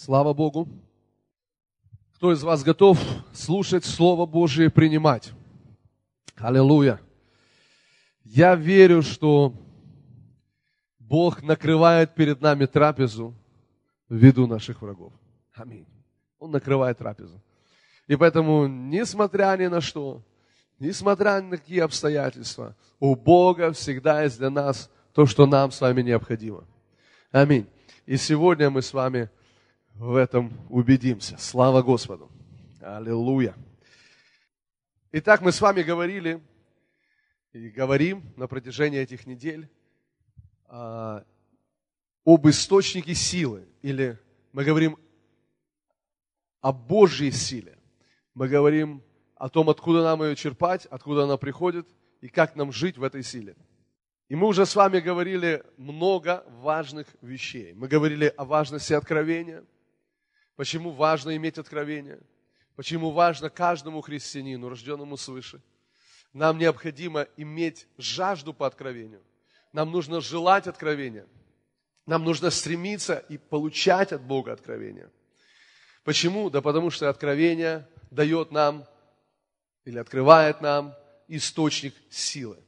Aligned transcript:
Слава 0.00 0.32
Богу. 0.32 0.68
Кто 2.14 2.32
из 2.32 2.44
вас 2.44 2.62
готов 2.62 3.00
слушать 3.32 3.84
Слово 3.84 4.26
Божие 4.26 4.66
и 4.66 4.70
принимать? 4.70 5.32
Аллилуйя. 6.36 7.00
Я 8.22 8.54
верю, 8.54 9.02
что 9.02 9.52
Бог 11.00 11.42
накрывает 11.42 12.14
перед 12.14 12.40
нами 12.40 12.66
трапезу 12.66 13.34
в 14.08 14.14
виду 14.14 14.46
наших 14.46 14.82
врагов. 14.82 15.12
Аминь. 15.52 15.84
Он 16.38 16.52
накрывает 16.52 16.98
трапезу. 16.98 17.42
И 18.06 18.14
поэтому, 18.14 18.68
несмотря 18.68 19.56
ни 19.58 19.66
на 19.66 19.80
что, 19.80 20.22
несмотря 20.78 21.42
на 21.42 21.56
какие 21.56 21.80
обстоятельства, 21.80 22.76
у 23.00 23.16
Бога 23.16 23.72
всегда 23.72 24.22
есть 24.22 24.38
для 24.38 24.50
нас 24.50 24.92
то, 25.12 25.26
что 25.26 25.44
нам 25.44 25.72
с 25.72 25.80
вами 25.80 26.02
необходимо. 26.02 26.62
Аминь. 27.32 27.66
И 28.06 28.16
сегодня 28.16 28.70
мы 28.70 28.80
с 28.80 28.92
вами 28.92 29.28
в 29.98 30.14
этом 30.14 30.52
убедимся. 30.70 31.36
Слава 31.38 31.82
Господу. 31.82 32.30
Аллилуйя. 32.80 33.54
Итак, 35.10 35.40
мы 35.40 35.50
с 35.50 35.60
вами 35.60 35.82
говорили 35.82 36.40
и 37.52 37.68
говорим 37.68 38.22
на 38.36 38.46
протяжении 38.46 39.00
этих 39.00 39.26
недель 39.26 39.68
а, 40.66 41.24
об 42.24 42.48
источнике 42.48 43.14
силы. 43.14 43.66
Или 43.82 44.18
мы 44.52 44.64
говорим 44.64 44.96
о 46.60 46.72
Божьей 46.72 47.32
силе. 47.32 47.76
Мы 48.34 48.48
говорим 48.48 49.02
о 49.34 49.48
том, 49.48 49.68
откуда 49.68 50.04
нам 50.04 50.22
ее 50.22 50.36
черпать, 50.36 50.86
откуда 50.86 51.24
она 51.24 51.36
приходит 51.38 51.88
и 52.20 52.28
как 52.28 52.54
нам 52.54 52.70
жить 52.70 52.98
в 52.98 53.02
этой 53.02 53.24
силе. 53.24 53.56
И 54.28 54.36
мы 54.36 54.46
уже 54.46 54.64
с 54.64 54.76
вами 54.76 55.00
говорили 55.00 55.64
много 55.76 56.44
важных 56.60 57.08
вещей. 57.20 57.72
Мы 57.72 57.88
говорили 57.88 58.32
о 58.36 58.44
важности 58.44 58.92
откровения– 58.92 59.64
Почему 60.58 60.90
важно 60.90 61.36
иметь 61.36 61.56
откровение? 61.56 62.18
Почему 62.74 63.12
важно 63.12 63.48
каждому 63.48 64.00
христианину, 64.00 64.68
рожденному 64.68 65.16
свыше? 65.16 65.62
Нам 66.32 66.58
необходимо 66.58 67.28
иметь 67.36 67.86
жажду 67.96 68.52
по 68.52 68.66
откровению. 68.66 69.22
Нам 69.72 69.92
нужно 69.92 70.20
желать 70.20 70.66
откровения. 70.66 71.28
Нам 72.06 72.24
нужно 72.24 72.50
стремиться 72.50 73.24
и 73.28 73.38
получать 73.38 74.10
от 74.10 74.22
Бога 74.22 74.52
откровения. 74.52 75.12
Почему? 76.02 76.50
Да 76.50 76.60
потому 76.60 76.90
что 76.90 77.08
откровение 77.08 77.86
дает 78.10 78.50
нам 78.50 78.84
или 79.84 79.98
открывает 79.98 80.60
нам 80.60 80.92
источник 81.28 81.94
силы. 82.10 82.58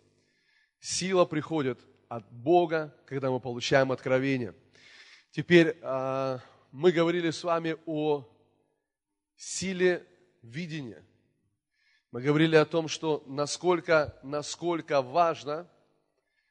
Сила 0.78 1.24
приходит 1.24 1.80
от 2.08 2.24
Бога, 2.30 2.94
когда 3.04 3.32
мы 3.32 3.40
получаем 3.40 3.90
откровение. 3.90 4.54
Теперь 5.32 5.76
а, 5.82 6.38
мы 6.72 6.92
говорили 6.92 7.30
с 7.30 7.42
вами 7.44 7.76
о 7.86 8.28
силе 9.36 10.06
видения. 10.42 11.04
Мы 12.12 12.22
говорили 12.22 12.56
о 12.56 12.64
том, 12.64 12.88
что 12.88 13.22
насколько, 13.26 14.18
насколько 14.22 15.02
важно 15.02 15.68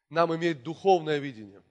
нам 0.10 0.36
иметь 0.36 0.64
духовное 0.64 1.20
видение. 1.20 1.62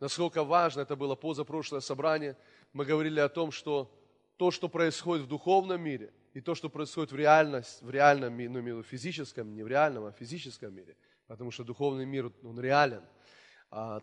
Насколько 0.00 0.44
важно, 0.44 0.80
это 0.80 0.96
было 0.96 1.14
позапрошлое 1.14 1.80
собрание, 1.80 2.36
мы 2.72 2.84
говорили 2.84 3.20
о 3.20 3.28
том, 3.28 3.52
что 3.52 3.90
то, 4.36 4.50
что 4.50 4.68
происходит 4.68 5.26
в 5.26 5.28
духовном 5.28 5.80
мире, 5.80 6.12
и 6.32 6.40
то, 6.40 6.54
что 6.54 6.68
происходит 6.68 7.12
в, 7.12 7.16
реальность, 7.16 7.80
в 7.82 7.90
реальном 7.90 8.36
ну, 8.36 8.82
в 8.82 8.86
физическом, 8.86 9.54
не 9.54 9.62
в 9.62 9.68
реальном, 9.68 10.04
а 10.04 10.12
в 10.12 10.16
физическом 10.16 10.74
мире, 10.74 10.96
потому 11.28 11.52
что 11.52 11.62
духовный 11.62 12.06
мир, 12.06 12.32
он 12.42 12.58
реален– 12.58 13.04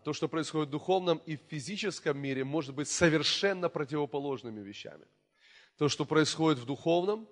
то, 0.04 0.12
что 0.12 0.28
происходит 0.28 0.68
в 0.68 0.72
духовном 0.72 1.22
и 1.24 1.36
в 1.36 1.40
физическом 1.48 2.18
мире, 2.18 2.44
может 2.44 2.74
быть 2.74 2.88
совершенно 2.88 3.70
противоположными 3.70 4.60
вещами. 4.60 5.06
То, 5.78 5.88
что 5.88 6.04
происходит 6.04 6.58
в 6.58 6.66
духовном, 6.66 7.26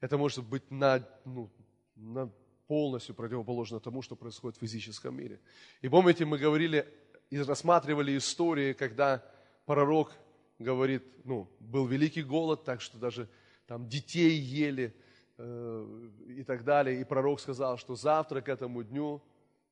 это 0.00 0.16
может 0.16 0.44
быть 0.44 0.70
на, 0.70 1.06
ну, 1.26 1.50
на 1.96 2.32
полностью 2.66 3.14
противоположно 3.14 3.78
тому, 3.78 4.00
что 4.00 4.16
происходит 4.16 4.56
в 4.56 4.60
физическом 4.60 5.14
мире. 5.14 5.38
И 5.82 5.88
помните, 5.88 6.24
мы 6.24 6.38
говорили 6.38 6.86
и 7.28 7.38
рассматривали 7.42 8.16
истории, 8.16 8.72
когда 8.72 9.22
пророк 9.66 10.12
говорит, 10.58 11.02
ну, 11.24 11.46
был 11.60 11.86
великий 11.86 12.22
голод, 12.22 12.64
так 12.64 12.80
что 12.80 12.96
даже 12.96 13.28
там 13.66 13.86
детей 13.86 14.38
ели 14.38 14.94
э, 15.36 16.08
и 16.26 16.42
так 16.42 16.64
далее. 16.64 17.00
И 17.00 17.04
пророк 17.04 17.40
сказал, 17.40 17.76
что 17.76 17.96
завтра 17.96 18.40
к 18.40 18.48
этому 18.48 18.82
дню 18.82 19.22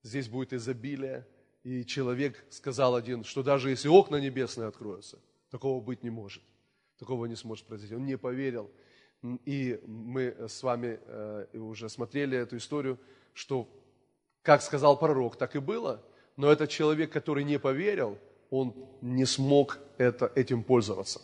здесь 0.02 0.28
будет 0.28 0.52
изобилие, 0.52 1.26
и 1.68 1.84
человек 1.84 2.46
сказал 2.48 2.94
один, 2.94 3.24
что 3.24 3.42
даже 3.42 3.68
если 3.68 3.88
окна 3.88 4.16
небесные 4.16 4.68
откроются, 4.68 5.18
такого 5.50 5.82
быть 5.82 6.02
не 6.02 6.08
может. 6.08 6.42
Такого 6.98 7.26
не 7.26 7.36
сможет 7.36 7.66
произойти. 7.66 7.94
Он 7.94 8.06
не 8.06 8.16
поверил. 8.16 8.70
И 9.44 9.78
мы 9.86 10.34
с 10.48 10.62
вами 10.62 10.98
э, 11.04 11.46
уже 11.58 11.90
смотрели 11.90 12.38
эту 12.38 12.56
историю, 12.56 12.98
что 13.34 13.68
как 14.42 14.62
сказал 14.62 14.98
пророк, 14.98 15.36
так 15.36 15.56
и 15.56 15.58
было. 15.58 16.02
Но 16.36 16.50
этот 16.50 16.70
человек, 16.70 17.12
который 17.12 17.44
не 17.44 17.58
поверил, 17.58 18.16
он 18.48 18.74
не 19.02 19.26
смог 19.26 19.78
это, 19.98 20.32
этим 20.34 20.62
пользоваться. 20.62 21.20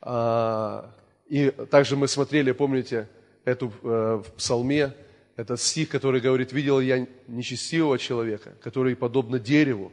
А, 0.00 0.92
и 1.26 1.50
также 1.70 1.96
мы 1.96 2.08
смотрели, 2.08 2.50
помните, 2.50 3.08
эту 3.44 3.72
э, 3.84 4.22
в 4.26 4.32
псалме, 4.32 4.94
этот 5.36 5.60
стих, 5.60 5.88
который 5.88 6.20
говорит, 6.20 6.52
видел 6.52 6.80
я 6.80 7.06
нечестивого 7.26 7.98
человека, 7.98 8.54
который 8.62 8.94
подобно 8.94 9.38
дереву, 9.38 9.92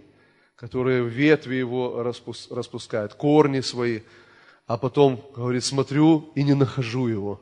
который 0.56 1.08
ветви 1.08 1.56
его 1.56 2.04
распускает, 2.04 3.16
корни 3.16 3.62
свои, 3.62 4.02
а 4.68 4.78
потом, 4.78 5.24
говорит, 5.36 5.64
смотрю 5.64 6.32
и 6.36 6.44
не 6.44 6.54
нахожу 6.54 7.08
его. 7.08 7.42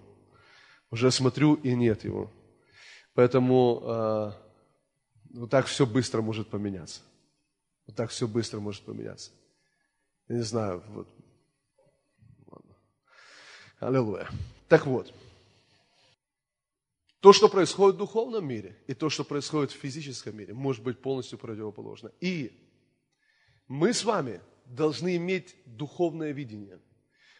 Уже 0.91 1.11
смотрю 1.11 1.55
и 1.55 1.75
нет 1.75 2.03
его. 2.05 2.31
Поэтому 3.13 3.83
э, 3.83 4.31
вот 5.33 5.49
так 5.49 5.65
все 5.65 5.85
быстро 5.85 6.21
может 6.21 6.47
поменяться. 6.47 7.01
Вот 7.85 7.95
так 7.95 8.09
все 8.09 8.27
быстро 8.27 8.59
может 8.59 8.83
поменяться. 8.83 9.31
Я 10.29 10.37
не 10.37 10.43
знаю, 10.43 10.81
вот. 10.87 11.07
Аллилуйя. 13.79 14.27
Так 14.67 14.85
вот, 14.85 15.13
то, 17.19 17.33
что 17.33 17.49
происходит 17.49 17.95
в 17.95 17.99
духовном 17.99 18.47
мире, 18.47 18.77
и 18.87 18.93
то, 18.93 19.09
что 19.09 19.23
происходит 19.23 19.71
в 19.71 19.75
физическом 19.75 20.37
мире, 20.37 20.53
может 20.53 20.83
быть 20.83 21.01
полностью 21.01 21.37
противоположно. 21.37 22.11
И 22.21 22.51
мы 23.67 23.93
с 23.93 24.05
вами 24.05 24.41
должны 24.65 25.17
иметь 25.17 25.55
духовное 25.65 26.31
видение. 26.31 26.79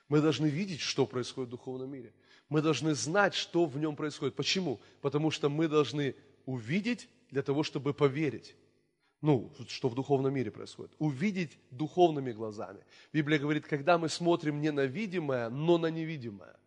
Мы 0.10 0.22
должны 0.22 0.48
видеть, 0.48 0.82
что 0.82 1.06
происходит 1.06 1.50
в 1.50 1.52
духовном 1.52 1.92
мире. 1.92 2.14
Мы 2.50 2.62
должны 2.62 2.94
знать, 2.96 3.36
что 3.36 3.66
в 3.66 3.78
нем 3.78 3.96
происходит. 3.96 4.36
Почему? 4.36 4.82
Потому 5.02 5.32
что 5.32 5.50
мы 5.50 5.68
должны 5.68 6.16
увидеть 6.46 7.08
для 7.30 7.44
того, 7.44 7.64
чтобы 7.64 7.94
поверить. 7.94 8.56
Ну, 9.22 9.54
что 9.68 9.90
в 9.90 9.96
духовном 9.96 10.34
мире 10.34 10.50
происходит. 10.50 10.92
Увидеть 10.98 11.58
духовными 11.72 12.32
глазами. 12.32 12.80
Библия 13.14 13.38
говорит, 13.38 13.68
когда 13.68 13.98
мы 13.98 14.10
смотрим 14.10 14.62
не 14.62 14.72
на 14.72 14.86
видимое, 14.86 15.50
но 15.50 15.78
на 15.78 15.88
невидимое. 15.88 16.58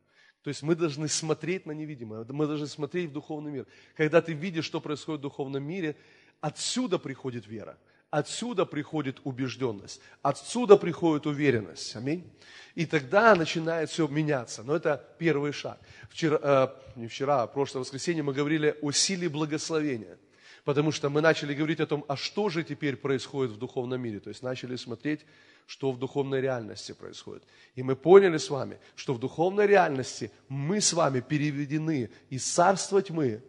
То 0.43 0.49
есть 0.49 0.63
мы 0.63 0.75
должны 0.75 1.09
смотреть 1.09 1.67
на 1.67 1.73
невидимое, 1.73 2.25
мы 2.29 2.47
должны 2.47 2.67
смотреть 2.67 3.11
в 3.11 3.13
духовный 3.13 3.53
мир. 3.53 3.67
Когда 3.97 4.21
ты 4.21 4.33
видишь, 4.33 4.65
что 4.65 4.81
происходит 4.81 5.21
в 5.21 5.23
духовном 5.23 5.63
мире, 5.63 5.95
отсюда 6.41 6.99
приходит 6.99 7.47
вера, 7.47 7.79
отсюда 8.11 8.67
приходит 8.67 9.21
убежденность, 9.23 10.01
отсюда 10.21 10.77
приходит 10.77 11.27
уверенность. 11.27 11.95
Аминь. 11.95 12.29
И 12.75 12.87
тогда 12.87 13.37
начинает 13.37 13.89
все 13.91 14.09
меняться. 14.09 14.65
Но 14.65 14.75
это 14.75 15.05
первый 15.19 15.53
шаг. 15.53 15.79
Вчера, 16.11 16.39
э, 16.43 16.69
не 16.97 17.07
вчера, 17.07 17.43
а 17.43 17.47
прошлое 17.47 17.83
воскресенье 17.83 18.25
мы 18.25 18.33
говорили 18.33 18.77
о 18.83 18.91
силе 18.91 19.29
благословения. 19.29 20.19
Потому 20.65 20.93
что 20.93 21.11
мы 21.11 21.21
начали 21.21 21.55
говорить 21.55 21.81
о 21.81 21.87
том, 21.87 22.05
а 22.09 22.17
что 22.17 22.49
же 22.49 22.63
теперь 22.63 22.97
происходит 22.97 23.53
в 23.53 23.59
духовном 23.59 24.01
мире. 24.01 24.21
То 24.21 24.29
есть 24.29 24.43
начали 24.43 24.77
смотреть 24.77 25.21
что 25.67 25.93
в 25.93 25.99
духовной 25.99 26.41
реальности 26.41 26.93
происходит. 26.93 27.45
И 27.75 27.83
мы 27.83 27.97
поняли 27.97 28.37
с 28.37 28.51
вами, 28.51 28.79
что 28.95 29.15
в 29.15 29.19
духовной 29.19 29.67
реальности 29.67 30.31
мы 30.49 30.81
с 30.81 30.93
вами 30.93 31.21
переведены 31.21 32.11
из 32.31 32.45
царства 32.45 33.01
тьмы 33.01 33.43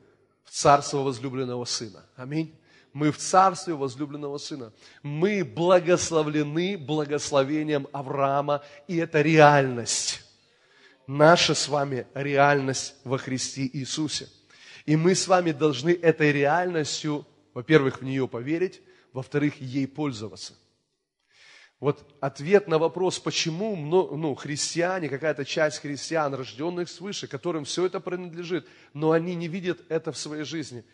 в 0.43 0.51
царство 0.51 0.99
возлюбленного 0.99 1.65
Сына. 1.65 2.05
Аминь. 2.15 2.55
Мы 2.93 3.11
в 3.11 3.17
царстве 3.17 3.73
возлюбленного 3.73 4.37
Сына. 4.37 4.71
Мы 5.01 5.43
благословлены 5.43 6.77
благословением 6.77 7.87
Авраама, 7.91 8.63
и 8.87 8.97
это 8.97 9.21
реальность. 9.21 10.21
Наша 11.07 11.55
с 11.55 11.67
вами 11.67 12.07
реальность 12.13 12.95
во 13.03 13.17
Христе 13.17 13.69
Иисусе. 13.73 14.29
И 14.85 14.95
мы 14.95 15.15
с 15.15 15.27
вами 15.27 15.51
должны 15.51 15.91
этой 15.91 16.31
реальностью, 16.31 17.25
во-первых, 17.53 18.01
в 18.01 18.03
нее 18.03 18.27
поверить, 18.27 18.81
во-вторых, 19.13 19.61
ей 19.61 19.87
пользоваться. 19.87 20.55
Вот 21.79 22.15
ответ 22.21 22.67
на 22.67 22.79
вопрос, 22.79 23.19
почему 23.19 23.75
ну, 23.75 24.35
христиане, 24.35 25.09
какая-то 25.09 25.43
часть 25.43 25.79
христиан, 25.79 26.33
рожденных 26.33 26.87
свыше, 26.89 27.27
которым 27.27 27.65
все 27.65 27.85
это 27.85 27.99
принадлежит, 27.99 28.67
но 28.93 29.11
они 29.11 29.35
не 29.35 29.49
видят 29.49 29.81
это 29.89 30.11
в 30.11 30.17
своей 30.17 30.45
жизни. 30.45 30.85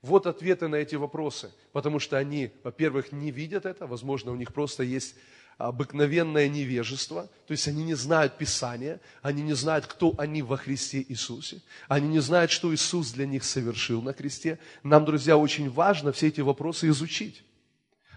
Вот 0.00 0.26
ответы 0.26 0.68
на 0.68 0.76
эти 0.76 0.94
вопросы. 0.94 1.52
Потому 1.72 1.98
что 1.98 2.16
они, 2.16 2.50
во-первых, 2.62 3.12
не 3.12 3.30
видят 3.30 3.66
это, 3.66 3.86
возможно, 3.86 4.32
у 4.32 4.36
них 4.36 4.54
просто 4.54 4.82
есть 4.84 5.16
обыкновенное 5.58 6.48
невежество, 6.48 7.28
то 7.46 7.52
есть 7.52 7.66
они 7.66 7.82
не 7.82 7.94
знают 7.94 8.38
Писания, 8.38 9.00
они 9.22 9.42
не 9.42 9.54
знают, 9.54 9.86
кто 9.86 10.14
они 10.16 10.40
во 10.40 10.56
Христе 10.56 11.04
Иисусе, 11.08 11.60
они 11.88 12.06
не 12.06 12.20
знают, 12.20 12.52
что 12.52 12.72
Иисус 12.72 13.10
для 13.10 13.26
них 13.26 13.42
совершил 13.42 14.00
на 14.00 14.12
кресте. 14.12 14.60
Нам, 14.84 15.04
друзья, 15.04 15.36
очень 15.36 15.68
важно 15.68 16.12
все 16.12 16.28
эти 16.28 16.40
вопросы 16.40 16.88
изучить. 16.88 17.42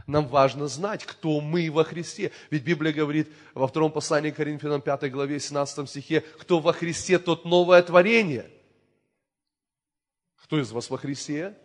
Нам 0.06 0.28
важно 0.28 0.68
знать, 0.68 1.04
кто 1.04 1.42
мы 1.42 1.72
во 1.72 1.84
Христе. 1.84 2.32
Ведь 2.52 2.64
Библия 2.64 2.94
говорит 2.94 3.30
во 3.54 3.68
втором 3.68 3.92
послании 3.92 4.32
к 4.32 4.36
Коринфянам 4.36 4.82
5 4.82 5.12
главе 5.12 5.40
17 5.40 5.90
стихе, 5.90 6.22
кто 6.40 6.60
во 6.60 6.74
Христе, 6.74 7.18
тот 7.18 7.46
новое 7.46 7.82
творение. 7.82 8.50
Кто 10.44 10.60
из 10.60 10.72
вас 10.72 10.90
во 10.90 10.98
Христе? 10.98 11.58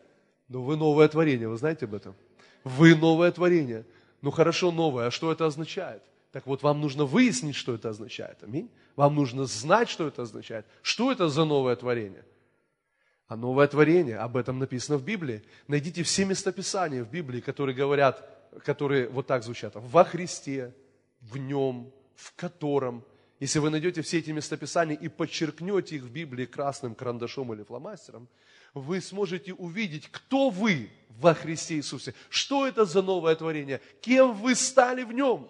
Ну, 0.49 0.63
вы 0.63 0.77
новое 0.77 1.09
творение, 1.09 1.49
вы 1.49 1.57
знаете 1.57 1.87
об 1.87 1.95
этом? 1.95 2.15
Вы 2.63 2.95
новое 2.95 3.33
творение. 3.33 3.85
Ну, 4.27 4.33
хорошо, 4.33 4.73
новое, 4.73 5.07
а 5.07 5.11
что 5.13 5.31
это 5.31 5.47
означает? 5.47 6.03
Так 6.33 6.49
вот, 6.49 6.65
вам 6.65 6.81
нужно 6.81 7.05
выяснить, 7.05 7.55
что 7.55 7.77
это 7.77 7.91
означает. 7.91 8.43
Аминь. 8.43 8.69
Вам 8.97 9.15
нужно 9.15 9.45
знать, 9.45 9.89
что 9.89 10.09
это 10.09 10.23
означает. 10.23 10.67
Что 10.83 11.13
это 11.13 11.29
за 11.29 11.45
новое 11.45 11.77
творение? 11.77 12.25
А 13.29 13.37
новое 13.37 13.69
творение, 13.69 14.19
об 14.19 14.37
этом 14.37 14.59
написано 14.59 14.99
в 14.99 15.05
Библии. 15.05 15.45
Найдите 15.69 16.03
все 16.03 16.25
местописания 16.25 17.05
в 17.05 17.09
Библии, 17.09 17.41
которые 17.41 17.77
говорят, 17.77 18.29
которые 18.65 19.09
вот 19.09 19.29
так 19.29 19.45
звучат. 19.45 19.75
Во 19.77 20.03
Христе, 20.03 20.75
в 21.21 21.37
Нем, 21.37 21.93
в 22.17 22.35
котором. 22.35 23.05
Если 23.39 23.61
вы 23.61 23.71
найдете 23.71 24.03
все 24.03 24.19
эти 24.19 24.33
местописания 24.33 24.97
и 24.97 25.07
подчеркнете 25.07 25.95
их 25.95 26.03
в 26.03 26.11
Библии 26.11 26.47
красным 26.47 26.97
карандашом 26.97 27.55
или 27.55 27.63
фломастером, 27.63 28.27
вы 28.77 29.01
сможете 29.01 29.55
увидеть, 29.55 30.09
кто 30.11 30.51
вы 30.51 30.91
во 31.09 31.33
Христе 31.33 31.77
Иисусе. 31.77 32.15
Что 32.29 32.67
это 32.67 32.85
за 32.85 33.01
новое 33.01 33.35
творение? 33.35 33.81
Кем 34.03 34.35
вы 34.35 34.55
стали 34.55 35.03
в 35.03 35.13
Нем? 35.13 35.49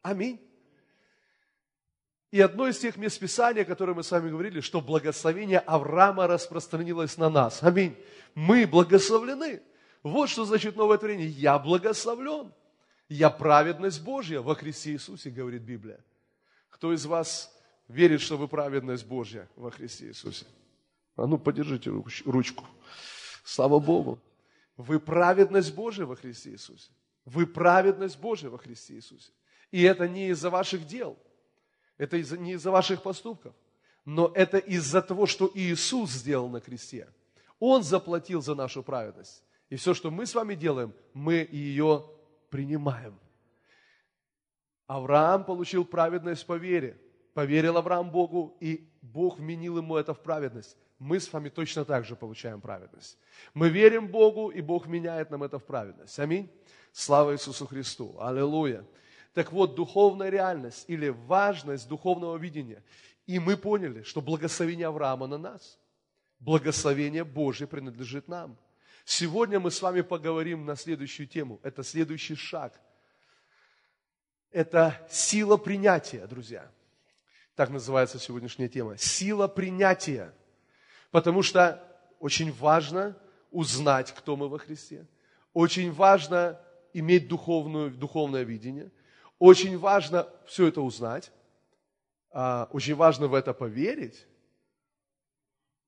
Аминь. 0.00 0.40
И 2.30 2.40
одно 2.40 2.66
из 2.66 2.78
тех 2.78 2.96
мест 2.96 3.20
Писания, 3.20 3.62
о 3.62 3.66
котором 3.66 3.96
мы 3.96 4.02
с 4.02 4.10
вами 4.10 4.30
говорили, 4.30 4.60
что 4.60 4.80
благословение 4.80 5.58
Авраама 5.58 6.26
распространилось 6.26 7.18
на 7.18 7.28
нас. 7.28 7.62
Аминь. 7.62 7.96
Мы 8.34 8.66
благословлены. 8.66 9.62
Вот 10.02 10.30
что 10.30 10.44
значит 10.46 10.74
новое 10.74 10.96
творение. 10.96 11.28
Я 11.28 11.58
благословлен. 11.58 12.52
Я 13.10 13.28
праведность 13.28 14.02
Божья 14.02 14.40
во 14.40 14.54
Христе 14.54 14.92
Иисусе, 14.92 15.28
говорит 15.28 15.62
Библия. 15.62 16.02
Кто 16.70 16.94
из 16.94 17.04
вас 17.04 17.54
верит, 17.88 18.22
что 18.22 18.38
вы 18.38 18.48
праведность 18.48 19.06
Божья 19.06 19.48
во 19.54 19.70
Христе 19.70 20.06
Иисусе? 20.06 20.46
А 21.16 21.26
ну, 21.26 21.38
подержите 21.38 21.90
ручку. 22.24 22.64
Слава 23.44 23.78
Богу. 23.78 24.18
Вы 24.76 24.98
праведность 24.98 25.74
Божья 25.74 26.04
во 26.04 26.16
Христе 26.16 26.50
Иисусе. 26.50 26.90
Вы 27.24 27.46
праведность 27.46 28.18
Божья 28.18 28.50
во 28.50 28.58
Христе 28.58 28.94
Иисусе. 28.94 29.32
И 29.70 29.82
это 29.82 30.08
не 30.08 30.28
из-за 30.28 30.50
ваших 30.50 30.86
дел– 30.86 31.16
это 31.98 32.16
из 32.16 32.32
не 32.32 32.52
из-за 32.52 32.70
ваших 32.70 33.02
поступков, 33.02 33.54
но 34.04 34.30
это 34.34 34.58
из-за 34.58 35.00
того, 35.00 35.26
что 35.26 35.50
Иисус 35.54 36.10
сделал 36.10 36.48
на 36.48 36.60
кресте. 36.60 37.08
Он 37.60 37.82
заплатил 37.82 38.42
за 38.42 38.54
нашу 38.54 38.82
праведность. 38.82 39.42
И 39.70 39.76
все, 39.76 39.94
что 39.94 40.10
мы 40.10 40.26
с 40.26 40.34
вами 40.34 40.54
делаем, 40.54 40.92
мы 41.14 41.48
ее 41.50 42.04
принимаем. 42.50 43.18
Авраам 44.86 45.44
получил 45.44 45.84
праведность 45.84 46.46
по 46.46 46.56
вере. 46.56 47.00
Поверил 47.32 47.76
Авраам 47.78 48.10
Богу, 48.10 48.56
и 48.60 48.88
Бог 49.02 49.38
вменил 49.38 49.78
ему 49.78 49.96
это 49.96 50.14
в 50.14 50.20
праведность. 50.20 50.76
Мы 50.98 51.20
с 51.20 51.32
вами 51.32 51.48
точно 51.48 51.84
так 51.84 52.04
же 52.04 52.16
получаем 52.16 52.60
праведность. 52.60 53.18
Мы 53.52 53.68
верим 53.68 54.08
Богу, 54.08 54.50
и 54.50 54.60
Бог 54.60 54.86
меняет 54.86 55.30
нам 55.30 55.42
это 55.42 55.58
в 55.58 55.64
праведность. 55.64 56.18
Аминь. 56.18 56.50
Слава 56.92 57.34
Иисусу 57.34 57.66
Христу. 57.66 58.16
Аллилуйя. 58.20 58.84
Так 59.32 59.52
вот, 59.52 59.74
духовная 59.74 60.30
реальность 60.30 60.84
или 60.86 61.08
важность 61.08 61.88
духовного 61.88 62.36
видения. 62.36 62.82
И 63.26 63.38
мы 63.38 63.56
поняли, 63.56 64.02
что 64.02 64.20
благословение 64.20 64.86
Авраама 64.86 65.26
на 65.26 65.38
нас. 65.38 65.78
Благословение 66.38 67.24
Божье 67.24 67.66
принадлежит 67.66 68.28
нам. 68.28 68.56
Сегодня 69.04 69.58
мы 69.58 69.70
с 69.70 69.82
вами 69.82 70.02
поговорим 70.02 70.64
на 70.64 70.76
следующую 70.76 71.26
тему. 71.26 71.58
Это 71.62 71.82
следующий 71.82 72.36
шаг. 72.36 72.80
Это 74.50 75.04
сила 75.10 75.56
принятия, 75.56 76.26
друзья. 76.26 76.70
Так 77.56 77.70
называется 77.70 78.18
сегодняшняя 78.18 78.68
тема. 78.68 78.96
Сила 78.96 79.48
принятия. 79.48 80.32
Потому 81.14 81.42
что 81.42 81.80
очень 82.18 82.50
важно 82.52 83.16
узнать, 83.52 84.12
кто 84.12 84.34
мы 84.34 84.48
во 84.48 84.58
Христе. 84.58 85.06
Очень 85.52 85.92
важно 85.92 86.60
иметь 86.92 87.28
духовную, 87.28 87.92
духовное 87.92 88.42
видение– 88.42 88.90
очень 89.38 89.76
важно 89.78 90.26
все 90.46 90.68
это 90.68 90.80
узнать, 90.80 91.32
а, 92.30 92.68
очень 92.72 92.94
важно 92.94 93.26
в 93.26 93.34
это 93.34 93.52
поверить, 93.52 94.26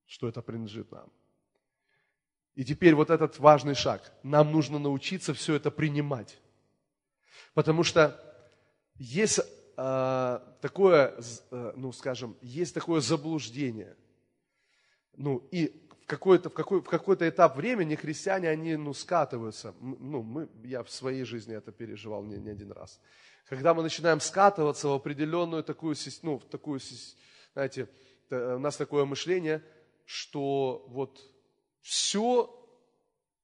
что 0.05 0.29
это 0.29 0.43
принадлежит 0.43 0.91
нам. 0.91 1.11
И 2.55 2.65
теперь 2.65 2.95
вот 2.95 3.11
этот 3.11 3.39
важный 3.39 3.75
шаг. 3.75 4.13
Нам 4.23 4.53
нужно 4.53 4.79
научиться 4.79 5.33
все 5.35 5.55
это 5.55 5.71
принимать. 5.71 6.39
Потому 7.55 7.83
что 7.83 8.19
есть 8.95 9.41
э, 9.77 10.41
такое, 10.63 11.15
э, 11.51 11.73
ну 11.77 11.93
скажем, 11.93 12.37
есть 12.41 12.75
такое 12.75 13.01
заблуждение. 13.01 13.97
Ну 15.17 15.47
и 15.51 15.73
в 16.03 16.07
какой-то, 16.07 16.51
в 16.51 16.55
какой, 16.55 16.81
в 16.81 16.89
какой-то 16.89 17.29
этап 17.29 17.57
времени 17.57 17.95
христиане, 17.95 18.49
они 18.49 18.77
ну, 18.77 18.95
скатываются. 18.95 19.75
Ну, 19.81 20.23
мы, 20.23 20.49
я 20.65 20.83
в 20.83 20.91
своей 20.91 21.25
жизни 21.25 21.55
это 21.55 21.73
переживал 21.73 22.23
не, 22.23 22.37
не 22.37 22.51
один 22.51 22.73
раз 22.73 23.01
когда 23.47 23.75
мы 23.75 23.83
начинаем 23.83 24.21
скатываться 24.21 24.89
в 24.89 24.93
определенную 24.93 25.63
такую, 25.63 25.97
ну, 26.23 26.39
в 26.39 26.45
такую, 26.45 26.81
знаете, 27.53 27.89
у 28.31 28.59
нас 28.59 28.77
такое 28.77 29.05
мышление, 29.05 29.65
что 30.05 30.85
вот 30.89 31.21
все, 31.81 32.53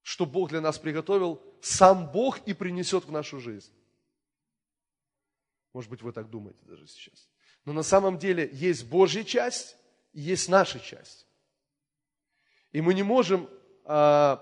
что 0.02 0.26
Бог 0.26 0.50
для 0.50 0.60
нас 0.60 0.78
приготовил, 0.78 1.40
сам 1.60 2.10
Бог 2.10 2.40
и 2.46 2.52
принесет 2.52 3.04
в 3.04 3.12
нашу 3.12 3.38
жизнь. 3.38 3.72
Может 5.72 5.88
быть, 5.88 6.02
вы 6.02 6.12
так 6.12 6.28
думаете 6.28 6.58
даже 6.64 6.86
сейчас. 6.88 7.28
Но 7.64 7.72
на 7.72 7.84
самом 7.84 8.18
деле 8.18 8.50
есть 8.52 8.84
Божья 8.88 9.22
часть 9.22 9.76
и 10.12 10.20
есть 10.20 10.48
наша 10.48 10.80
часть. 10.80 11.26
И 12.72 12.80
мы 12.80 12.94
не 12.94 13.02
можем 13.02 13.48
а, 13.84 14.40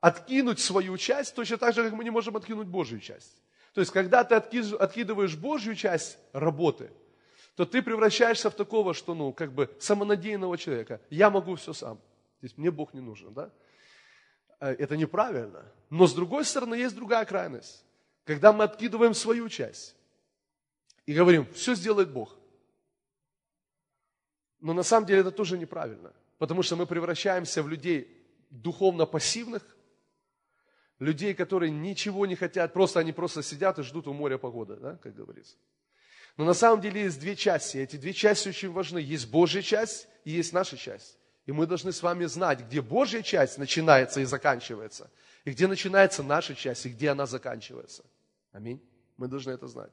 откинуть 0.00 0.60
свою 0.60 0.96
часть 0.96 1.34
точно 1.34 1.58
так 1.58 1.74
же, 1.74 1.84
как 1.84 1.92
мы 1.92 2.04
не 2.04 2.10
можем 2.10 2.36
откинуть 2.36 2.68
Божью 2.68 3.00
часть. 3.00 3.42
То 3.74 3.80
есть, 3.80 3.92
когда 3.92 4.24
ты 4.24 4.34
откидываешь 4.34 5.36
Божью 5.36 5.74
часть 5.74 6.18
работы, 6.32 6.90
то 7.54 7.66
ты 7.66 7.82
превращаешься 7.82 8.50
в 8.50 8.54
такого, 8.54 8.94
что, 8.94 9.14
ну, 9.14 9.32
как 9.32 9.52
бы 9.52 9.70
самонадеянного 9.78 10.56
человека. 10.56 11.00
Я 11.10 11.30
могу 11.30 11.54
все 11.56 11.72
сам. 11.72 12.00
Здесь 12.40 12.56
мне 12.56 12.70
Бог 12.70 12.94
не 12.94 13.00
нужен, 13.00 13.34
да? 13.34 13.50
Э, 14.60 14.72
это 14.72 14.96
неправильно. 14.96 15.64
Но 15.90 16.06
с 16.06 16.14
другой 16.14 16.44
стороны, 16.44 16.74
есть 16.74 16.94
другая 16.94 17.24
крайность. 17.24 17.84
Когда 18.24 18.52
мы 18.52 18.64
откидываем 18.64 19.14
свою 19.14 19.48
часть 19.48 19.94
и 21.06 21.12
говорим, 21.12 21.46
все 21.52 21.74
сделает 21.74 22.10
Бог. 22.10 22.36
Но 24.60 24.72
на 24.72 24.82
самом 24.82 25.06
деле 25.06 25.20
это 25.20 25.30
тоже 25.30 25.58
неправильно. 25.58 26.12
Потому 26.40 26.62
что 26.62 26.74
мы 26.74 26.86
превращаемся 26.86 27.62
в 27.62 27.68
людей 27.68 28.08
духовно 28.48 29.04
пассивных, 29.04 29.62
людей, 30.98 31.34
которые 31.34 31.70
ничего 31.70 32.24
не 32.24 32.34
хотят, 32.34 32.72
просто 32.72 32.98
они 32.98 33.12
просто 33.12 33.42
сидят 33.42 33.78
и 33.78 33.82
ждут 33.82 34.08
у 34.08 34.14
моря 34.14 34.38
погоды, 34.38 34.76
да, 34.76 34.96
как 34.96 35.14
говорится. 35.14 35.56
Но 36.38 36.46
на 36.46 36.54
самом 36.54 36.80
деле 36.80 37.02
есть 37.02 37.20
две 37.20 37.36
части. 37.36 37.76
Эти 37.76 37.96
две 37.96 38.14
части 38.14 38.48
очень 38.48 38.72
важны. 38.72 39.00
Есть 39.00 39.30
Божья 39.30 39.60
часть 39.60 40.08
и 40.24 40.30
есть 40.30 40.54
наша 40.54 40.78
часть. 40.78 41.18
И 41.44 41.52
мы 41.52 41.66
должны 41.66 41.92
с 41.92 42.02
вами 42.02 42.24
знать, 42.24 42.60
где 42.60 42.80
Божья 42.80 43.20
часть 43.20 43.58
начинается 43.58 44.22
и 44.22 44.24
заканчивается, 44.24 45.10
и 45.44 45.50
где 45.50 45.66
начинается 45.66 46.22
наша 46.22 46.54
часть, 46.54 46.86
и 46.86 46.88
где 46.88 47.10
она 47.10 47.26
заканчивается. 47.26 48.02
Аминь. 48.52 48.80
Мы 49.18 49.28
должны 49.28 49.50
это 49.50 49.66
знать. 49.66 49.92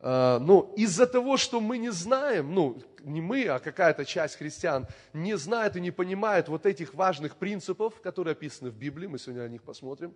А, 0.00 0.38
но 0.38 0.72
из-за 0.76 1.06
того, 1.06 1.36
что 1.36 1.60
мы 1.60 1.78
не 1.78 1.90
знаем, 1.90 2.54
ну, 2.54 2.82
не 3.02 3.20
мы, 3.20 3.44
а 3.46 3.58
какая-то 3.58 4.04
часть 4.04 4.36
христиан 4.36 4.86
не 5.12 5.36
знает 5.36 5.76
и 5.76 5.80
не 5.80 5.90
понимает 5.90 6.48
вот 6.48 6.66
этих 6.66 6.94
важных 6.94 7.36
принципов, 7.36 8.00
которые 8.00 8.32
описаны 8.32 8.70
в 8.70 8.76
Библии, 8.76 9.06
мы 9.06 9.18
сегодня 9.18 9.42
на 9.42 9.48
них 9.48 9.62
посмотрим, 9.62 10.14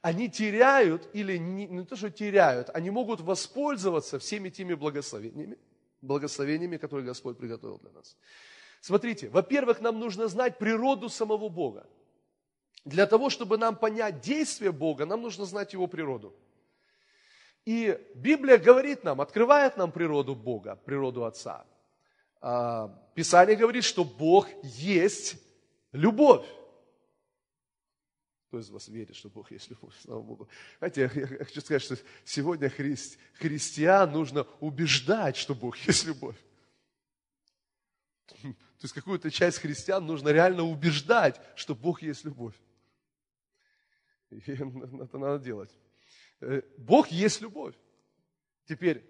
они 0.00 0.30
теряют 0.30 1.08
или 1.12 1.36
не, 1.36 1.66
не 1.66 1.84
то, 1.84 1.96
что 1.96 2.10
теряют, 2.10 2.70
они 2.72 2.90
могут 2.90 3.20
воспользоваться 3.20 4.18
всеми 4.18 4.48
теми 4.48 4.74
благословениями, 4.74 5.58
благословениями, 6.02 6.76
которые 6.76 7.06
Господь 7.06 7.36
приготовил 7.36 7.78
для 7.78 7.90
нас. 7.90 8.16
Смотрите, 8.80 9.28
во-первых, 9.28 9.80
нам 9.80 9.98
нужно 9.98 10.28
знать 10.28 10.58
природу 10.58 11.08
самого 11.08 11.48
Бога. 11.48 11.86
Для 12.84 13.06
того, 13.06 13.28
чтобы 13.28 13.58
нам 13.58 13.76
понять 13.76 14.20
действие 14.20 14.72
Бога, 14.72 15.04
нам 15.04 15.20
нужно 15.20 15.44
знать 15.44 15.72
Его 15.72 15.88
природу. 15.88 16.34
И 17.68 18.00
Библия 18.14 18.56
говорит 18.56 19.04
нам, 19.04 19.20
открывает 19.20 19.76
нам 19.76 19.92
природу 19.92 20.34
Бога, 20.34 20.76
природу 20.86 21.26
Отца. 21.26 21.66
А, 22.40 22.88
Писание 23.14 23.56
говорит, 23.56 23.84
что 23.84 24.06
Бог 24.06 24.48
есть 24.62 25.36
любовь. 25.92 26.46
Кто 28.46 28.58
из 28.58 28.70
вас 28.70 28.88
верит, 28.88 29.16
что 29.16 29.28
Бог 29.28 29.50
есть 29.50 29.68
любовь? 29.68 29.92
Слава 30.00 30.22
Богу. 30.22 30.48
Знаете, 30.78 31.10
я, 31.14 31.20
я 31.20 31.44
хочу 31.44 31.60
сказать, 31.60 31.82
что 31.82 31.98
сегодня 32.24 32.70
христи, 32.70 33.18
христиан 33.34 34.12
нужно 34.12 34.46
убеждать, 34.60 35.36
что 35.36 35.54
Бог 35.54 35.76
есть 35.76 36.06
любовь. 36.06 36.36
То 38.28 38.46
есть 38.80 38.94
какую-то 38.94 39.30
часть 39.30 39.58
христиан 39.58 40.06
нужно 40.06 40.30
реально 40.30 40.62
убеждать, 40.62 41.38
что 41.54 41.74
Бог 41.74 42.00
есть 42.00 42.24
любовь. 42.24 42.54
И 44.30 44.38
это 44.46 45.18
надо 45.18 45.44
делать. 45.44 45.70
Э, 46.40 46.62
Бог 46.76 47.08
есть 47.08 47.40
любовь. 47.40 47.74
Теперь, 48.66 49.04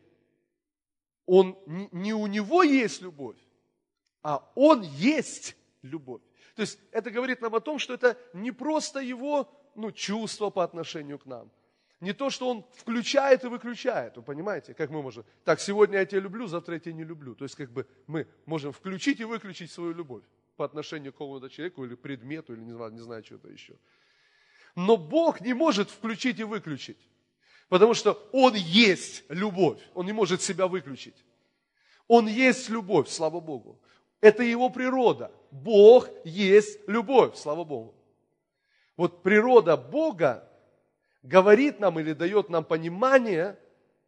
он, 1.27 1.59
не 1.67 2.15
у 2.15 2.27
него 2.27 2.63
есть 2.63 3.03
любовь, 3.03 3.37
а 4.23 4.51
он 4.55 4.83
есть 4.83 5.57
любовь. 5.83 6.23
То 6.55 6.63
есть 6.63 6.79
это 6.91 7.11
говорит 7.11 7.41
нам 7.41 7.55
о 7.55 7.61
том, 7.61 7.79
что 7.79 7.95
это 7.95 8.17
не 8.33 8.51
просто 8.51 9.01
его 9.01 9.49
ну, 9.75 9.93
чувство 9.93 10.51
по 10.51 10.65
отношению 10.65 11.19
к 11.19 11.27
нам. 11.27 11.51
Не 12.01 12.13
то, 12.13 12.31
что 12.31 12.49
он 12.49 12.65
включает 12.75 13.45
и 13.45 13.49
выключает. 13.49 14.17
Вы 14.17 14.23
понимаете, 14.23 14.73
как 14.73 14.91
мы 14.91 15.03
можем? 15.03 15.25
Так, 15.45 15.61
сегодня 15.61 15.99
я 15.99 16.07
тебя 16.07 16.21
люблю, 16.21 16.47
завтра 16.47 16.75
я 16.75 16.81
тебя 16.81 16.95
не 16.95 17.05
люблю. 17.05 17.35
То 17.35 17.45
есть 17.45 17.57
как 17.57 17.71
бы 17.71 17.87
мы 18.07 18.27
можем 18.47 18.73
включить 18.73 19.21
и 19.21 19.25
выключить 19.25 19.73
свою 19.73 19.93
любовь 19.93 20.23
по 20.57 20.65
отношению 20.65 21.13
к 21.13 21.17
какому-то 21.17 21.49
человеку 21.49 21.85
или 21.85 21.95
предмету, 21.95 22.55
или 22.55 22.61
не 22.61 22.73
знаю, 22.73 22.93
не 22.93 23.01
знаю 23.01 23.25
что-то 23.25 23.49
еще. 23.49 23.75
Но 24.77 24.97
Бог 24.97 25.41
не 25.41 25.55
может 25.55 25.91
включить 25.91 26.39
и 26.39 26.45
выключить. 26.45 26.99
Потому 27.69 27.95
что 27.95 28.13
Он 28.33 28.55
есть 28.55 29.25
любовь. 29.29 29.81
Он 29.95 30.07
не 30.07 30.13
может 30.13 30.43
себя 30.43 30.67
выключить. 30.67 31.17
Он 32.07 32.27
есть 32.27 32.69
любовь, 32.69 33.09
слава 33.09 33.41
Богу. 33.41 33.79
Это 34.21 34.43
Его 34.43 34.71
природа. 34.71 35.31
Бог 35.51 36.09
есть 36.25 36.81
любовь, 36.89 37.37
слава 37.37 37.65
Богу. 37.65 37.95
Вот 38.97 39.23
природа 39.23 39.77
Бога 39.77 40.49
говорит 41.23 41.79
нам 41.79 42.01
или 42.01 42.15
дает 42.15 42.49
нам 42.49 42.65
понимание 42.65 43.59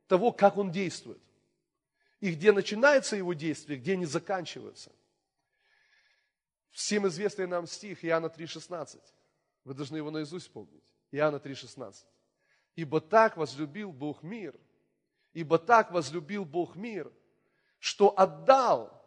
того, 0.09 0.33
как 0.33 0.57
Он 0.57 0.73
действует. 0.73 1.21
И 2.21 2.33
где 2.33 2.53
начинается 2.53 3.17
Его 3.17 3.35
действие, 3.35 3.79
где 3.79 3.93
они 3.93 4.07
заканчиваются. 4.07 4.91
Всем 6.71 7.07
известный 7.09 7.47
нам 7.47 7.67
стих 7.67 8.05
Иоанна 8.05 8.27
3,16. 8.27 9.01
Вы 9.65 9.75
должны 9.75 9.97
его 9.97 10.11
наизусть 10.11 10.51
помнить. 10.51 10.85
Иоанна 11.11 11.37
3,16. 11.37 12.05
Ибо 12.77 13.01
так 13.01 13.37
возлюбил 13.37 13.93
Бог 13.93 14.23
мир, 14.23 14.59
ибо 15.33 15.59
так 15.59 15.91
возлюбил 15.91 16.45
Бог 16.45 16.77
мир, 16.77 17.13
что 17.79 18.19
отдал. 18.19 19.01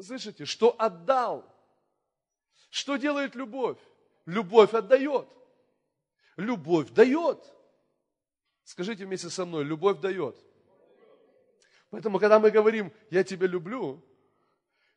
Слышите, 0.00 0.44
что 0.44 0.74
отдал. 0.78 1.44
Что 2.70 2.96
делает 2.96 3.34
любовь? 3.34 3.78
Любовь 4.26 4.74
отдает. 4.74 5.28
Любовь 6.36 6.90
дает. 6.90 7.42
Скажите 8.62 9.06
вместе 9.06 9.30
со 9.30 9.44
мной, 9.44 9.64
любовь 9.64 9.98
дает. 10.00 10.36
Поэтому, 11.90 12.18
когда 12.18 12.38
мы 12.38 12.50
говорим, 12.50 12.92
я 13.10 13.24
тебя 13.24 13.46
люблю, 13.46 14.04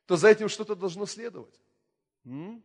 то 0.06 0.16
за 0.16 0.28
этим 0.28 0.48
что-то 0.48 0.74
должно 0.74 1.06
следовать. 1.06 1.58
М? 2.24 2.62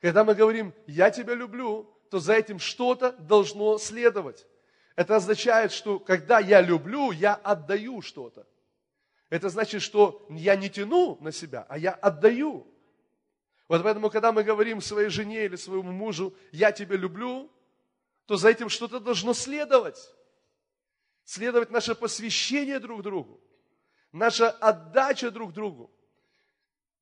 Когда 0.00 0.24
мы 0.24 0.34
говорим, 0.34 0.72
я 0.86 1.10
тебя 1.10 1.34
люблю, 1.34 1.92
то 2.10 2.18
за 2.18 2.34
этим 2.34 2.58
что-то 2.58 3.12
должно 3.12 3.78
следовать. 3.78 4.46
Это 4.96 5.16
означает, 5.16 5.72
что 5.72 5.98
когда 6.00 6.40
я 6.40 6.60
люблю, 6.60 7.12
я 7.12 7.34
отдаю 7.34 8.02
что-то. 8.02 8.46
Это 9.30 9.48
значит, 9.48 9.80
что 9.80 10.26
я 10.28 10.56
не 10.56 10.68
тяну 10.68 11.16
на 11.20 11.30
себя, 11.30 11.64
а 11.68 11.78
я 11.78 11.92
отдаю. 11.92 12.66
Вот 13.68 13.84
поэтому, 13.84 14.10
когда 14.10 14.32
мы 14.32 14.42
говорим 14.42 14.80
своей 14.80 15.08
жене 15.08 15.44
или 15.44 15.54
своему 15.54 15.92
мужу, 15.92 16.34
я 16.50 16.72
тебя 16.72 16.96
люблю, 16.96 17.48
то 18.26 18.36
за 18.36 18.50
этим 18.50 18.68
что-то 18.68 18.98
должно 18.98 19.32
следовать. 19.32 20.12
Следовать 21.24 21.70
наше 21.70 21.94
посвящение 21.94 22.80
друг 22.80 23.02
другу, 23.02 23.40
наша 24.10 24.50
отдача 24.50 25.30
друг 25.30 25.52
другу. 25.52 25.92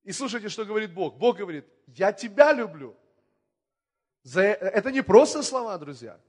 И 0.03 0.13
слушайте, 0.13 0.51
что 0.51 0.67
говорит 0.67 0.93
Бог. 0.93 1.17
Бог 1.17 1.39
говорит, 1.39 1.65
я 1.87 2.13
тебя 2.13 2.53
люблю. 2.53 2.95
Это 4.25 4.91
не 4.91 5.03
просто 5.03 5.43
слова, 5.43 5.79
друзья. 5.79 6.21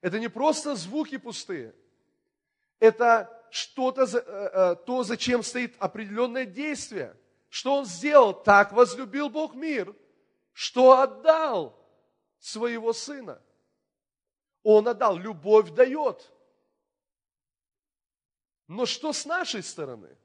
Это 0.00 0.18
не 0.18 0.28
просто 0.28 0.74
звуки 0.74 1.16
пустые. 1.16 1.74
Это 2.78 3.30
что-то, 3.50 4.02
э, 4.02 4.18
э, 4.18 4.76
то, 4.84 5.02
зачем 5.02 5.42
стоит 5.42 5.74
определенное 5.78 6.44
действие. 6.44 7.16
Что 7.48 7.76
он 7.76 7.86
сделал? 7.86 8.34
Так 8.34 8.72
возлюбил 8.72 9.30
Бог 9.30 9.54
мир, 9.54 9.94
что 10.52 11.00
отдал 11.00 11.78
своего 12.38 12.92
сына. 12.92 13.40
Он 14.62 14.86
отдал, 14.88 15.16
любовь 15.16 15.70
дает. 15.70 16.30
Но 18.66 18.84
что 18.84 19.12
с 19.12 19.24
нашей 19.24 19.62
стороны? 19.62 20.16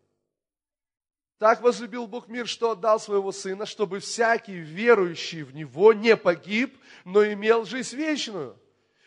Так 1.41 1.63
возлюбил 1.63 2.05
Бог 2.05 2.27
мир, 2.27 2.45
что 2.45 2.69
отдал 2.69 2.99
своего 2.99 3.31
Сына, 3.31 3.65
чтобы 3.65 3.99
всякий 3.99 4.59
верующий 4.59 5.41
в 5.41 5.55
Него 5.55 5.91
не 5.91 6.15
погиб, 6.15 6.79
но 7.03 7.25
имел 7.25 7.65
жизнь 7.65 7.95
вечную. 7.95 8.59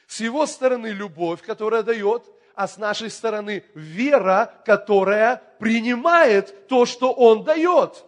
С 0.09 0.19
Его 0.19 0.45
стороны 0.47 0.89
любовь, 0.89 1.43
которая 1.43 1.85
дает, 1.85 2.29
а 2.57 2.67
с 2.67 2.77
нашей 2.77 3.11
стороны 3.11 3.65
вера, 3.77 4.53
которая 4.67 5.37
принимает 5.61 6.67
то, 6.67 6.87
что 6.87 7.13
Он 7.13 7.45
дает. 7.45 8.05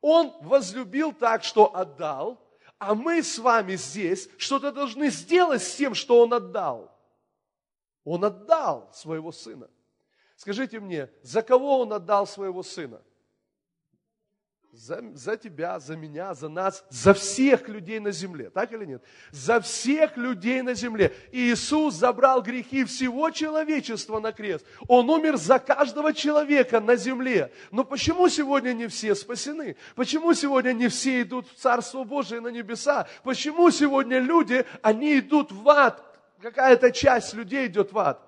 Он 0.00 0.32
возлюбил 0.40 1.12
так, 1.12 1.44
что 1.44 1.76
отдал, 1.76 2.40
а 2.78 2.94
мы 2.94 3.22
с 3.22 3.38
вами 3.38 3.76
здесь 3.76 4.26
что-то 4.38 4.72
должны 4.72 5.10
сделать 5.10 5.62
с 5.62 5.74
тем, 5.76 5.94
что 5.94 6.18
Он 6.22 6.32
отдал. 6.32 6.98
Он 8.04 8.24
отдал 8.24 8.90
своего 8.94 9.32
Сына. 9.32 9.68
Скажите 10.42 10.80
мне, 10.80 11.08
за 11.22 11.40
кого 11.40 11.82
он 11.82 11.92
отдал 11.92 12.26
своего 12.26 12.64
сына? 12.64 13.00
За, 14.72 15.00
за 15.14 15.36
тебя, 15.36 15.78
за 15.78 15.96
меня, 15.96 16.34
за 16.34 16.48
нас, 16.48 16.84
за 16.90 17.14
всех 17.14 17.68
людей 17.68 18.00
на 18.00 18.10
земле. 18.10 18.50
Так 18.50 18.72
или 18.72 18.84
нет? 18.84 19.04
За 19.30 19.60
всех 19.60 20.16
людей 20.16 20.60
на 20.62 20.74
земле. 20.74 21.14
Иисус 21.30 21.94
забрал 21.94 22.42
грехи 22.42 22.82
всего 22.82 23.30
человечества 23.30 24.18
на 24.18 24.32
крест. 24.32 24.66
Он 24.88 25.08
умер 25.10 25.36
за 25.36 25.60
каждого 25.60 26.12
человека 26.12 26.80
на 26.80 26.96
земле. 26.96 27.52
Но 27.70 27.84
почему 27.84 28.28
сегодня 28.28 28.72
не 28.72 28.88
все 28.88 29.14
спасены? 29.14 29.76
Почему 29.94 30.34
сегодня 30.34 30.72
не 30.72 30.88
все 30.88 31.22
идут 31.22 31.46
в 31.46 31.54
Царство 31.54 32.02
Божие 32.02 32.40
на 32.40 32.48
небеса? 32.48 33.06
Почему 33.22 33.70
сегодня 33.70 34.18
люди, 34.18 34.66
они 34.82 35.20
идут 35.20 35.52
в 35.52 35.68
ад? 35.68 36.04
Какая-то 36.40 36.90
часть 36.90 37.32
людей 37.32 37.68
идет 37.68 37.92
в 37.92 37.98
ад. 38.00 38.20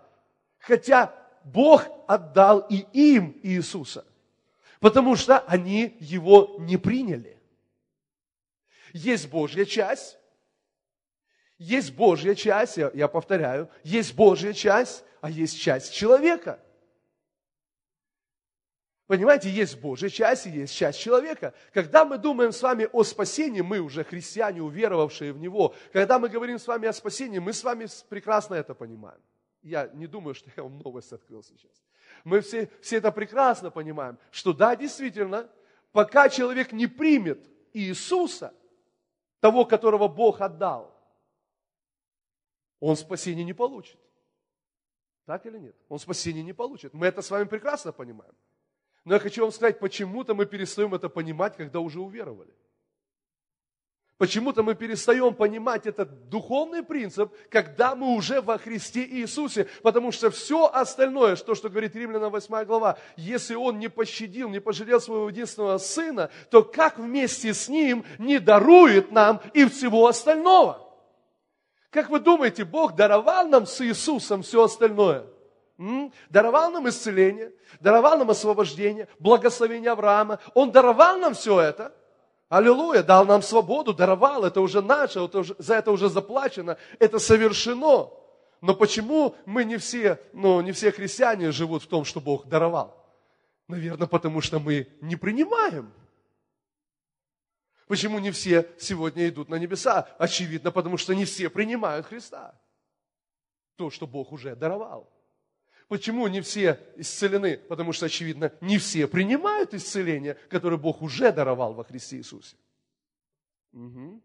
Хотя 0.61 1.13
Бог 1.45 1.87
отдал 2.09 2.61
и 2.71 2.87
им 2.93 3.39
Иисуса, 3.43 4.05
потому 4.81 5.15
что 5.15 5.39
они 5.41 5.97
его 6.01 6.57
не 6.59 6.77
приняли. 6.77 7.39
Есть 8.93 9.29
Божья 9.29 9.65
часть, 9.65 10.19
есть 11.59 11.95
Божья 11.95 12.35
часть, 12.35 12.79
я, 12.79 12.91
я 12.95 13.09
повторяю, 13.09 13.69
есть 13.83 14.15
Божья 14.15 14.53
часть, 14.53 15.05
а 15.21 15.31
есть 15.31 15.61
часть 15.61 15.93
человека. 15.93 16.61
Понимаете, 19.07 19.51
есть 19.51 19.79
Божья 19.81 20.09
часть 20.09 20.47
и 20.47 20.51
есть 20.51 20.75
часть 20.75 20.99
человека. 20.99 21.53
Когда 21.75 22.07
мы 22.07 22.17
думаем 22.17 22.53
с 22.53 22.63
вами 22.63 22.89
о 22.91 23.05
спасении, 23.05 23.61
мы 23.61 23.81
уже 23.81 24.03
христиане, 24.03 24.63
уверовавшие 24.63 25.35
в 25.35 25.39
Него, 25.39 25.75
когда 25.93 26.19
мы 26.19 26.31
говорим 26.31 26.59
с 26.59 26.67
вами 26.67 26.89
о 26.89 26.93
спасении, 26.95 27.39
мы 27.39 27.53
с 27.53 27.63
вами 27.63 27.87
прекрасно 28.09 28.55
это 28.55 28.75
понимаем 28.75 29.21
я 29.65 29.89
не 29.89 30.07
думаю, 30.07 30.35
что 30.35 30.51
я 30.57 30.63
вам 30.63 30.79
новость 30.79 31.13
открыл 31.13 31.43
сейчас. 31.43 31.83
Мы 32.23 32.41
все, 32.41 32.71
все 32.81 32.99
это 32.99 33.11
прекрасно 33.11 33.71
понимаем, 33.71 34.19
что 34.31 34.53
да, 34.53 34.77
действительно, 34.77 35.51
пока 35.91 36.29
человек 36.29 36.73
не 36.73 36.87
примет 36.87 37.51
Иисуса, 37.73 38.55
того, 39.41 39.65
которого 39.65 40.07
Бог 40.09 40.41
отдал, 40.41 40.95
он 42.81 42.97
спасения 42.97 43.45
не 43.45 43.55
получит. 43.55 43.99
Так 45.25 45.47
или 45.47 45.59
нет? 45.59 45.77
Он 45.89 45.99
спасения 45.99 46.43
не 46.43 46.53
получит. 46.53 46.93
Мы 46.93 47.07
это 47.07 47.23
с 47.23 47.31
вами 47.31 47.45
прекрасно 47.45 47.93
понимаем. 47.93 48.35
Но 49.05 49.15
я 49.15 49.21
хочу 49.21 49.43
вам 49.43 49.53
сказать, 49.53 49.79
почему-то 49.79 50.35
мы 50.35 50.45
перестаем 50.47 50.95
это 50.95 51.09
понимать, 51.09 51.57
когда 51.57 51.81
уже 51.81 52.01
уверовали. 52.01 52.55
Почему-то 54.17 54.63
мы 54.63 54.77
перестаем 54.77 55.35
понимать 55.35 55.87
этот 55.87 56.29
духовный 56.29 56.85
принцип, 56.85 57.33
когда 57.51 57.97
мы 57.97 58.15
уже 58.15 58.41
во 58.41 58.59
Христе 58.59 59.05
Иисусе, 59.05 59.67
потому 59.83 60.13
что 60.13 60.31
все 60.31 60.67
остальное, 60.67 61.35
то, 61.35 61.57
что 61.57 61.69
говорит 61.69 61.97
Римлянам 61.97 62.31
8 62.31 62.65
глава, 62.65 62.97
если 63.17 63.57
Он 63.57 63.81
не 63.81 63.89
пощадил, 63.89 64.49
не 64.51 64.61
пожалел 64.61 65.01
своего 65.01 65.29
единственного 65.29 65.79
Сына, 65.79 66.31
то 66.49 66.63
как 66.63 66.99
вместе 66.99 67.53
с 67.53 67.69
Ним 67.69 68.05
не 68.19 68.39
дарует 68.39 69.11
нам 69.11 69.41
и 69.53 69.65
всего 69.65 70.07
остального? 70.07 70.81
Как 71.91 72.09
вы 72.09 72.21
думаете, 72.21 72.65
Бог 72.65 72.95
даровал 72.95 73.49
нам 73.49 73.67
с 73.67 73.81
Иисусом 73.81 74.43
все 74.43 74.63
остальное? 74.63 75.27
Даровал 76.31 76.71
нам 76.71 76.89
исцеление, 76.89 77.53
даровал 77.81 78.17
нам 78.17 78.31
освобождение, 78.31 79.09
благословение 79.19 79.91
Авраама. 79.91 80.39
Он 80.55 80.71
даровал 80.71 81.19
нам 81.19 81.35
все 81.35 81.61
это– 81.61 81.93
Аллилуйя, 82.55 83.03
дал 83.03 83.27
нам 83.27 83.43
свободу, 83.43 83.93
даровал, 83.93 84.45
это 84.45 84.61
уже 84.61 84.81
наше, 84.81 85.19
это 85.19 85.41
уже, 85.41 85.57
за 85.59 85.75
это 85.75 85.91
уже 85.91 86.09
заплачено, 86.09 86.79
это 87.01 87.19
совершено. 87.19 88.11
Но 88.61 88.75
почему 88.77 89.35
мы 89.45 89.65
не 89.65 89.77
все, 89.77 90.21
ну, 90.33 90.61
не 90.61 90.71
все 90.71 90.93
христиане 90.93 91.51
живут 91.51 91.83
в 91.83 91.89
том, 91.89 92.05
что 92.05 92.21
Бог 92.21 92.47
даровал? 92.47 93.05
Наверное, 93.67 94.07
потому 94.07 94.41
что 94.41 94.61
мы 94.61 94.87
не 95.01 95.17
принимаем. 95.17 95.93
Почему 97.89 98.21
не 98.21 98.31
все 98.31 98.71
сегодня 98.79 99.29
идут 99.29 99.49
на 99.49 99.57
небеса? 99.57 100.07
Очевидно, 100.17 100.71
потому 100.71 100.97
что 100.97 101.13
не 101.13 101.25
все 101.25 101.51
принимают 101.51 102.07
Христа. 102.07 102.55
То, 103.75 103.91
что 103.91 104.07
Бог 104.07 104.31
уже 104.31 104.55
даровал. 104.55 105.13
Почему 105.95 106.27
не 106.27 106.41
все 106.41 106.81
исцелены? 106.97 107.57
Потому 107.57 107.93
что, 107.93 108.07
очевидно, 108.07 108.53
не 108.61 108.79
все 108.79 109.07
принимают 109.07 109.75
исцеление, 109.75 110.35
которое 110.51 110.77
Бог 110.77 111.03
уже 111.03 111.31
даровал 111.31 111.73
во 111.73 111.85
Христе 111.85 112.17
Иисусе. 112.17 112.57
Угу. 113.73 114.21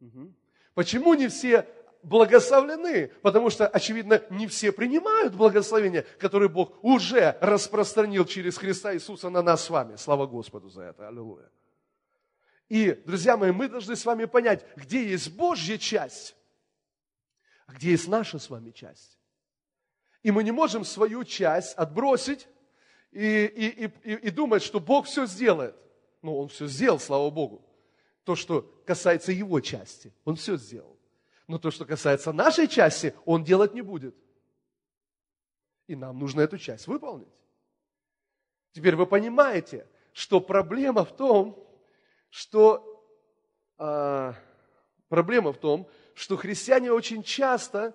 Угу. 0.00 0.32
Почему 0.74 1.14
не 1.14 1.28
все 1.28 1.68
благословлены? 2.02 3.12
Потому 3.22 3.50
что, 3.50 3.68
очевидно, 3.68 4.20
не 4.30 4.48
все 4.48 4.72
принимают 4.72 5.36
благословение, 5.36 6.02
которое 6.18 6.48
Бог 6.48 6.82
уже 6.82 7.38
распространил 7.40 8.24
через 8.24 8.58
Христа 8.58 8.96
Иисуса 8.96 9.30
на 9.30 9.42
нас 9.42 9.64
с 9.64 9.70
вами. 9.70 9.94
Слава 9.94 10.26
Господу 10.26 10.70
за 10.70 10.82
это. 10.82 11.06
Аллилуйя. 11.06 11.48
И, 12.68 13.00
друзья 13.06 13.36
мои, 13.36 13.52
мы 13.52 13.68
должны 13.68 13.94
с 13.94 14.04
вами 14.04 14.24
понять, 14.24 14.66
где 14.74 15.08
есть 15.08 15.36
Божья 15.36 15.78
часть, 15.78 16.34
а 17.68 17.74
где 17.74 17.92
есть 17.92 18.08
наша 18.08 18.40
с 18.40 18.50
вами 18.50 18.72
часть. 18.72 19.21
И 20.22 20.30
мы 20.30 20.44
не 20.44 20.52
можем 20.52 20.84
свою 20.84 21.24
часть 21.24 21.74
отбросить 21.74 22.48
и, 23.10 23.44
и, 23.44 23.84
и, 23.86 24.14
и 24.14 24.30
думать, 24.30 24.62
что 24.62 24.80
Бог 24.80 25.06
все 25.06 25.26
сделает. 25.26 25.74
Ну, 26.22 26.38
Он 26.38 26.48
все 26.48 26.66
сделал, 26.66 27.00
слава 27.00 27.28
Богу. 27.30 27.64
То, 28.24 28.36
что 28.36 28.62
касается 28.86 29.32
Его 29.32 29.60
части, 29.60 30.12
Он 30.24 30.36
все 30.36 30.56
сделал. 30.56 30.96
Но 31.48 31.58
то, 31.58 31.70
что 31.70 31.84
касается 31.84 32.32
нашей 32.32 32.68
части, 32.68 33.14
Он 33.24 33.42
делать 33.42 33.74
не 33.74 33.82
будет. 33.82 34.14
И 35.88 35.96
нам 35.96 36.18
нужно 36.18 36.40
эту 36.40 36.58
часть 36.58 36.86
выполнить. 36.86 37.28
Теперь 38.72 38.96
вы 38.96 39.06
понимаете, 39.06 39.86
что 40.12 40.40
проблема 40.40 41.04
в 41.04 41.14
том, 41.14 41.68
что 42.30 43.04
а, 43.76 44.34
проблема 45.08 45.52
в 45.52 45.58
том, 45.58 45.88
что 46.14 46.36
христиане 46.36 46.92
очень 46.92 47.22
часто 47.22 47.94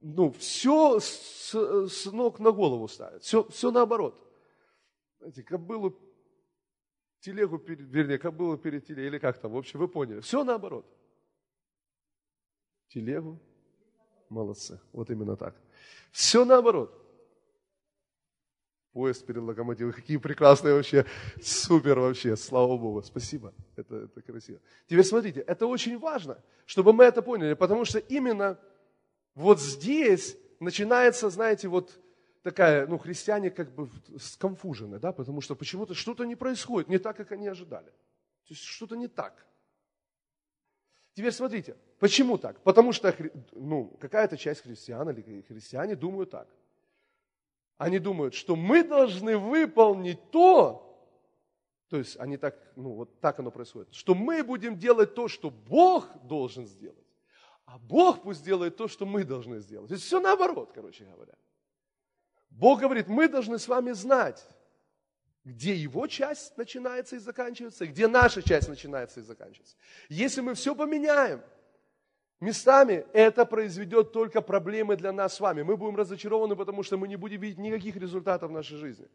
ну, 0.00 0.32
все 0.32 0.98
с, 1.00 1.54
с 1.54 2.06
ног 2.06 2.38
на 2.40 2.52
голову 2.52 2.88
ставят. 2.88 3.22
Все, 3.22 3.46
все 3.48 3.70
наоборот. 3.70 4.14
Знаете, 5.18 5.42
кобылу, 5.42 5.98
телегу, 7.20 7.58
перед, 7.58 7.88
вернее, 7.90 8.18
кобылу 8.18 8.56
перед 8.56 8.86
телегой, 8.86 9.06
или 9.06 9.18
как 9.18 9.38
там, 9.38 9.52
в 9.52 9.56
общем, 9.56 9.78
вы 9.78 9.88
поняли. 9.88 10.20
Все 10.20 10.44
наоборот. 10.44 10.86
Телегу, 12.88 13.38
молодцы, 14.28 14.80
вот 14.92 15.10
именно 15.10 15.36
так. 15.36 15.54
Все 16.10 16.44
наоборот. 16.44 16.96
Поезд 18.92 19.24
перед 19.24 19.42
локомотивом, 19.42 19.92
какие 19.92 20.16
прекрасные 20.16 20.74
вообще, 20.74 21.06
супер 21.40 22.00
вообще, 22.00 22.36
слава 22.36 22.76
Богу, 22.76 23.02
спасибо, 23.02 23.54
это, 23.76 23.96
это 23.96 24.20
красиво. 24.20 24.58
Теперь 24.88 25.04
смотрите, 25.04 25.40
это 25.42 25.68
очень 25.68 25.96
важно, 25.96 26.42
чтобы 26.66 26.92
мы 26.92 27.04
это 27.04 27.22
поняли, 27.22 27.54
потому 27.54 27.84
что 27.84 28.00
именно 28.00 28.58
вот 29.34 29.60
здесь 29.60 30.36
начинается, 30.58 31.30
знаете, 31.30 31.68
вот 31.68 31.98
такая, 32.42 32.86
ну, 32.86 32.98
христиане 32.98 33.50
как 33.50 33.74
бы 33.74 33.88
скомфужены, 34.18 34.98
да, 34.98 35.12
потому 35.12 35.40
что 35.40 35.54
почему-то 35.54 35.94
что-то 35.94 36.24
не 36.24 36.36
происходит, 36.36 36.88
не 36.88 36.98
так, 36.98 37.16
как 37.16 37.32
они 37.32 37.48
ожидали. 37.48 37.90
То 38.46 38.54
есть 38.54 38.62
что-то 38.62 38.96
не 38.96 39.08
так. 39.08 39.46
Теперь 41.14 41.32
смотрите, 41.32 41.76
почему 41.98 42.38
так? 42.38 42.60
Потому 42.62 42.92
что 42.92 43.14
ну, 43.52 43.96
какая-то 44.00 44.36
часть 44.36 44.62
христиан 44.62 45.10
или 45.10 45.42
христиане 45.42 45.96
думают 45.96 46.30
так. 46.30 46.48
Они 47.76 47.98
думают, 47.98 48.34
что 48.34 48.56
мы 48.56 48.84
должны 48.84 49.36
выполнить 49.38 50.30
то, 50.30 50.86
то 51.88 51.96
есть 51.96 52.18
они 52.20 52.36
так, 52.36 52.56
ну 52.76 52.92
вот 52.92 53.20
так 53.20 53.38
оно 53.38 53.50
происходит, 53.50 53.92
что 53.94 54.14
мы 54.14 54.44
будем 54.44 54.78
делать 54.78 55.14
то, 55.14 55.28
что 55.28 55.50
Бог 55.50 56.08
должен 56.24 56.66
сделать. 56.66 57.09
А 57.70 57.78
Бог 57.78 58.22
пусть 58.22 58.44
делает 58.44 58.76
то, 58.76 58.88
что 58.88 59.06
мы 59.06 59.22
должны 59.22 59.60
сделать. 59.60 59.88
То 59.88 59.94
есть 59.94 60.04
все 60.04 60.18
наоборот, 60.18 60.72
короче 60.74 61.04
говоря. 61.04 61.34
Бог 62.50 62.80
говорит, 62.80 63.06
мы 63.06 63.28
должны 63.28 63.60
с 63.60 63.68
вами 63.68 63.92
знать, 63.92 64.44
где 65.44 65.76
его 65.76 66.08
часть 66.08 66.56
начинается 66.56 67.14
и 67.14 67.20
заканчивается, 67.20 67.86
где 67.86 68.08
наша 68.08 68.42
часть 68.42 68.68
начинается 68.68 69.20
и 69.20 69.22
заканчивается. 69.22 69.76
Если 70.08 70.40
мы 70.40 70.54
все 70.54 70.74
поменяем 70.74 71.44
местами, 72.40 73.06
это 73.12 73.46
произведет 73.46 74.10
только 74.10 74.42
проблемы 74.42 74.96
для 74.96 75.12
нас 75.12 75.34
с 75.34 75.40
вами. 75.40 75.62
Мы 75.62 75.76
будем 75.76 75.94
разочарованы, 75.94 76.56
потому 76.56 76.82
что 76.82 76.96
мы 76.96 77.06
не 77.06 77.14
будем 77.14 77.40
видеть 77.40 77.58
никаких 77.58 77.94
результатов 77.94 78.50
в 78.50 78.52
нашей 78.52 78.78
жизни. 78.78 79.06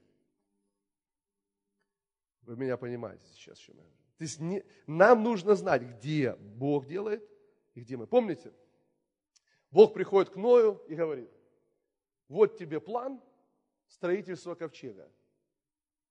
Вы 2.43 2.55
меня 2.55 2.77
понимаете 2.77 3.25
сейчас, 3.33 3.59
что 3.59 3.73
я 3.73 3.79
говорю. 3.79 3.95
То 4.17 4.23
есть 4.23 4.39
не, 4.39 4.63
нам 4.87 5.23
нужно 5.23 5.55
знать, 5.55 5.81
где 5.81 6.35
Бог 6.35 6.85
делает, 6.87 7.29
и 7.75 7.81
где 7.81 7.97
мы. 7.97 8.07
Помните? 8.07 8.51
Бог 9.69 9.93
приходит 9.93 10.31
к 10.31 10.37
Ною 10.37 10.81
и 10.87 10.95
говорит, 10.95 11.29
вот 12.27 12.57
тебе 12.57 12.79
план 12.79 13.21
строительства 13.87 14.55
ковчега. 14.55 15.11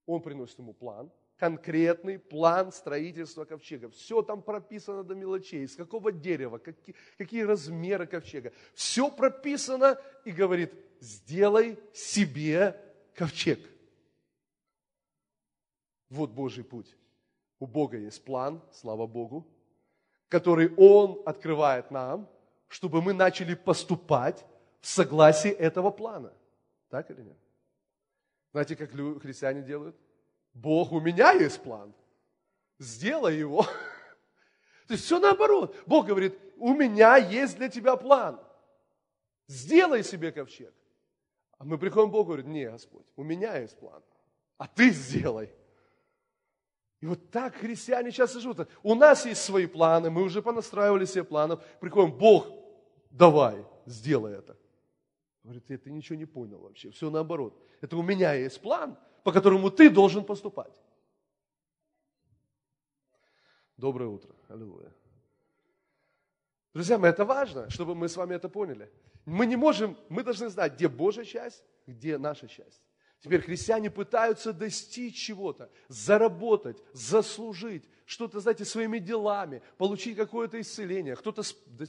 Он 0.07 0.22
приносит 0.22 0.59
ему 0.59 0.74
план, 0.74 1.11
конкретный 1.37 2.18
план 2.18 2.70
строительства 2.70 3.46
ковчега. 3.46 3.88
Все 3.88 4.22
там 4.22 4.42
прописано 4.42 5.03
до 5.03 5.14
мелочей, 5.14 5.64
из 5.64 5.74
какого 5.74 6.12
дерева, 6.12 6.59
какие, 6.59 6.94
какие 7.16 7.42
размеры 7.42 8.07
ковчега. 8.07 8.53
Все 8.74 9.11
прописано 9.11 9.98
и 10.27 10.31
говорит, 10.31 10.72
сделай 11.00 11.79
себе 11.94 12.79
ковчег. 13.14 13.59
Вот 16.11 16.31
Божий 16.31 16.62
путь. 16.62 16.94
У 17.59 17.66
Бога 17.66 17.96
есть 17.96 18.22
план, 18.22 18.62
слава 18.70 19.07
Богу 19.07 19.54
который 20.29 20.73
Он 20.77 21.21
открывает 21.27 21.91
нам, 21.91 22.29
чтобы 22.69 23.03
мы 23.03 23.13
начали 23.13 23.55
поступать 23.55 24.45
в 24.81 24.89
согласии 24.89 25.51
этого 25.51 25.91
плана. 25.91 26.33
Так 26.91 27.11
или 27.11 27.23
нет? 27.23 27.37
Знаете, 28.53 28.77
как 28.77 28.91
христиане 28.91 29.63
делают? 29.63 29.97
Бог, 30.53 30.93
у 30.93 31.01
меня 31.01 31.33
есть 31.33 31.61
план. 31.61 31.93
Сделай 32.79 33.37
его. 33.37 33.63
То 34.87 34.95
есть 34.95 35.05
все 35.05 35.19
наоборот. 35.19 35.77
Бог 35.87 36.07
говорит, 36.07 36.39
у 36.59 36.73
меня 36.73 37.17
есть 37.17 37.57
для 37.57 37.69
тебя 37.69 37.97
план. 37.97 38.41
Сделай 39.47 40.03
себе 40.05 40.33
ковчег. 40.33 40.73
А 41.59 41.65
мы 41.65 41.79
приходим 41.79 42.11
к 42.11 42.13
Богу 42.13 42.33
и 42.33 42.37
говорим, 42.37 42.53
не, 42.53 42.71
Господь, 42.71 43.07
у 43.17 43.23
меня 43.23 43.57
есть 43.59 43.79
план. 43.79 44.03
А 44.59 44.67
ты 44.67 44.91
сделай. 44.91 45.51
И 47.05 47.07
вот 47.07 47.31
так 47.31 47.57
христиане 47.57 48.09
и 48.09 48.12
живут. 48.12 48.67
У 48.83 48.95
нас 48.95 49.27
есть 49.27 49.43
свои 49.43 49.67
планы, 49.67 50.09
мы 50.09 50.23
уже 50.23 50.40
понастраивали 50.40 51.05
себе 51.05 51.23
планов. 51.23 51.62
Приходим, 51.79 52.17
Бог, 52.17 52.47
давай, 53.11 53.62
сделай 53.85 54.38
это. 54.38 54.57
Говорит, 55.43 55.67
ты, 55.67 55.77
ты 55.77 55.90
ничего 55.90 56.17
не 56.17 56.25
понял 56.25 56.61
вообще, 56.61 56.90
все 56.93 57.11
наоборот. 57.11 57.62
Это 57.83 57.99
у 57.99 58.03
меня 58.03 58.33
есть 58.33 58.59
план, 58.59 58.97
по 59.23 59.33
которому 59.33 59.71
ты 59.71 59.90
должен 59.90 60.25
поступать. 60.25 60.73
Доброе 63.77 64.09
утро. 64.09 64.35
Аллилуйя. 64.49 64.90
Друзья 66.73 66.97
мои, 66.97 67.11
это 67.11 67.27
важно, 67.27 67.69
чтобы 67.69 67.95
мы 67.95 68.09
с 68.09 68.17
вами 68.17 68.35
это 68.35 68.49
поняли. 68.49 68.90
Мы 69.27 69.45
не 69.45 69.57
можем, 69.57 69.99
мы 70.09 70.23
должны 70.23 70.49
знать, 70.49 70.73
где 70.73 70.88
Божья 70.88 71.25
часть, 71.25 71.64
где 71.87 72.17
наша 72.17 72.49
часть. 72.49 72.81
Теперь 73.25 73.41
христиане 73.41 73.91
пытаются 73.91 74.53
достичь 74.53 75.17
чего-то, 75.17 75.71
заработать, 75.89 76.77
заслужить, 76.93 77.89
что-то, 78.05 78.39
знаете, 78.41 78.67
своими 78.67 78.99
делами, 78.99 79.63
получить 79.79 80.15
какое-то 80.15 80.61
исцеление. 80.61 81.17
Кто-то, 81.17 81.41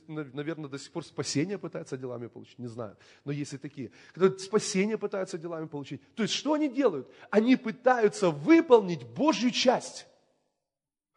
наверное, 0.07 0.69
до 0.69 0.79
сих 0.79 0.93
пор 0.93 1.03
спасение 1.03 1.57
пытается 1.57 1.97
делами 1.97 2.27
получить, 2.27 2.57
не 2.57 2.67
знаю. 2.67 2.95
Но 3.25 3.33
есть 3.33 3.51
и 3.51 3.57
такие. 3.57 3.91
Кто-то 4.13 4.39
спасение 4.39 4.97
пытается 4.97 5.37
делами 5.37 5.67
получить. 5.67 6.01
То 6.15 6.23
есть, 6.23 6.33
что 6.33 6.53
они 6.53 6.69
делают? 6.69 7.11
Они 7.29 7.57
пытаются 7.57 8.29
выполнить 8.29 9.03
Божью 9.03 9.51
часть. 9.51 10.07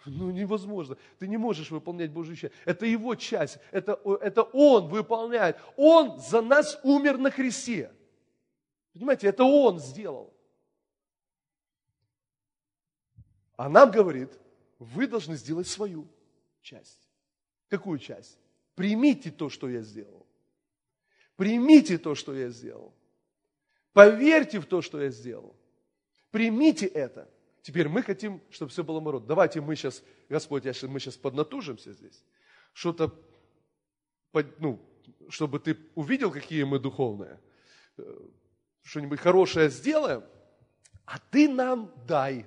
Ну, 0.05 0.33
невозможно. 0.33 0.97
Ты 1.21 1.29
не 1.29 1.37
можешь 1.37 1.71
выполнять 1.71 2.11
Божью 2.11 2.35
часть. 2.35 2.55
Это 2.65 2.87
его 2.87 3.15
часть. 3.15 3.59
Это, 3.71 4.01
это 4.21 4.43
Он 4.43 4.89
выполняет. 4.89 5.59
Он 5.77 6.19
за 6.19 6.43
нас 6.43 6.81
умер 6.83 7.19
на 7.19 7.31
кресте. 7.31 7.93
Понимаете, 8.93 9.29
это 9.29 9.45
Он 9.45 9.79
сделал. 9.79 10.35
А 13.57 13.69
нам 13.69 13.91
говорит, 13.91 14.31
вы 14.79 15.07
должны 15.07 15.37
сделать 15.37 15.67
свою 15.67 16.07
часть. 16.63 17.09
Какую 17.69 17.99
часть? 17.99 18.39
Примите 18.75 19.31
то, 19.31 19.49
что 19.49 19.69
я 19.69 19.83
сделал. 19.83 20.27
Примите 21.37 21.99
то, 21.99 22.15
что 22.15 22.35
я 22.35 22.51
сделал. 22.51 22.95
Поверьте 23.93 24.61
в 24.61 24.67
то, 24.67 24.81
что 24.81 25.01
я 25.01 25.11
сделал. 25.11 25.57
Примите 26.31 26.87
это. 26.87 27.29
Теперь 27.63 27.89
мы 27.89 28.03
хотим, 28.03 28.41
чтобы 28.51 28.71
все 28.71 28.85
было 28.85 28.97
наоборот. 28.97 29.27
Давайте 29.27 29.61
мы 29.61 29.75
сейчас, 29.75 30.03
Господь, 30.29 30.65
я, 30.65 30.73
мы 30.89 31.01
сейчас 31.01 31.17
поднатужимся 31.17 31.93
здесь. 31.93 32.25
Что-то, 32.73 33.13
ну, 34.59 34.81
чтобы 35.29 35.59
ты 35.59 35.77
увидел, 35.95 36.31
какие 36.31 36.63
мы 36.63 36.79
духовные. 36.79 37.41
Что-нибудь 38.89 39.21
хорошее 39.21 39.69
сделаем, 39.69 40.25
а 41.05 41.19
ты 41.31 41.47
нам 41.47 41.93
дай. 42.07 42.47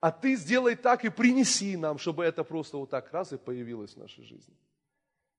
А 0.00 0.10
ты 0.10 0.36
сделай 0.36 0.74
так 0.74 1.04
и 1.04 1.10
принеси 1.10 1.76
нам, 1.76 1.98
чтобы 1.98 2.24
это 2.24 2.44
просто 2.44 2.78
вот 2.78 2.88
так 2.88 3.12
раз 3.12 3.30
и 3.34 3.36
появилось 3.36 3.92
в 3.92 3.98
нашей 3.98 4.24
жизни. 4.24 4.56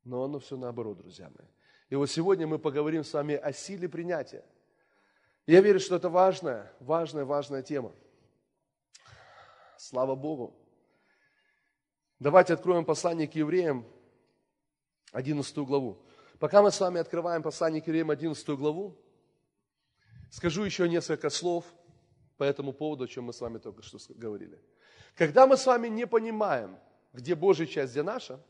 Но 0.03 0.23
оно 0.23 0.37
все 0.37 0.57
наоборот, 0.57 0.99
друзья 0.99 1.31
мои. 1.35 1.47
И 1.89 1.95
вот 1.95 2.05
сегодня 2.11 2.45
мы 2.45 2.59
поговорим 2.59 3.03
с 3.03 3.11
вами 3.13 3.33
о 3.33 3.51
силе 3.51 3.89
принятия. 3.89 4.45
Я 5.47 5.61
верю, 5.61 5.79
что 5.79 5.95
это 5.95 6.07
важная, 6.07 6.71
важная, 6.79 7.25
важная 7.25 7.63
тема. 7.63 7.93
Слава 9.75 10.13
Богу. 10.13 10.55
Давайте 12.19 12.53
откроем 12.53 12.85
послание 12.85 13.27
к 13.27 13.33
евреям, 13.33 13.87
11 15.13 15.57
главу. 15.57 15.97
Пока 16.37 16.61
мы 16.61 16.69
с 16.69 16.79
вами 16.79 16.99
открываем 16.99 17.41
послание 17.41 17.81
к 17.81 17.87
евреям, 17.87 18.11
11 18.11 18.47
главу, 18.49 18.95
скажу 20.31 20.63
еще 20.63 20.89
несколько 20.89 21.29
слов 21.29 21.65
по 22.37 22.43
этому 22.43 22.73
поводу, 22.73 23.03
о 23.03 23.07
чем 23.07 23.25
мы 23.25 23.33
с 23.33 23.41
вами 23.41 23.59
только 23.59 23.83
что 23.83 23.99
говорили. 24.15 24.59
Когда 25.15 25.45
мы 25.45 25.57
с 25.57 25.67
вами 25.67 25.87
не 25.89 26.07
понимаем, 26.07 26.79
где 27.13 27.35
Божья 27.35 27.67
часть, 27.67 27.91
где 27.91 28.01
наша, 28.01 28.43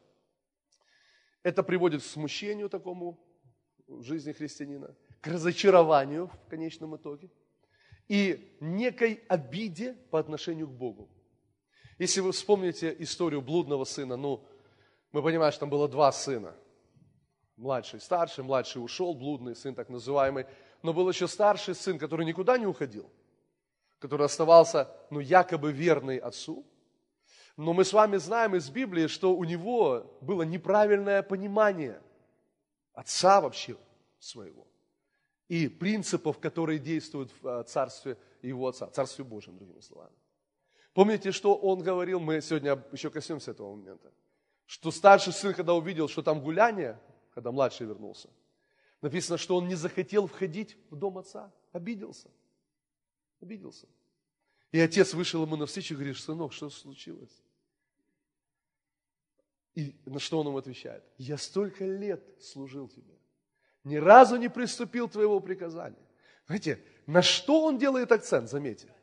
это 1.43 1.63
приводит 1.63 2.01
к 2.01 2.05
смущению 2.05 2.69
такому 2.69 3.19
в 3.87 4.03
жизни 4.03 4.31
христианина, 4.31 4.95
к 5.19 5.27
разочарованию 5.27 6.27
в 6.27 6.49
конечном 6.49 6.95
итоге 6.95 7.29
и 8.07 8.55
некой 8.59 9.23
обиде 9.27 9.93
по 10.11 10.19
отношению 10.19 10.67
к 10.67 10.71
Богу. 10.71 11.09
Если 11.97 12.19
вы 12.19 12.31
вспомните 12.31 12.95
историю 12.99 13.41
блудного 13.41 13.85
сына, 13.85 14.17
ну, 14.17 14.45
мы 15.11 15.21
понимаем, 15.21 15.51
что 15.51 15.61
там 15.61 15.69
было 15.69 15.87
два 15.87 16.11
сына. 16.11 16.55
Младший, 17.57 17.99
старший, 17.99 18.43
младший 18.43 18.83
ушел, 18.83 19.13
блудный 19.13 19.55
сын 19.55 19.75
так 19.75 19.89
называемый. 19.89 20.45
Но 20.83 20.93
был 20.93 21.09
еще 21.09 21.27
старший 21.27 21.75
сын, 21.75 21.99
который 21.99 22.25
никуда 22.25 22.57
не 22.57 22.65
уходил, 22.65 23.09
который 23.99 24.25
оставался, 24.25 24.89
ну, 25.09 25.19
якобы 25.19 25.71
верный 25.71 26.17
отцу. 26.17 26.65
Но 27.57 27.73
мы 27.73 27.85
с 27.85 27.93
вами 27.93 28.17
знаем 28.17 28.55
из 28.55 28.69
Библии, 28.69 29.07
что 29.07 29.35
у 29.35 29.43
него 29.43 30.17
было 30.21 30.43
неправильное 30.43 31.21
понимание 31.21 32.01
отца 32.93 33.41
вообще 33.41 33.75
своего 34.19 34.67
и 35.51 35.67
принципов, 35.67 36.39
которые 36.39 36.79
действуют 36.79 37.29
в 37.41 37.45
э, 37.45 37.63
царстве 37.65 38.17
его 38.41 38.69
отца, 38.69 38.87
царстве 38.87 39.25
Божьем, 39.25 39.57
другими 39.57 39.81
словами. 39.81 40.15
Помните, 40.93 41.33
что 41.33 41.55
он 41.55 41.83
говорил, 41.83 42.21
мы 42.21 42.39
сегодня 42.39 42.81
еще 42.93 43.09
коснемся 43.09 43.51
этого 43.51 43.75
момента, 43.75 44.13
что 44.65 44.91
старший 44.91 45.33
сын, 45.33 45.53
когда 45.53 45.73
увидел, 45.73 46.07
что 46.07 46.21
там 46.21 46.39
гуляние, 46.39 46.97
когда 47.33 47.51
младший 47.51 47.85
вернулся, 47.85 48.29
написано, 49.01 49.37
что 49.37 49.55
он 49.55 49.67
не 49.67 49.75
захотел 49.75 50.27
входить 50.27 50.77
в 50.89 50.95
дом 50.95 51.17
отца, 51.17 51.51
обиделся, 51.71 52.29
обиделся. 53.41 53.87
И 54.71 54.79
отец 54.79 55.13
вышел 55.13 55.43
ему 55.43 55.55
навстречу 55.55 55.93
и 55.93 55.97
говорит, 55.97 56.17
сынок, 56.17 56.53
что 56.53 56.69
случилось? 56.69 57.41
И 59.75 59.95
на 60.05 60.19
что 60.19 60.39
он 60.39 60.47
ему 60.47 60.57
отвечает? 60.57 61.03
Я 61.17 61.37
столько 61.37 61.85
лет 61.85 62.23
служил 62.39 62.87
тебе, 62.87 63.17
ни 63.83 63.95
разу 63.95 64.37
не 64.37 64.49
приступил 64.49 65.09
твоего 65.09 65.39
приказания. 65.39 66.07
Знаете, 66.45 66.83
на 67.07 67.21
что 67.21 67.65
он 67.65 67.77
делает 67.77 68.11
акцент, 68.11 68.49
заметьте? 68.49 68.93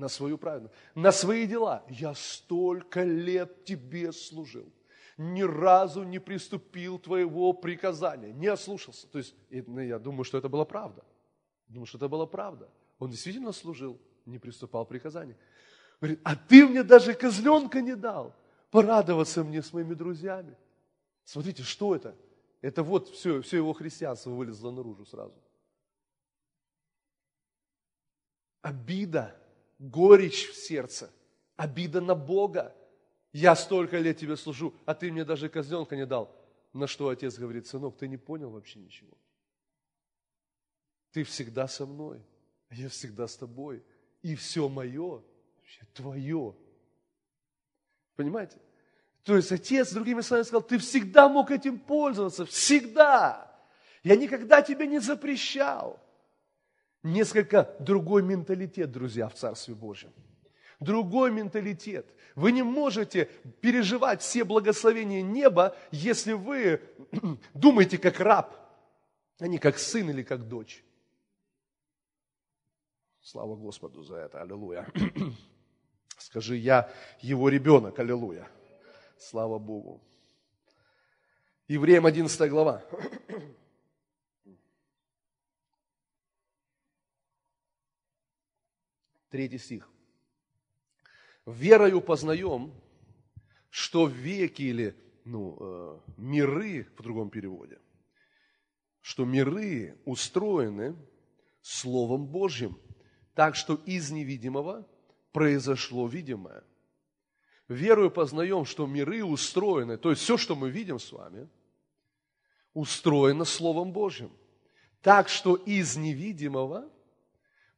на 0.00 0.08
свою 0.08 0.38
праведность, 0.38 0.74
на 0.94 1.12
свои 1.12 1.46
дела. 1.46 1.84
Я 1.88 2.14
столько 2.14 3.02
лет 3.04 3.64
тебе 3.64 4.12
служил, 4.12 4.72
ни 5.20 5.42
разу 5.42 6.02
не 6.02 6.18
приступил 6.18 6.98
твоего 6.98 7.52
приказания, 7.52 8.32
не 8.32 8.46
ослушался. 8.46 9.06
То 9.06 9.18
есть, 9.18 9.34
ну, 9.50 9.80
я 9.80 9.98
думаю, 9.98 10.24
что 10.24 10.38
это 10.38 10.48
была 10.48 10.64
правда. 10.64 11.04
Думаю, 11.68 11.84
что 11.84 11.98
это 11.98 12.08
была 12.08 12.26
правда. 12.26 12.70
Он 12.98 13.10
действительно 13.10 13.52
служил, 13.52 14.00
не 14.24 14.38
приступал 14.38 14.86
приказаниям. 14.86 15.36
Говорит, 16.00 16.20
а 16.24 16.34
ты 16.34 16.66
мне 16.66 16.82
даже 16.82 17.12
козленка 17.12 17.82
не 17.82 17.94
дал, 17.94 18.34
порадоваться 18.70 19.44
мне 19.44 19.62
с 19.62 19.74
моими 19.74 19.92
друзьями. 19.92 20.56
Смотрите, 21.24 21.64
что 21.64 21.94
это? 21.94 22.16
Это 22.62 22.82
вот 22.82 23.08
все, 23.10 23.42
все 23.42 23.58
его 23.58 23.74
христианство 23.74 24.30
вылезло 24.30 24.70
наружу 24.70 25.04
сразу. 25.04 25.38
Обида 28.62 29.36
горечь 29.78 30.48
в 30.48 30.56
сердце, 30.56 31.10
обида 31.56 32.00
на 32.00 32.14
Бога. 32.14 32.74
Я 33.32 33.54
столько 33.54 33.98
лет 33.98 34.18
тебе 34.18 34.36
служу, 34.36 34.74
а 34.86 34.94
ты 34.94 35.12
мне 35.12 35.24
даже 35.24 35.48
козленка 35.48 35.96
не 35.96 36.06
дал. 36.06 36.34
На 36.72 36.86
что 36.86 37.08
отец 37.08 37.38
говорит, 37.38 37.66
сынок, 37.66 37.96
ты 37.96 38.08
не 38.08 38.16
понял 38.16 38.50
вообще 38.50 38.78
ничего. 38.78 39.16
Ты 41.12 41.24
всегда 41.24 41.68
со 41.68 41.86
мной, 41.86 42.24
а 42.68 42.74
я 42.74 42.88
всегда 42.88 43.26
с 43.26 43.36
тобой. 43.36 43.84
И 44.22 44.34
все 44.34 44.68
мое 44.68 45.22
вообще 45.56 45.86
твое. 45.92 46.56
Понимаете? 48.16 48.58
То 49.24 49.36
есть 49.36 49.52
отец, 49.52 49.92
другими 49.92 50.20
словами, 50.20 50.44
сказал, 50.44 50.62
ты 50.62 50.78
всегда 50.78 51.28
мог 51.28 51.50
этим 51.50 51.78
пользоваться, 51.78 52.44
всегда. 52.46 53.50
Я 54.02 54.16
никогда 54.16 54.62
тебе 54.62 54.86
не 54.86 54.98
запрещал. 54.98 56.00
Несколько 57.02 57.74
другой 57.80 58.22
менталитет, 58.22 58.90
друзья, 58.90 59.28
в 59.28 59.34
Царстве 59.34 59.74
Божьем. 59.74 60.12
Другой 60.80 61.30
менталитет. 61.30 62.06
Вы 62.34 62.52
не 62.52 62.62
можете 62.62 63.26
переживать 63.60 64.22
все 64.22 64.44
благословения 64.44 65.20
неба, 65.20 65.76
если 65.90 66.32
вы 66.32 66.80
думаете 67.54 67.98
как 67.98 68.18
раб, 68.18 68.56
а 69.38 69.46
не 69.46 69.58
как 69.58 69.78
сын 69.78 70.08
или 70.08 70.22
как 70.22 70.48
дочь. 70.48 70.82
Слава 73.20 73.56
Господу 73.56 74.02
за 74.02 74.16
это, 74.16 74.40
аллилуйя. 74.40 74.90
Скажи, 76.16 76.56
я 76.56 76.90
его 77.20 77.50
ребенок, 77.50 77.98
аллилуйя. 77.98 78.48
Слава 79.18 79.58
Богу. 79.58 80.00
Евреям 81.68 82.06
11 82.06 82.50
глава. 82.50 82.82
Третий 89.28 89.58
стих. 89.58 89.89
«Верою 91.46 92.00
познаем, 92.00 92.72
что 93.70 94.06
веки 94.06 94.62
или 94.62 94.96
ну, 95.24 95.56
э, 95.60 96.00
миры, 96.16 96.88
в 96.96 97.02
другом 97.02 97.30
переводе, 97.30 97.78
что 99.00 99.24
миры 99.24 99.98
устроены 100.04 100.96
Словом 101.62 102.26
Божьим, 102.26 102.78
так 103.34 103.54
что 103.54 103.74
из 103.74 104.10
невидимого 104.10 104.86
произошло 105.32 106.06
видимое. 106.06 106.64
Верою 107.68 108.10
познаем, 108.10 108.64
что 108.64 108.86
миры 108.86 109.24
устроены, 109.24 109.96
то 109.96 110.10
есть 110.10 110.22
все, 110.22 110.36
что 110.36 110.56
мы 110.56 110.70
видим 110.70 110.98
с 110.98 111.12
вами, 111.12 111.48
устроено 112.74 113.44
Словом 113.44 113.92
Божьим, 113.92 114.32
так 115.02 115.28
что 115.28 115.54
из 115.54 115.96
невидимого 115.96 116.90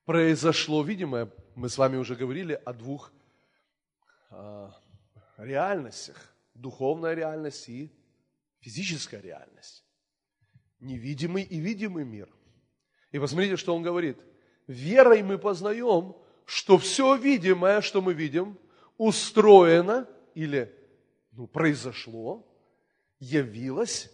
произошло 0.05 0.83
видимое. 0.83 1.31
Мы 1.55 1.69
с 1.69 1.77
вами 1.77 1.99
уже 1.99 2.17
говорили 2.17 2.55
о 2.65 2.73
двух 2.73 3.13
реальностях. 5.37 6.35
Духовная 6.55 7.15
реальность 7.15 7.69
и 7.69 7.93
физическая 8.61 9.21
реальность. 9.21 9.85
Невидимый 10.81 11.43
и 11.43 11.59
видимый 11.59 12.05
мир. 12.05 12.29
И 13.11 13.19
посмотрите, 13.19 13.57
что 13.57 13.75
он 13.75 13.83
говорит. 13.83 14.19
Верой 14.67 15.23
мы 15.23 15.39
познаем, 15.39 16.17
что 16.45 16.79
все 16.79 17.17
видимое, 17.17 17.81
что 17.81 18.01
мы 18.01 18.15
видим, 18.15 18.59
устроено 18.97 20.09
или 20.35 20.75
ну, 21.33 21.47
произошло, 21.47 22.47
явилось 23.19 24.11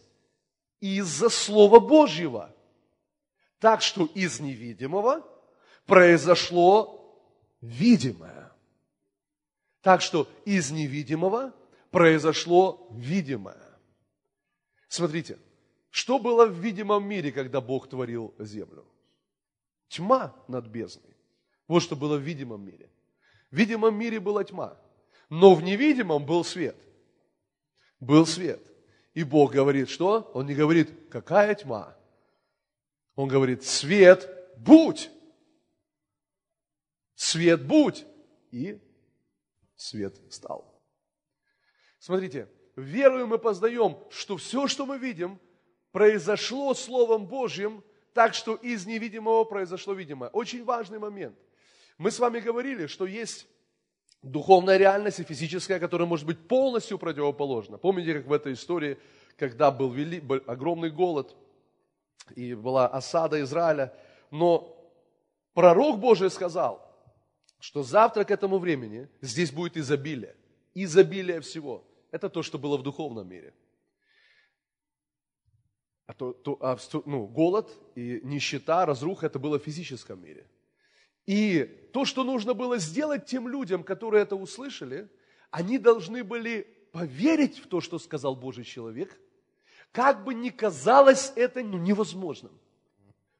из-за 0.80 1.28
Слова 1.28 1.80
Божьего. 1.80 2.54
Так 3.58 3.82
что 3.82 4.06
из 4.14 4.40
невидимого 4.40 5.26
произошло 5.86 7.20
видимое. 7.60 8.37
Так 9.82 10.02
что 10.02 10.28
из 10.44 10.70
невидимого 10.70 11.54
произошло 11.90 12.88
видимое. 12.92 13.78
Смотрите, 14.88 15.38
что 15.90 16.18
было 16.18 16.46
в 16.46 16.58
видимом 16.58 17.06
мире, 17.06 17.32
когда 17.32 17.60
Бог 17.60 17.88
творил 17.88 18.34
землю? 18.38 18.84
Тьма 19.88 20.34
над 20.48 20.66
бездной. 20.66 21.16
Вот 21.66 21.82
что 21.82 21.96
было 21.96 22.16
в 22.16 22.22
видимом 22.22 22.64
мире. 22.64 22.90
В 23.50 23.56
видимом 23.56 23.94
мире 23.96 24.20
была 24.20 24.44
тьма, 24.44 24.76
но 25.30 25.54
в 25.54 25.62
невидимом 25.62 26.24
был 26.26 26.44
свет. 26.44 26.76
Был 28.00 28.26
свет. 28.26 28.60
И 29.14 29.24
Бог 29.24 29.52
говорит, 29.52 29.88
что? 29.88 30.30
Он 30.34 30.46
не 30.46 30.54
говорит, 30.54 30.90
какая 31.10 31.54
тьма. 31.54 31.96
Он 33.14 33.28
говорит, 33.28 33.64
свет, 33.64 34.28
будь 34.58 35.10
свет 37.18 37.66
будь, 37.66 38.06
и 38.52 38.80
свет 39.78 40.20
стал. 40.30 40.82
Смотрите, 41.98 42.48
верою 42.76 43.26
мы 43.26 43.38
познаем, 43.38 43.96
что 44.10 44.36
все, 44.36 44.66
что 44.66 44.84
мы 44.84 44.98
видим, 44.98 45.40
произошло 45.92 46.74
Словом 46.74 47.26
Божьим, 47.26 47.82
так 48.12 48.34
что 48.34 48.54
из 48.56 48.86
невидимого 48.86 49.44
произошло 49.44 49.94
видимое. 49.94 50.28
Очень 50.30 50.64
важный 50.64 50.98
момент. 50.98 51.38
Мы 51.96 52.10
с 52.10 52.18
вами 52.18 52.40
говорили, 52.40 52.86
что 52.86 53.06
есть 53.06 53.46
духовная 54.22 54.76
реальность 54.76 55.20
и 55.20 55.24
физическая, 55.24 55.78
которая 55.78 56.06
может 56.06 56.26
быть 56.26 56.48
полностью 56.48 56.98
противоположна. 56.98 57.78
Помните, 57.78 58.14
как 58.14 58.26
в 58.26 58.32
этой 58.32 58.52
истории, 58.52 58.98
когда 59.36 59.70
был, 59.70 59.90
вели, 59.90 60.22
огромный 60.46 60.90
голод 60.90 61.36
и 62.34 62.54
была 62.54 62.88
осада 62.88 63.40
Израиля, 63.42 63.94
но 64.30 64.76
пророк 65.54 65.98
Божий 65.98 66.30
сказал, 66.30 66.87
что 67.60 67.82
завтра 67.82 68.24
к 68.24 68.30
этому 68.30 68.58
времени 68.58 69.08
здесь 69.20 69.50
будет 69.50 69.76
изобилие. 69.76 70.36
Изобилие 70.74 71.40
всего. 71.40 71.84
Это 72.10 72.28
то, 72.28 72.42
что 72.42 72.58
было 72.58 72.76
в 72.76 72.82
духовном 72.82 73.28
мире. 73.28 73.52
А 76.06 76.14
то, 76.14 76.32
то, 76.32 76.56
а, 76.60 76.78
ну, 77.04 77.26
голод 77.26 77.70
и 77.94 78.20
нищета, 78.22 78.86
разруха, 78.86 79.26
это 79.26 79.38
было 79.38 79.58
в 79.58 79.62
физическом 79.62 80.22
мире. 80.22 80.46
И 81.26 81.64
то, 81.92 82.06
что 82.06 82.24
нужно 82.24 82.54
было 82.54 82.78
сделать 82.78 83.26
тем 83.26 83.48
людям, 83.48 83.84
которые 83.84 84.22
это 84.22 84.34
услышали, 84.34 85.10
они 85.50 85.78
должны 85.78 86.24
были 86.24 86.66
поверить 86.92 87.58
в 87.58 87.66
то, 87.66 87.82
что 87.82 87.98
сказал 87.98 88.34
Божий 88.34 88.64
человек, 88.64 89.20
как 89.92 90.24
бы 90.24 90.32
ни 90.32 90.48
казалось 90.48 91.32
это 91.36 91.62
ну, 91.62 91.76
невозможным. 91.76 92.58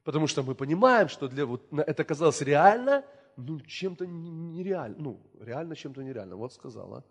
Потому 0.03 0.27
что 0.27 0.43
мы 0.43 0.53
понимаем, 0.53 1.09
что 1.09 1.27
для 1.27 1.45
вот 1.45 1.67
это 1.71 2.03
казалось 2.03 2.41
реально, 2.41 3.03
ну, 3.39 3.59
чем-то 3.61 4.05
нереально. 4.05 4.97
Ну, 4.99 5.19
реально 5.39 5.75
чем-то 5.75 6.03
нереально. 6.03 6.35
Вот 6.35 6.53
сказала. 6.53 7.03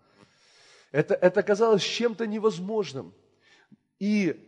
Это, 0.93 1.15
это 1.15 1.43
казалось 1.43 1.83
чем-то 1.83 2.27
невозможным. 2.27 3.13
И 3.99 4.45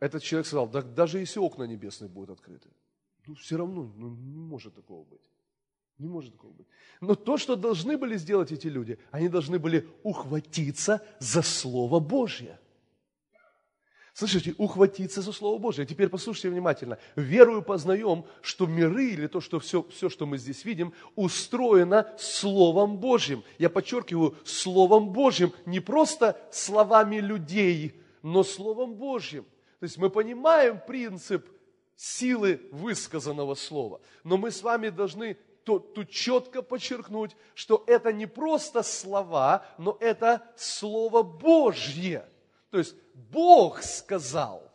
этот 0.00 0.22
человек 0.22 0.46
сказал, 0.46 0.68
да, 0.68 0.82
даже 0.82 1.18
если 1.18 1.40
окна 1.40 1.64
небесные 1.64 2.08
будут 2.08 2.30
открыты, 2.30 2.68
ну, 3.26 3.34
все 3.34 3.56
равно 3.56 3.90
ну, 3.96 4.10
не 4.10 4.36
может 4.36 4.74
такого 4.74 5.04
быть. 5.04 5.30
Не 5.98 6.08
может 6.08 6.32
такого 6.32 6.52
быть. 6.52 6.66
Но 7.00 7.14
то, 7.14 7.38
что 7.38 7.56
должны 7.56 7.96
были 7.96 8.16
сделать 8.16 8.52
эти 8.52 8.66
люди, 8.66 8.98
они 9.10 9.28
должны 9.28 9.58
были 9.58 9.88
ухватиться 10.02 11.00
за 11.20 11.42
Слово 11.42 12.00
Божье. 12.00 12.58
Слышите, 14.14 14.54
ухватиться 14.58 15.22
за 15.22 15.32
Слово 15.32 15.58
Божье. 15.58 15.84
Теперь 15.84 16.08
послушайте 16.08 16.48
внимательно. 16.48 16.98
Верую 17.16 17.62
познаем, 17.62 18.24
что 18.42 18.66
миры 18.66 19.06
или 19.06 19.26
то, 19.26 19.40
что 19.40 19.58
все, 19.58 19.84
все, 19.90 20.08
что 20.08 20.24
мы 20.24 20.38
здесь 20.38 20.64
видим, 20.64 20.92
устроено 21.16 22.08
Словом 22.16 22.98
Божьим. 22.98 23.42
Я 23.58 23.70
подчеркиваю, 23.70 24.36
Словом 24.44 25.10
Божьим, 25.10 25.52
не 25.66 25.80
просто 25.80 26.40
словами 26.52 27.16
людей, 27.16 28.00
но 28.22 28.44
Словом 28.44 28.94
Божьим. 28.94 29.44
То 29.80 29.84
есть 29.84 29.98
мы 29.98 30.10
понимаем 30.10 30.80
принцип 30.86 31.48
силы 31.96 32.60
высказанного 32.70 33.56
слова, 33.56 34.00
но 34.22 34.36
мы 34.36 34.52
с 34.52 34.62
вами 34.62 34.90
должны 34.90 35.36
тут 35.64 36.08
четко 36.08 36.62
подчеркнуть, 36.62 37.36
что 37.54 37.82
это 37.88 38.12
не 38.12 38.26
просто 38.26 38.84
слова, 38.84 39.66
но 39.76 39.96
это 39.98 40.46
Слово 40.56 41.24
Божье– 41.24 42.28
то 42.74 42.78
есть 42.78 42.96
Бог 43.30 43.84
сказал. 43.84 44.68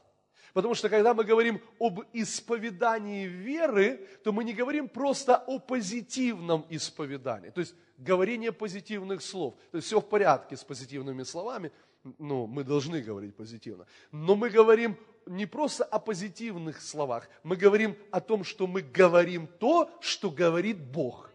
Потому 0.54 0.74
что 0.74 0.88
когда 0.88 1.14
мы 1.14 1.26
говорим 1.26 1.60
об 1.82 2.00
исповедании 2.14 3.26
веры, 3.26 4.08
то 4.24 4.32
мы 4.32 4.46
не 4.46 4.54
говорим 4.54 4.88
просто 4.88 5.36
о 5.36 5.60
позитивном 5.60 6.66
исповедании. 6.70 7.50
То 7.50 7.60
есть 7.60 7.76
говорение 7.98 8.54
позитивных 8.54 9.22
слов. 9.22 9.56
То 9.72 9.80
есть 9.80 9.88
все 9.88 10.00
в 10.00 10.08
порядке 10.08 10.56
с 10.56 10.64
позитивными 10.64 11.24
словами, 11.24 11.74
ну, 12.18 12.48
мы 12.48 12.64
должны 12.64 13.02
говорить 13.02 13.36
позитивно. 13.36 13.86
Но 14.14 14.38
мы 14.38 14.50
говорим 14.50 14.96
не 15.26 15.46
просто 15.46 15.84
о 15.84 16.00
позитивных 16.00 16.82
словах, 16.82 17.28
мы 17.44 17.58
говорим 17.58 17.98
о 18.12 18.22
том, 18.22 18.46
что 18.46 18.66
мы 18.66 18.82
говорим 18.82 19.46
то, 19.60 19.92
что 20.00 20.32
говорит 20.32 20.80
Бог. 20.80 21.29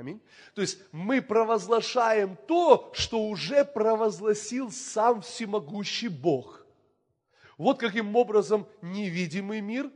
Аминь. 0.00 0.22
То 0.54 0.62
есть 0.62 0.78
мы 0.92 1.20
провозглашаем 1.20 2.38
то, 2.48 2.90
что 2.94 3.22
уже 3.28 3.66
провозгласил 3.66 4.72
сам 4.72 5.20
всемогущий 5.20 6.08
Бог. 6.08 6.64
Вот 7.58 7.78
каким 7.78 8.16
образом 8.16 8.66
невидимый 8.80 9.60
мир 9.60 9.90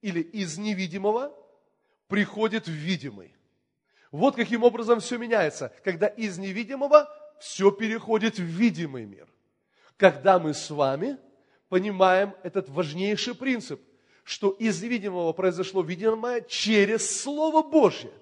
или 0.00 0.20
из 0.22 0.56
невидимого 0.56 1.36
приходит 2.08 2.66
в 2.66 2.70
видимый. 2.70 3.36
Вот 4.10 4.36
каким 4.36 4.62
образом 4.62 5.00
все 5.00 5.18
меняется, 5.18 5.70
когда 5.84 6.06
из 6.06 6.38
невидимого 6.38 7.06
все 7.38 7.70
переходит 7.70 8.38
в 8.38 8.42
видимый 8.44 9.04
мир. 9.04 9.28
Когда 9.98 10.38
мы 10.38 10.54
с 10.54 10.70
вами 10.70 11.18
понимаем 11.68 12.34
этот 12.42 12.70
важнейший 12.70 13.34
принцип, 13.34 13.82
что 14.24 14.48
из 14.52 14.82
невидимого 14.82 15.34
произошло 15.34 15.82
видимое 15.82 16.40
через 16.40 17.20
Слово 17.20 17.62
Божье. 17.62 18.12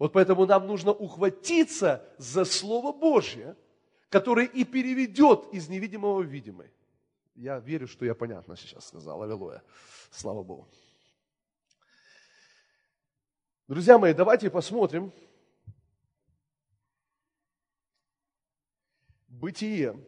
Вот 0.00 0.14
поэтому 0.14 0.46
нам 0.46 0.66
нужно 0.66 0.92
ухватиться 0.92 2.02
за 2.16 2.46
Слово 2.46 2.90
Божье, 2.90 3.54
которое 4.08 4.46
и 4.46 4.64
переведет 4.64 5.52
из 5.52 5.68
невидимого 5.68 6.22
в 6.22 6.24
видимое. 6.24 6.72
Я 7.34 7.58
верю, 7.58 7.86
что 7.86 8.06
я 8.06 8.14
понятно 8.14 8.56
сейчас 8.56 8.88
сказал. 8.88 9.22
Аллилуйя. 9.22 9.62
Слава 10.10 10.42
Богу. 10.42 10.66
Друзья 13.68 13.98
мои, 13.98 14.14
давайте 14.14 14.48
посмотрим 14.48 15.12
Бытие. 19.28 20.02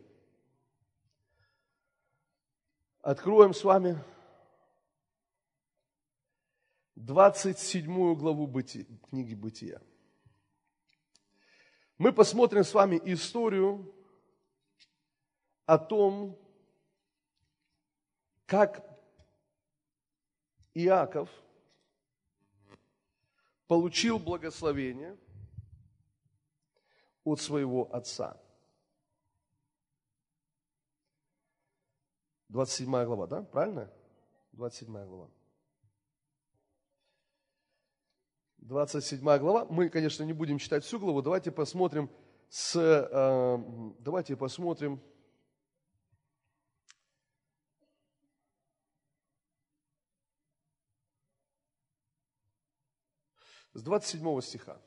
Откроем 3.02 3.52
с 3.52 3.62
вами 3.62 4.02
27 7.06 8.14
главу 8.14 8.46
быти, 8.46 8.86
книги 9.10 9.34
Бытия. 9.34 9.82
Мы 11.98 12.12
посмотрим 12.12 12.62
с 12.62 12.72
вами 12.72 13.00
историю 13.04 13.92
о 15.66 15.78
том, 15.78 16.38
как 18.46 18.86
Иаков 20.74 21.28
получил 23.66 24.20
благословение 24.20 25.18
от 27.24 27.40
своего 27.40 27.92
отца. 27.92 28.40
27 32.48 33.04
глава, 33.04 33.26
да? 33.26 33.42
Правильно? 33.42 33.92
27 34.52 35.04
глава. 35.06 35.30
27 38.62 39.38
глава. 39.38 39.66
Мы, 39.68 39.88
конечно, 39.88 40.22
не 40.22 40.32
будем 40.32 40.58
читать 40.58 40.84
всю 40.84 40.98
главу. 40.98 41.20
Давайте 41.20 41.50
посмотрим 41.50 42.08
с, 42.48 42.76
э, 42.76 43.94
давайте 43.98 44.36
посмотрим 44.36 45.00
с 53.74 53.82
27 53.82 54.40
стиха. 54.42 54.80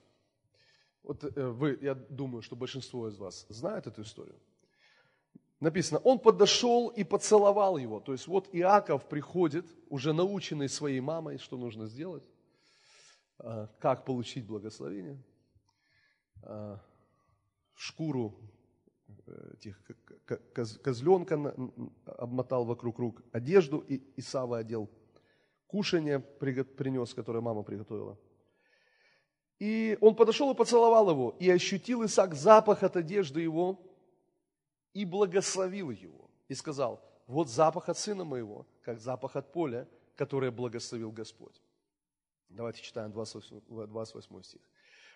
Вот 1.03 1.23
э, 1.23 1.49
вы, 1.49 1.77
я 1.81 1.95
думаю, 1.95 2.41
что 2.41 2.55
большинство 2.55 3.09
из 3.09 3.17
вас 3.17 3.45
знает 3.49 3.87
эту 3.87 4.03
историю. 4.03 4.39
Написано, 5.59 5.99
он 5.99 6.19
подошел 6.19 6.87
и 6.87 7.03
поцеловал 7.03 7.77
его. 7.77 7.99
То 7.99 8.13
есть 8.13 8.27
вот 8.27 8.47
Иаков 8.53 9.05
приходит, 9.09 9.65
уже 9.89 10.13
наученный 10.13 10.69
своей 10.69 11.01
мамой, 11.01 11.39
что 11.39 11.57
нужно 11.57 11.87
сделать. 11.87 12.23
А, 13.39 13.67
как 13.79 14.05
получить 14.05 14.45
благословение, 14.45 15.21
а, 16.41 16.79
шкуру 17.73 18.39
э, 19.27 19.53
этих 19.55 19.81
козленка 20.81 21.53
обмотал 22.05 22.65
вокруг 22.65 22.99
рук, 22.99 23.21
одежду 23.31 23.79
и 23.79 24.01
Исава 24.15 24.59
одел, 24.59 24.89
кушание 25.67 26.19
принес, 26.19 27.13
которое 27.13 27.41
мама 27.41 27.63
приготовила. 27.63 28.17
И 29.59 29.97
он 30.01 30.15
подошел 30.15 30.51
и 30.51 30.55
поцеловал 30.55 31.09
его, 31.09 31.35
и 31.39 31.49
ощутил 31.49 32.05
Исаак 32.05 32.35
запах 32.35 32.83
от 32.83 32.95
одежды 32.95 33.41
его, 33.41 33.79
и 34.93 35.05
благословил 35.05 35.89
его, 35.89 36.29
и 36.47 36.55
сказал, 36.55 37.01
вот 37.27 37.49
запах 37.49 37.89
от 37.89 37.97
сына 37.97 38.23
моего, 38.23 38.65
как 38.81 38.99
запах 38.99 39.35
от 39.35 39.51
поля, 39.51 39.87
которое 40.15 40.51
благословил 40.51 41.11
Господь. 41.11 41.61
Давайте 42.55 42.81
читаем 42.81 43.11
28, 43.11 43.87
28 43.87 44.43
стих. 44.43 44.61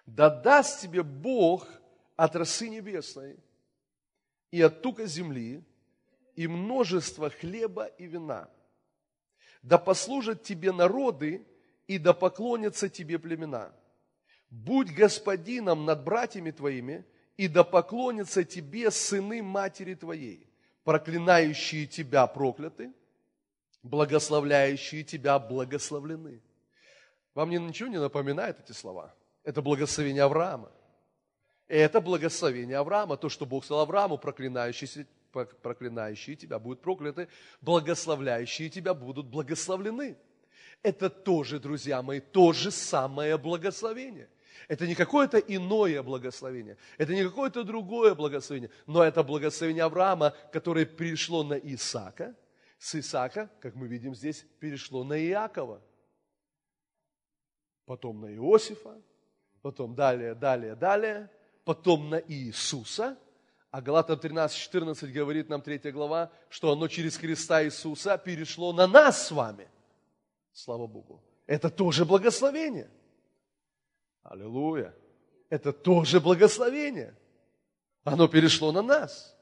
«Да 0.06 0.30
даст 0.30 0.82
тебе 0.82 1.04
Бог 1.04 1.66
от 2.18 2.36
росы 2.36 2.68
небесной 2.68 3.40
и 4.52 4.62
от 4.62 4.82
тука 4.82 5.06
земли 5.06 5.64
и 6.36 6.48
множество 6.48 7.30
хлеба 7.30 7.86
и 7.86 8.08
вина. 8.08 8.50
Да 9.62 9.78
послужат 9.78 10.44
тебе 10.44 10.74
народы 10.74 11.48
и 11.88 11.98
да 11.98 12.14
поклонятся 12.14 12.90
тебе 12.90 13.18
племена. 13.18 13.72
будь 14.50 14.92
господином 14.92 15.86
над 15.86 16.04
братьями 16.04 16.52
твоими, 16.52 17.06
и 17.38 17.48
да 17.48 17.64
поклонятся 17.64 18.44
тебе 18.44 18.92
сыны 18.92 19.42
матери 19.42 19.94
твоей, 19.94 20.46
проклинающие 20.84 21.86
тебя 21.86 22.28
прокляты, 22.28 22.92
благословляющие 23.82 25.04
тебя 25.04 25.40
благословлены. 25.40 26.42
Вам 27.36 27.50
ничего 27.50 27.90
не 27.90 28.00
напоминает 28.00 28.60
эти 28.60 28.72
слова? 28.72 29.14
Это 29.44 29.62
благословение 29.62 30.24
Авраама. 30.24 30.72
Это 31.68 32.02
благословение 32.02 32.78
Авраама, 32.78 33.18
то, 33.18 33.30
что 33.30 33.46
Бог 33.46 33.64
сказал 33.64 33.84
Аврааму, 33.84 34.18
проклинающие, 34.18 35.06
проклинающие 35.32 36.36
тебя 36.36 36.58
будут 36.58 36.82
прокляты, 36.82 37.28
благословляющие 37.62 38.70
тебя 38.70 38.94
будут 38.94 39.28
благословлены. 39.28 40.18
Это 40.82 41.10
тоже, 41.10 41.60
друзья 41.60 42.02
мои, 42.02 42.20
то 42.20 42.54
же 42.54 42.72
самое 42.72 43.38
благословение– 43.38 44.30
это 44.70 44.86
не 44.86 44.96
какое-то 44.96 45.40
иное 45.40 46.04
благословение, 46.04 46.78
это 46.98 47.14
не 47.14 47.24
какое-то 47.24 47.64
другое 47.64 48.14
благословение, 48.14 48.70
но 48.86 49.04
это 49.04 49.24
благословение 49.24 49.84
Авраама, 49.84 50.36
которое 50.52 50.86
перешло 50.86 51.44
на 51.44 51.56
Исаака, 51.56 52.36
с 52.78 52.96
Исаака, 52.96 53.50
как 53.62 53.76
мы 53.76 53.88
видим 53.88 54.14
здесь, 54.14 54.46
перешло 54.60 55.04
на 55.04 55.20
Иакова, 55.20 55.82
потом 57.90 58.22
на 58.22 58.32
Иосифа, 58.36 59.02
потом 59.64 59.96
далее, 59.96 60.36
далее, 60.36 60.76
далее, 60.76 61.28
потом 61.66 62.12
на 62.12 62.22
Иисуса, 62.28 63.18
а 63.72 63.82
Галатам 63.82 64.20
13-14 64.20 65.08
говорит 65.08 65.50
нам 65.50 65.64
3 65.64 65.92
глава, 65.92 66.32
что 66.50 66.72
оно 66.72 66.88
через 66.88 67.18
Христа 67.18 67.64
Иисуса 67.64 68.20
перешло 68.20 68.74
на 68.74 68.86
нас 68.86 69.26
с 69.26 69.32
вами. 69.32 69.68
Слава 70.52 70.86
Богу. 70.86 71.24
Это 71.48 71.72
тоже 71.72 72.06
благословение. 72.06 72.92
Аллилуйя. 74.22 74.94
Это 75.50 75.74
тоже 75.74 76.20
благословение. 76.20 77.18
Оно 78.04 78.28
перешло 78.28 78.72
на 78.72 78.84
нас. 78.84 79.36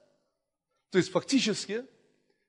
То 0.90 1.00
есть 1.00 1.12
фактически, 1.12 1.84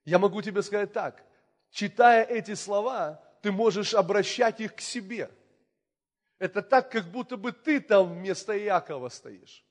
я 0.04 0.20
могу 0.20 0.42
тебе 0.42 0.62
сказать 0.62 0.92
так, 0.92 1.24
читая 1.72 2.22
эти 2.22 2.54
слова, 2.54 3.20
ты 3.42 3.50
можешь 3.50 3.94
обращать 3.94 4.60
их 4.60 4.76
к 4.76 4.80
себе. 4.80 5.28
Это 6.38 6.62
так, 6.62 6.90
как 6.90 7.10
будто 7.10 7.36
бы 7.36 7.52
ты 7.52 7.80
там 7.80 8.14
вместо 8.14 8.56
Иакова 8.56 9.08
стоишь. 9.08 9.64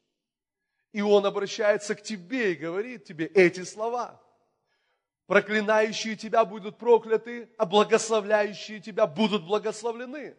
И 0.92 1.02
он 1.02 1.26
обращается 1.26 1.96
к 1.96 2.02
тебе 2.02 2.54
и 2.54 2.56
говорит 2.56 3.06
тебе 3.06 3.26
эти 3.28 3.64
слова. 3.64 4.22
Проклинающие 5.28 6.16
тебя 6.16 6.46
будут 6.46 6.78
прокляты, 6.78 7.50
а 7.58 7.66
благословляющие 7.66 8.80
тебя 8.80 9.08
будут 9.08 9.46
благословлены. 9.46 10.36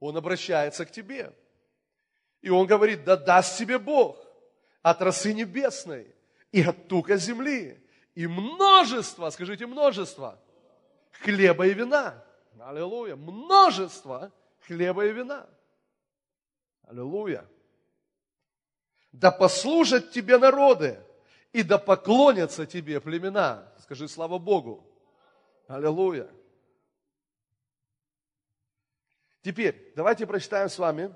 Он 0.00 0.16
обращается 0.16 0.86
к 0.86 0.90
тебе. 0.90 1.34
И 2.40 2.50
он 2.50 2.66
говорит, 2.66 3.04
да 3.04 3.16
даст 3.16 3.58
тебе 3.58 3.78
Бог 3.78 4.18
от 4.82 5.02
росы 5.02 5.34
небесной 5.34 6.14
и 6.52 6.62
от 6.62 6.88
тука 6.88 7.16
земли, 7.16 7.82
и 8.14 8.26
множество, 8.26 9.28
скажите 9.30 9.66
множество, 9.66 10.40
хлеба 11.12 11.66
и 11.66 11.74
вина. 11.74 12.24
Аллилуйя. 12.58 13.16
Множество 13.16 14.32
хлеба 14.68 15.06
и 15.06 15.12
вина. 15.12 15.48
Аллилуйя. 16.82 17.48
Да 19.12 19.30
послужат 19.32 20.12
тебе 20.12 20.38
народы, 20.38 21.02
и 21.52 21.62
да 21.62 21.78
поклонятся 21.78 22.66
тебе 22.66 23.00
племена. 23.00 23.72
Скажи 23.80 24.06
слава 24.06 24.38
Богу. 24.38 24.86
Аллилуйя. 25.66 26.30
Теперь, 29.42 29.92
давайте 29.96 30.26
прочитаем 30.26 30.68
с 30.68 30.78
вами 30.78 31.14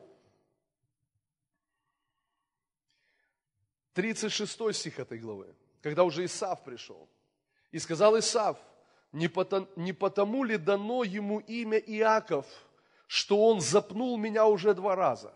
36 3.92 4.74
стих 4.74 4.98
этой 4.98 5.18
главы, 5.18 5.54
когда 5.82 6.04
уже 6.04 6.24
Исав 6.24 6.64
пришел. 6.64 7.10
И 7.70 7.78
сказал 7.78 8.18
Исав, 8.18 8.58
не 9.12 9.28
потому, 9.28 9.68
не 9.76 9.92
потому 9.92 10.44
ли 10.44 10.56
дано 10.56 11.04
ему 11.04 11.40
имя 11.40 11.76
Иаков, 11.78 12.46
что 13.12 13.46
он 13.46 13.60
запнул 13.60 14.16
меня 14.16 14.46
уже 14.46 14.72
два 14.72 14.96
раза? 14.96 15.34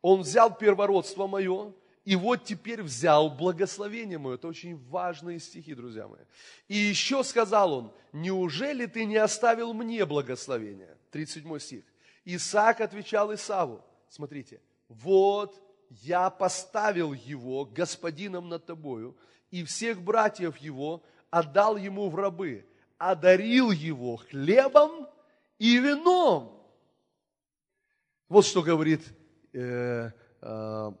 Он 0.00 0.22
взял 0.22 0.56
первородство 0.56 1.26
мое, 1.26 1.74
и 2.06 2.16
вот 2.16 2.44
теперь 2.44 2.82
взял 2.82 3.28
благословение 3.28 4.16
мое. 4.16 4.36
Это 4.36 4.48
очень 4.48 4.78
важные 4.88 5.38
стихи, 5.38 5.74
друзья 5.74 6.08
мои. 6.08 6.22
И 6.68 6.78
еще 6.78 7.22
сказал 7.22 7.74
он, 7.74 7.92
неужели 8.14 8.86
ты 8.86 9.04
не 9.04 9.18
оставил 9.18 9.74
мне 9.74 10.06
благословение? 10.06 10.96
37 11.10 11.58
стих. 11.58 11.84
Исаак 12.24 12.80
отвечал 12.80 13.34
Исаву, 13.34 13.84
смотрите, 14.08 14.62
вот 14.88 15.62
я 15.90 16.30
поставил 16.30 17.12
его 17.12 17.66
господином 17.66 18.48
над 18.48 18.64
тобою, 18.64 19.14
и 19.50 19.62
всех 19.64 20.00
братьев 20.00 20.56
его 20.56 21.02
отдал 21.28 21.76
ему 21.76 22.08
в 22.08 22.16
рабы, 22.16 22.64
одарил 22.96 23.72
его 23.72 24.16
хлебом 24.16 25.06
и 25.58 25.76
вином. 25.76 26.59
Вот 28.30 28.46
что 28.46 28.62
говорит 28.62 29.02
э, 29.52 30.10
э, 30.40 30.92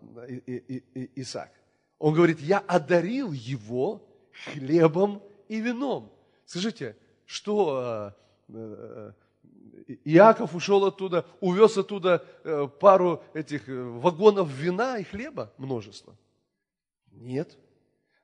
Исаак. 1.14 1.52
Он 2.00 2.12
говорит, 2.12 2.40
я 2.40 2.58
одарил 2.58 3.30
его 3.30 4.02
хлебом 4.44 5.22
и 5.48 5.60
вином. 5.60 6.12
Скажите, 6.44 6.96
что 7.24 8.12
э, 8.48 8.52
э 8.54 9.12
Иаков 10.04 10.54
ушел 10.54 10.84
оттуда, 10.84 11.26
увез 11.40 11.76
оттуда 11.76 12.24
э, 12.44 12.68
пару 12.78 13.22
этих 13.34 13.68
э, 13.68 13.82
вагонов 13.82 14.48
вина 14.50 14.98
и 14.98 15.04
хлеба, 15.04 15.52
множество. 15.56 16.16
Нет. 17.12 17.56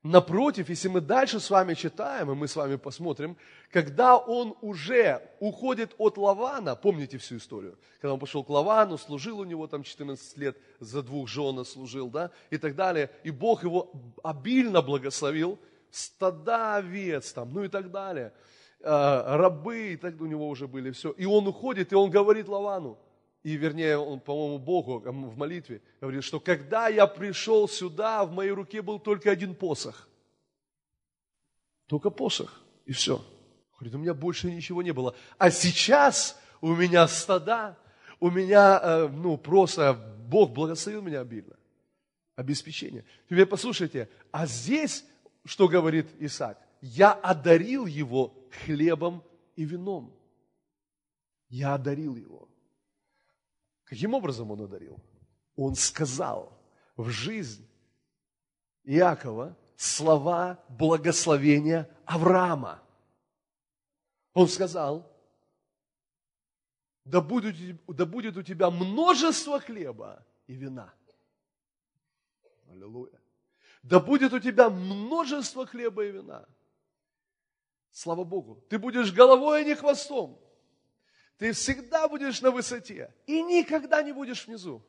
Напротив, 0.08 0.68
если 0.68 0.88
мы 0.88 1.00
дальше 1.00 1.40
с 1.40 1.50
вами 1.50 1.74
читаем, 1.74 2.30
и 2.30 2.34
мы 2.34 2.46
с 2.46 2.54
вами 2.54 2.76
посмотрим, 2.76 3.36
когда 3.72 4.16
он 4.16 4.54
уже 4.60 5.20
уходит 5.40 5.94
от 5.98 6.16
Лавана, 6.16 6.76
помните 6.76 7.18
всю 7.18 7.38
историю, 7.38 7.76
когда 8.00 8.14
он 8.14 8.20
пошел 8.20 8.44
к 8.44 8.48
Лавану, 8.48 8.98
служил 8.98 9.40
у 9.40 9.44
него 9.44 9.66
там 9.66 9.82
14 9.82 10.38
лет, 10.38 10.56
за 10.78 11.02
двух 11.02 11.28
жен 11.28 11.64
служил, 11.64 12.08
да, 12.08 12.30
и 12.50 12.56
так 12.56 12.76
далее, 12.76 13.10
и 13.24 13.30
Бог 13.30 13.64
его 13.64 13.90
обильно 14.22 14.80
благословил, 14.80 15.58
стада 15.90 16.76
овец 16.76 17.32
там, 17.32 17.52
ну 17.52 17.64
и 17.64 17.68
так 17.68 17.90
далее– 17.90 18.32
Э, 18.80 19.36
рабы, 19.36 19.94
и 19.94 19.96
так 19.96 20.20
у 20.20 20.26
него 20.26 20.48
уже 20.48 20.68
были 20.68 20.90
все. 20.90 21.10
И 21.10 21.24
он 21.24 21.46
уходит, 21.48 21.92
и 21.92 21.96
он 21.96 22.10
говорит 22.10 22.46
Лавану, 22.46 22.98
и 23.46 23.56
вернее, 23.56 23.96
он, 23.96 24.18
по-моему, 24.18 24.58
Богу 24.58 24.98
в 24.98 25.38
молитве 25.38 25.80
говорит, 26.00 26.24
что 26.24 26.40
когда 26.40 26.88
я 26.88 27.06
пришел 27.06 27.68
сюда, 27.68 28.24
в 28.24 28.32
моей 28.32 28.50
руке 28.50 28.82
был 28.82 28.98
только 28.98 29.30
один 29.30 29.54
посох. 29.54 30.08
Только 31.86 32.10
посох, 32.10 32.60
и 32.86 32.92
все. 32.92 33.24
Говорит, 33.74 33.94
у 33.94 33.98
меня 33.98 34.14
больше 34.14 34.50
ничего 34.50 34.82
не 34.82 34.92
было. 34.92 35.14
А 35.38 35.52
сейчас 35.52 36.36
у 36.60 36.74
меня 36.74 37.06
стада, 37.06 37.78
у 38.18 38.32
меня, 38.32 38.80
э, 38.82 39.08
ну, 39.10 39.36
просто 39.36 39.94
Бог 40.26 40.50
благословил 40.50 41.02
меня 41.02 41.20
обильно. 41.20 41.56
Обеспечение. 42.34 43.04
Теперь 43.30 43.46
послушайте, 43.46 44.08
а 44.32 44.48
здесь, 44.48 45.04
что 45.44 45.68
говорит 45.68 46.08
Исаак? 46.18 46.58
Я 46.80 47.12
одарил 47.12 47.86
его 47.86 48.34
хлебом 48.64 49.22
и 49.54 49.64
вином. 49.64 50.12
Я 51.48 51.74
одарил 51.74 52.16
его. 52.16 52.48
Каким 53.86 54.14
образом 54.14 54.50
он 54.50 54.60
одарил? 54.62 54.98
Он 55.54 55.74
сказал 55.74 56.52
в 56.96 57.08
жизнь 57.08 57.66
Иакова 58.84 59.56
слова 59.76 60.62
благословения 60.68 61.88
Авраама. 62.04 62.82
Он 64.34 64.48
сказал, 64.48 65.10
да 67.04 67.20
будет, 67.20 67.54
да 67.86 68.04
будет 68.04 68.36
у 68.36 68.42
тебя 68.42 68.70
множество 68.70 69.60
хлеба 69.60 70.26
и 70.48 70.54
вина. 70.54 70.92
Аллилуйя. 72.68 73.20
Да 73.82 74.00
будет 74.00 74.32
у 74.32 74.40
тебя 74.40 74.68
множество 74.68 75.64
хлеба 75.64 76.04
и 76.04 76.10
вина. 76.10 76.44
Слава 77.92 78.24
Богу. 78.24 78.64
Ты 78.68 78.78
будешь 78.78 79.12
головой, 79.12 79.60
а 79.60 79.64
не 79.64 79.76
хвостом. 79.76 80.40
Ты 81.38 81.52
всегда 81.52 82.08
будешь 82.08 82.40
на 82.40 82.50
высоте 82.50 83.14
и 83.26 83.42
никогда 83.42 84.02
не 84.02 84.12
будешь 84.12 84.46
внизу. 84.46 84.82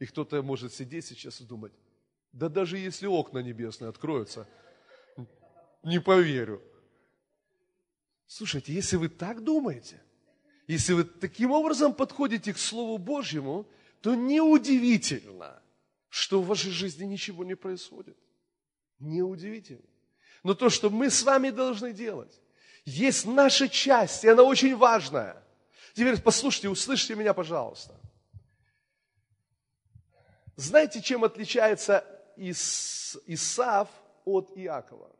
И 0.00 0.06
кто-то 0.06 0.42
может 0.42 0.74
сидеть 0.74 1.06
сейчас 1.06 1.40
и 1.40 1.44
думать, 1.44 1.72
да 2.32 2.48
даже 2.48 2.78
если 2.78 3.06
окна 3.06 3.38
небесные 3.38 3.88
откроются, 3.88 4.48
не 5.84 6.00
поверю. 6.00 6.62
Слушайте, 8.26 8.72
если 8.72 8.96
вы 8.96 9.08
так 9.08 9.44
думаете, 9.44 10.02
если 10.66 10.94
вы 10.94 11.04
таким 11.04 11.52
образом 11.52 11.94
подходите 11.94 12.52
к 12.52 12.58
Слову 12.58 12.98
Божьему, 12.98 13.68
то 14.00 14.14
неудивительно, 14.14 15.62
что 16.08 16.42
в 16.42 16.46
вашей 16.46 16.72
жизни 16.72 17.04
ничего 17.04 17.44
не 17.44 17.54
происходит. 17.54 18.16
Неудивительно. 18.98 19.84
Но 20.42 20.54
то, 20.54 20.70
что 20.70 20.90
мы 20.90 21.10
с 21.10 21.22
вами 21.22 21.50
должны 21.50 21.92
делать, 21.92 22.40
есть 22.84 23.26
наша 23.26 23.68
часть, 23.68 24.24
и 24.24 24.28
она 24.28 24.42
очень 24.42 24.76
важная. 24.76 25.42
Теперь 25.94 26.20
послушайте, 26.20 26.68
услышьте 26.68 27.14
меня, 27.14 27.32
пожалуйста. 27.32 27.94
Знаете, 30.56 31.00
чем 31.00 31.24
отличается 31.24 32.04
Ис, 32.36 33.18
Исав 33.26 33.88
от 34.24 34.50
Иакова? 34.56 35.10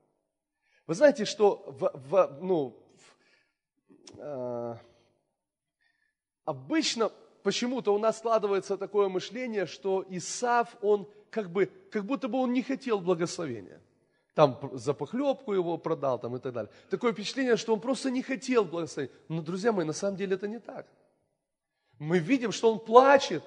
Вы 0.87 0.95
знаете, 0.95 1.25
что 1.25 1.65
в, 1.67 1.91
в, 1.95 2.39
ну, 2.43 2.77
в, 4.13 4.19
э, 4.19 4.77
обычно 6.45 7.11
почему-то 7.43 7.95
у 7.95 7.99
нас 7.99 8.19
складывается 8.19 8.77
такое 8.77 9.09
мышление, 9.09 9.67
что 9.67 10.05
Исав, 10.09 10.77
он 10.83 11.09
как 11.31 11.51
бы, 11.51 11.67
как 11.91 12.05
будто 12.05 12.29
бы 12.29 12.39
он 12.39 12.53
не 12.53 12.63
хотел 12.63 13.01
благословения. 13.01 13.81
Там 14.35 14.59
за 14.73 14.95
похлебку 14.95 15.53
его 15.53 15.79
продал 15.79 16.19
там, 16.19 16.37
и 16.37 16.41
так 16.41 16.53
далее. 16.53 16.73
Такое 16.91 17.13
впечатление, 17.13 17.57
что 17.57 17.73
он 17.73 17.81
просто 17.81 18.11
не 18.11 18.23
хотел 18.23 18.65
благословения. 18.65 19.15
Но, 19.29 19.43
друзья 19.43 19.73
мои, 19.73 19.87
на 19.87 19.93
самом 19.93 20.17
деле 20.17 20.35
это 20.35 20.49
не 20.49 20.59
так. 20.59 20.87
Мы 22.01 22.19
видим, 22.19 22.51
что 22.51 22.73
он 22.73 22.81
плачет. 22.81 23.45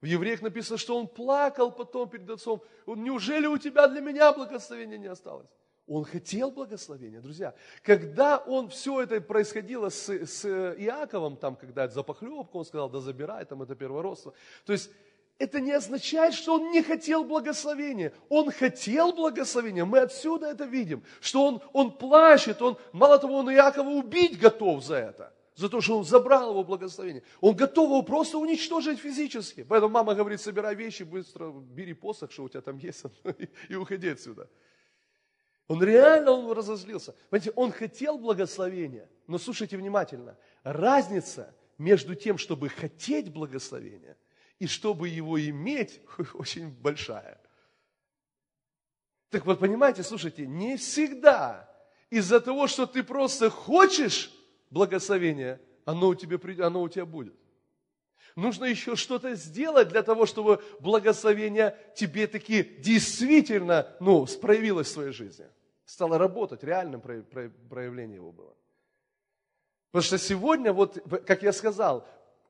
В 0.00 0.06
Евреях 0.06 0.40
написано, 0.40 0.78
что 0.78 0.96
он 0.98 1.08
плакал 1.08 1.70
потом 1.72 2.08
перед 2.08 2.30
отцом. 2.30 2.62
Неужели 2.86 3.46
у 3.46 3.58
тебя 3.58 3.86
для 3.88 4.00
меня 4.00 4.32
благословения 4.32 4.96
не 4.96 5.08
осталось? 5.08 5.48
Он 5.86 6.04
хотел 6.04 6.50
благословения, 6.50 7.20
друзья. 7.20 7.54
Когда 7.82 8.38
он 8.38 8.68
все 8.68 9.02
это 9.02 9.20
происходило 9.20 9.88
с, 9.88 10.08
с 10.08 10.44
Иаковом, 10.46 11.36
там, 11.36 11.56
когда 11.56 11.88
за 11.88 12.02
похлебку, 12.02 12.58
он 12.58 12.64
сказал, 12.64 12.88
да 12.88 13.00
забирай, 13.00 13.44
там 13.44 13.62
это 13.62 13.74
первородство. 13.74 14.32
То 14.64 14.72
есть 14.72 14.90
это 15.38 15.60
не 15.60 15.72
означает, 15.72 16.34
что 16.34 16.54
он 16.54 16.70
не 16.70 16.82
хотел 16.82 17.24
благословения. 17.24 18.12
Он 18.28 18.50
хотел 18.50 19.12
благословения. 19.12 19.84
Мы 19.84 20.00
отсюда 20.00 20.48
это 20.48 20.64
видим, 20.64 21.04
что 21.20 21.46
он, 21.46 21.62
он 21.72 21.96
плачет, 21.96 22.60
он, 22.60 22.76
мало 22.92 23.18
того, 23.18 23.36
он 23.36 23.50
Иакова 23.50 23.88
убить 23.88 24.38
готов 24.38 24.84
за 24.84 24.96
это 24.96 25.32
за 25.58 25.68
то, 25.68 25.80
что 25.80 25.98
он 25.98 26.04
забрал 26.04 26.50
его 26.50 26.62
благословение. 26.62 27.24
Он 27.40 27.52
готов 27.56 27.88
его 27.88 28.02
просто 28.02 28.38
уничтожить 28.38 29.00
физически. 29.00 29.64
Поэтому 29.64 29.92
мама 29.92 30.14
говорит, 30.14 30.40
собирай 30.40 30.76
вещи, 30.76 31.02
быстро 31.02 31.50
бери 31.50 31.94
посох, 31.94 32.30
что 32.30 32.44
у 32.44 32.48
тебя 32.48 32.60
там 32.60 32.78
есть, 32.78 33.02
и 33.68 33.74
уходи 33.74 34.08
отсюда. 34.08 34.48
Он 35.66 35.82
реально 35.82 36.30
он 36.30 36.52
разозлился. 36.52 37.12
Понимаете, 37.28 37.52
он 37.56 37.72
хотел 37.72 38.18
благословения, 38.18 39.10
но 39.26 39.36
слушайте 39.36 39.76
внимательно. 39.76 40.38
Разница 40.62 41.52
между 41.76 42.14
тем, 42.14 42.38
чтобы 42.38 42.68
хотеть 42.68 43.32
благословения, 43.32 44.16
и 44.58 44.66
чтобы 44.66 45.08
его 45.08 45.40
иметь, 45.40 46.00
очень 46.34 46.70
большая. 46.70 47.40
Так 49.30 49.44
вот, 49.46 49.60
понимаете, 49.60 50.02
слушайте, 50.02 50.46
не 50.46 50.76
всегда 50.76 51.68
из-за 52.10 52.40
того, 52.40 52.66
что 52.66 52.86
ты 52.86 53.02
просто 53.02 53.50
хочешь 53.50 54.32
благословения, 54.70 55.60
оно 55.84 56.08
у 56.08 56.14
тебя, 56.14 56.38
оно 56.66 56.82
у 56.82 56.88
тебя 56.88 57.04
будет. 57.04 57.34
Нужно 58.36 58.66
еще 58.66 58.94
что-то 58.94 59.34
сделать 59.34 59.88
для 59.88 60.02
того, 60.02 60.24
чтобы 60.24 60.62
благословение 60.80 61.76
тебе 61.96 62.26
таки 62.26 62.62
действительно 62.62 63.96
ну, 64.00 64.26
проявилось 64.40 64.88
в 64.88 64.92
своей 64.92 65.12
жизни. 65.12 65.46
Стало 65.84 66.18
работать, 66.18 66.62
реальным 66.62 67.00
проявлением 67.00 68.12
его 68.14 68.32
было. 68.32 68.54
Потому 69.90 70.02
что 70.04 70.18
сегодня, 70.18 70.72
вот, 70.72 70.98
как 71.26 71.42
я 71.42 71.52
сказал, 71.52 72.06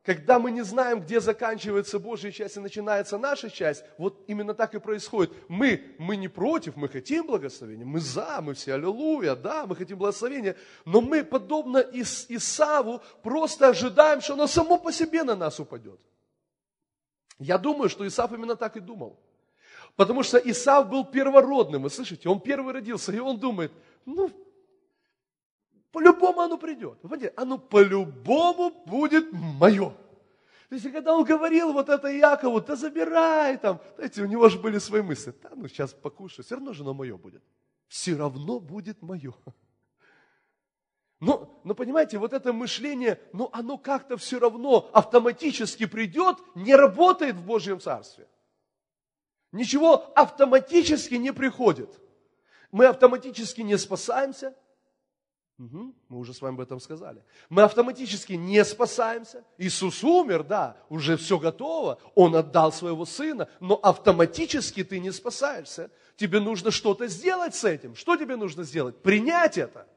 когда 0.08 0.38
мы 0.38 0.50
не 0.50 0.62
знаем, 0.62 1.02
где 1.02 1.20
заканчивается 1.20 1.98
Божья 1.98 2.32
часть 2.32 2.56
и 2.56 2.60
начинается 2.60 3.18
наша 3.18 3.50
часть, 3.50 3.84
вот 3.98 4.24
именно 4.26 4.54
так 4.54 4.74
и 4.74 4.80
происходит. 4.80 5.34
Мы, 5.48 5.94
мы 5.98 6.16
не 6.16 6.28
против, 6.28 6.76
мы 6.76 6.88
хотим 6.88 7.26
благословения, 7.26 7.84
мы 7.84 8.00
за, 8.00 8.40
мы 8.40 8.54
все 8.54 8.72
аллилуйя, 8.72 9.34
да, 9.34 9.66
мы 9.66 9.76
хотим 9.76 9.98
благословения, 9.98 10.56
но 10.86 11.02
мы, 11.02 11.22
подобно 11.22 11.76
Ис, 11.76 12.24
Исаву, 12.30 13.02
просто 13.22 13.68
ожидаем, 13.68 14.22
что 14.22 14.32
оно 14.32 14.46
само 14.46 14.78
по 14.78 14.92
себе 14.92 15.24
на 15.24 15.36
нас 15.36 15.60
упадет. 15.60 16.00
Я 17.38 17.58
думаю, 17.58 17.90
что 17.90 18.06
Исав 18.06 18.32
именно 18.32 18.56
так 18.56 18.78
и 18.78 18.80
думал. 18.80 19.20
Потому 19.94 20.22
что 20.22 20.38
Исав 20.38 20.88
был 20.88 21.04
первородным, 21.04 21.82
вы 21.82 21.90
слышите, 21.90 22.30
он 22.30 22.40
первый 22.40 22.72
родился, 22.72 23.12
и 23.12 23.18
он 23.18 23.38
думает, 23.38 23.72
ну, 24.06 24.30
по-любому 25.92 26.40
оно 26.40 26.58
придет. 26.58 26.98
Вы 27.02 27.08
понимаете, 27.08 27.34
оно 27.36 27.58
по-любому 27.58 28.70
будет 28.86 29.32
мое. 29.32 29.90
То 30.68 30.74
есть, 30.74 30.92
когда 30.92 31.14
он 31.14 31.24
говорил 31.24 31.72
вот 31.72 31.88
это 31.88 32.08
Якову, 32.08 32.60
да 32.60 32.76
забирай 32.76 33.56
там, 33.56 33.80
знаете, 33.96 34.22
у 34.22 34.26
него 34.26 34.48
же 34.50 34.58
были 34.58 34.78
свои 34.78 35.00
мысли, 35.00 35.34
да, 35.42 35.50
ну 35.54 35.66
сейчас 35.66 35.94
покушаю, 35.94 36.44
все 36.44 36.56
равно 36.56 36.74
же 36.74 36.82
оно 36.82 36.92
мое 36.92 37.16
будет. 37.16 37.42
Все 37.86 38.14
равно 38.14 38.60
будет 38.60 39.00
мое. 39.00 39.34
Но, 41.20 41.60
но 41.64 41.74
понимаете, 41.74 42.18
вот 42.18 42.32
это 42.32 42.52
мышление, 42.52 43.18
ну 43.32 43.48
оно 43.52 43.76
как-то 43.78 44.16
все 44.16 44.38
равно 44.38 44.88
автоматически 44.92 45.86
придет, 45.86 46.36
не 46.54 46.76
работает 46.76 47.34
в 47.36 47.44
Божьем 47.44 47.80
Царстве. 47.80 48.28
Ничего 49.50 50.12
автоматически 50.14 51.14
не 51.14 51.32
приходит. 51.32 51.98
Мы 52.70 52.86
автоматически 52.86 53.62
не 53.62 53.78
спасаемся, 53.78 54.54
Угу, 55.58 55.94
мы 56.08 56.18
уже 56.18 56.32
с 56.34 56.40
вами 56.40 56.54
об 56.54 56.60
этом 56.60 56.78
сказали. 56.78 57.24
Мы 57.48 57.62
автоматически 57.62 58.34
не 58.34 58.64
спасаемся. 58.64 59.44
Иисус 59.58 60.04
умер, 60.04 60.44
да, 60.44 60.76
уже 60.88 61.16
все 61.16 61.36
готово. 61.36 61.98
Он 62.14 62.36
отдал 62.36 62.72
своего 62.72 63.04
сына, 63.04 63.48
но 63.58 63.74
автоматически 63.74 64.84
ты 64.84 65.00
не 65.00 65.10
спасаешься. 65.10 65.90
Тебе 66.16 66.38
нужно 66.38 66.70
что-то 66.70 67.08
сделать 67.08 67.56
с 67.56 67.64
этим. 67.64 67.96
Что 67.96 68.16
тебе 68.16 68.36
нужно 68.36 68.62
сделать? 68.62 69.02
Принять 69.02 69.58
это. 69.58 69.88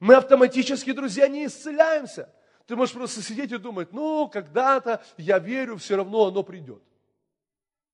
Мы 0.00 0.16
автоматически, 0.16 0.92
друзья, 0.92 1.28
не 1.28 1.46
исцеляемся. 1.46 2.28
Ты 2.66 2.74
можешь 2.74 2.94
просто 2.94 3.22
сидеть 3.22 3.52
и 3.52 3.58
думать, 3.58 3.92
ну, 3.92 4.28
когда-то 4.28 5.00
я 5.16 5.38
верю, 5.38 5.76
все 5.76 5.96
равно 5.96 6.26
оно 6.26 6.42
придет. 6.42 6.82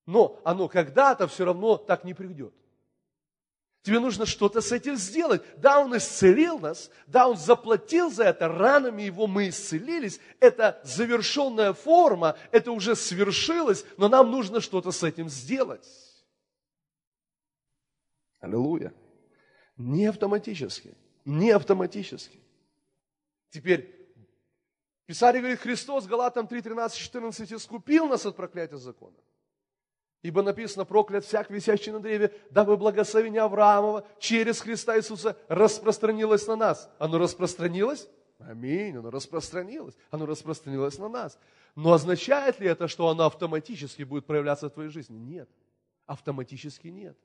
Но 0.07 0.40
оно 0.42 0.68
когда-то 0.68 1.26
все 1.26 1.44
равно 1.44 1.76
так 1.76 2.04
не 2.04 2.14
придет. 2.14 2.54
Тебе 3.87 4.01
нужно 4.01 4.26
что-то 4.26 4.62
с 4.62 4.72
этим 4.72 4.97
сделать. 4.97 5.45
Да, 5.59 5.78
Он 5.78 5.97
исцелил 5.97 6.59
нас, 6.59 6.91
да, 7.07 7.28
Он 7.28 7.37
заплатил 7.37 8.11
за 8.11 8.24
это, 8.24 8.49
ранами 8.49 9.03
Его 9.03 9.28
мы 9.28 9.49
исцелились. 9.49 10.18
Это 10.41 10.80
завершенная 10.82 11.72
форма, 11.72 12.37
это 12.51 12.72
уже 12.72 12.97
свершилось, 12.97 13.84
но 13.97 14.09
нам 14.09 14.32
нужно 14.32 14.61
что-то 14.61 14.91
с 14.91 15.05
этим 15.05 15.28
сделать. 15.28 15.87
Аллилуйя. 18.41 18.93
Не 19.76 20.07
автоматически, 20.07 20.97
не 21.24 21.53
автоматически. 21.53 22.41
Теперь, 23.51 23.89
Писание 25.07 25.43
говорит, 25.43 25.61
Христос, 25.61 26.07
Галатам 26.07 26.49
3, 26.49 26.61
13, 26.61 26.99
14, 26.99 27.53
искупил 27.53 28.09
нас 28.09 28.26
от 28.26 28.34
проклятия 28.34 28.78
закона. 28.78 29.16
Ибо 30.22 30.42
написано, 30.42 30.84
проклят 30.84 31.24
всяк 31.24 31.50
висящий 31.50 31.92
на 31.92 32.00
древе, 32.00 32.32
дабы 32.50 32.76
благословение 32.76 33.42
Авраамова 33.42 34.06
через 34.18 34.60
Христа 34.60 34.96
Иисуса 34.96 35.36
распространилось 35.48 36.46
на 36.46 36.56
нас. 36.56 36.90
Оно 36.98 37.18
распространилось? 37.18 38.08
Аминь, 38.38 38.96
оно 38.96 39.10
распространилось. 39.10 39.94
Оно 40.10 40.26
распространилось 40.26 40.98
на 40.98 41.08
нас. 41.08 41.38
Но 41.74 41.92
означает 41.92 42.58
ли 42.60 42.66
это, 42.66 42.88
что 42.88 43.08
оно 43.08 43.26
автоматически 43.26 44.02
будет 44.02 44.26
проявляться 44.26 44.68
в 44.68 44.72
твоей 44.72 44.90
жизни? 44.90 45.16
Нет. 45.16 45.48
Автоматически 46.06 46.88
нет. 46.88 47.16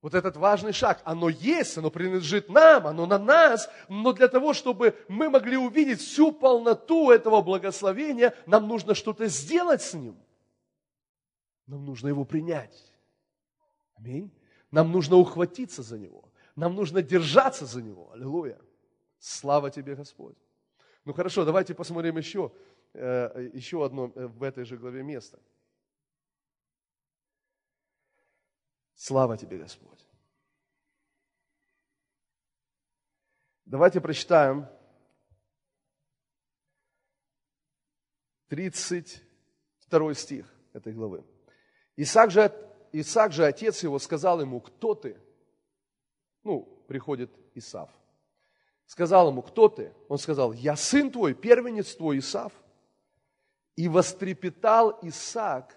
Вот 0.00 0.14
этот 0.14 0.36
важный 0.36 0.72
шаг, 0.72 1.02
оно 1.04 1.28
есть, 1.28 1.76
оно 1.76 1.90
принадлежит 1.90 2.48
нам, 2.48 2.86
оно 2.86 3.04
на 3.06 3.18
нас, 3.18 3.68
но 3.88 4.12
для 4.12 4.28
того, 4.28 4.54
чтобы 4.54 4.96
мы 5.08 5.28
могли 5.28 5.56
увидеть 5.56 6.00
всю 6.00 6.30
полноту 6.30 7.10
этого 7.10 7.42
благословения, 7.42 8.32
нам 8.46 8.68
нужно 8.68 8.94
что-то 8.94 9.26
сделать 9.26 9.82
с 9.82 9.94
ним. 9.94 10.16
Нам 11.68 11.84
нужно 11.84 12.08
его 12.08 12.24
принять. 12.24 12.92
Аминь. 13.94 14.32
Нам 14.70 14.90
нужно 14.90 15.16
ухватиться 15.16 15.82
за 15.82 15.98
него. 15.98 16.32
Нам 16.56 16.74
нужно 16.74 17.02
держаться 17.02 17.66
за 17.66 17.82
него. 17.82 18.10
Аллилуйя. 18.12 18.58
Слава 19.18 19.70
тебе, 19.70 19.94
Господь. 19.94 20.36
Ну 21.04 21.12
хорошо, 21.12 21.44
давайте 21.44 21.74
посмотрим 21.74 22.16
еще, 22.16 22.52
э, 22.94 23.50
еще 23.52 23.84
одно 23.84 24.10
э, 24.14 24.26
в 24.26 24.42
этой 24.42 24.64
же 24.64 24.76
главе 24.78 25.02
место. 25.02 25.38
Слава 28.94 29.36
тебе, 29.36 29.58
Господь. 29.58 30.06
Давайте 33.66 34.00
прочитаем 34.00 34.66
32 38.48 40.14
стих 40.14 40.46
этой 40.72 40.94
главы. 40.94 41.24
Исаак 41.98 42.30
же, 42.30 42.52
Исаак 42.92 43.32
же, 43.32 43.44
отец 43.44 43.82
его, 43.82 43.98
сказал 43.98 44.40
ему, 44.40 44.60
кто 44.60 44.94
ты? 44.94 45.20
Ну, 46.44 46.62
приходит 46.86 47.28
Исав. 47.54 47.90
Сказал 48.86 49.30
ему, 49.30 49.42
кто 49.42 49.68
ты? 49.68 49.92
Он 50.08 50.16
сказал, 50.16 50.52
я 50.52 50.76
сын 50.76 51.10
твой, 51.10 51.34
первенец 51.34 51.96
твой 51.96 52.20
Исав. 52.20 52.52
И 53.74 53.88
вострепетал 53.88 54.96
Исаак 55.02 55.76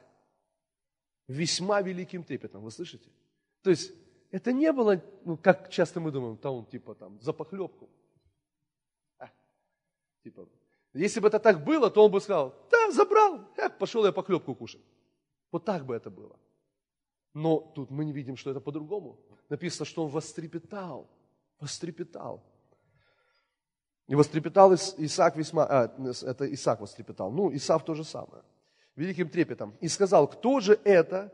весьма 1.28 1.82
великим 1.82 2.24
трепетом. 2.24 2.62
Вы 2.62 2.70
слышите? 2.70 3.10
То 3.64 3.72
есть, 3.72 3.92
это 4.30 4.54
не 4.54 4.72
было, 4.72 5.02
ну, 5.26 5.38
как 5.38 5.70
часто 5.70 6.00
мы 6.00 6.12
думаем, 6.12 6.38
там 6.38 6.54
он 6.54 6.66
типа 6.68 6.94
там 6.94 7.20
за 7.20 7.34
похлебку. 7.34 7.90
А, 9.18 9.28
типа, 10.24 10.48
Если 10.94 11.20
бы 11.20 11.30
это 11.30 11.40
так 11.40 11.64
было, 11.64 11.90
то 11.90 12.06
он 12.06 12.12
бы 12.12 12.22
сказал, 12.22 12.56
да, 12.70 12.92
забрал, 12.92 13.42
э, 13.58 13.70
пошел 13.70 14.06
я 14.06 14.12
похлебку 14.12 14.54
кушать. 14.54 14.82
Вот 15.52 15.66
так 15.66 15.86
бы 15.86 15.96
это 15.96 16.10
было. 16.10 16.38
Но 17.34 17.60
тут 17.60 17.92
мы 17.92 18.06
не 18.06 18.14
видим, 18.14 18.36
что 18.36 18.52
это 18.52 18.60
по-другому. 18.60 19.20
Написано, 19.50 19.86
что 19.86 20.06
он 20.06 20.10
вострепетал, 20.10 21.10
вострепетал. 21.60 22.44
И 24.08 24.16
вострепетал 24.16 24.74
Исаак 24.74 25.38
весьма, 25.38 25.66
а, 25.66 25.96
это 26.24 26.54
Исаак 26.54 26.82
вострепетал, 26.82 27.32
ну, 27.32 27.54
Исаак 27.56 27.86
то 27.86 27.94
же 27.94 28.04
самое, 28.04 28.44
великим 28.96 29.30
трепетом. 29.30 29.74
И 29.80 29.88
сказал, 29.88 30.28
кто 30.28 30.60
же 30.60 30.80
это, 30.84 31.34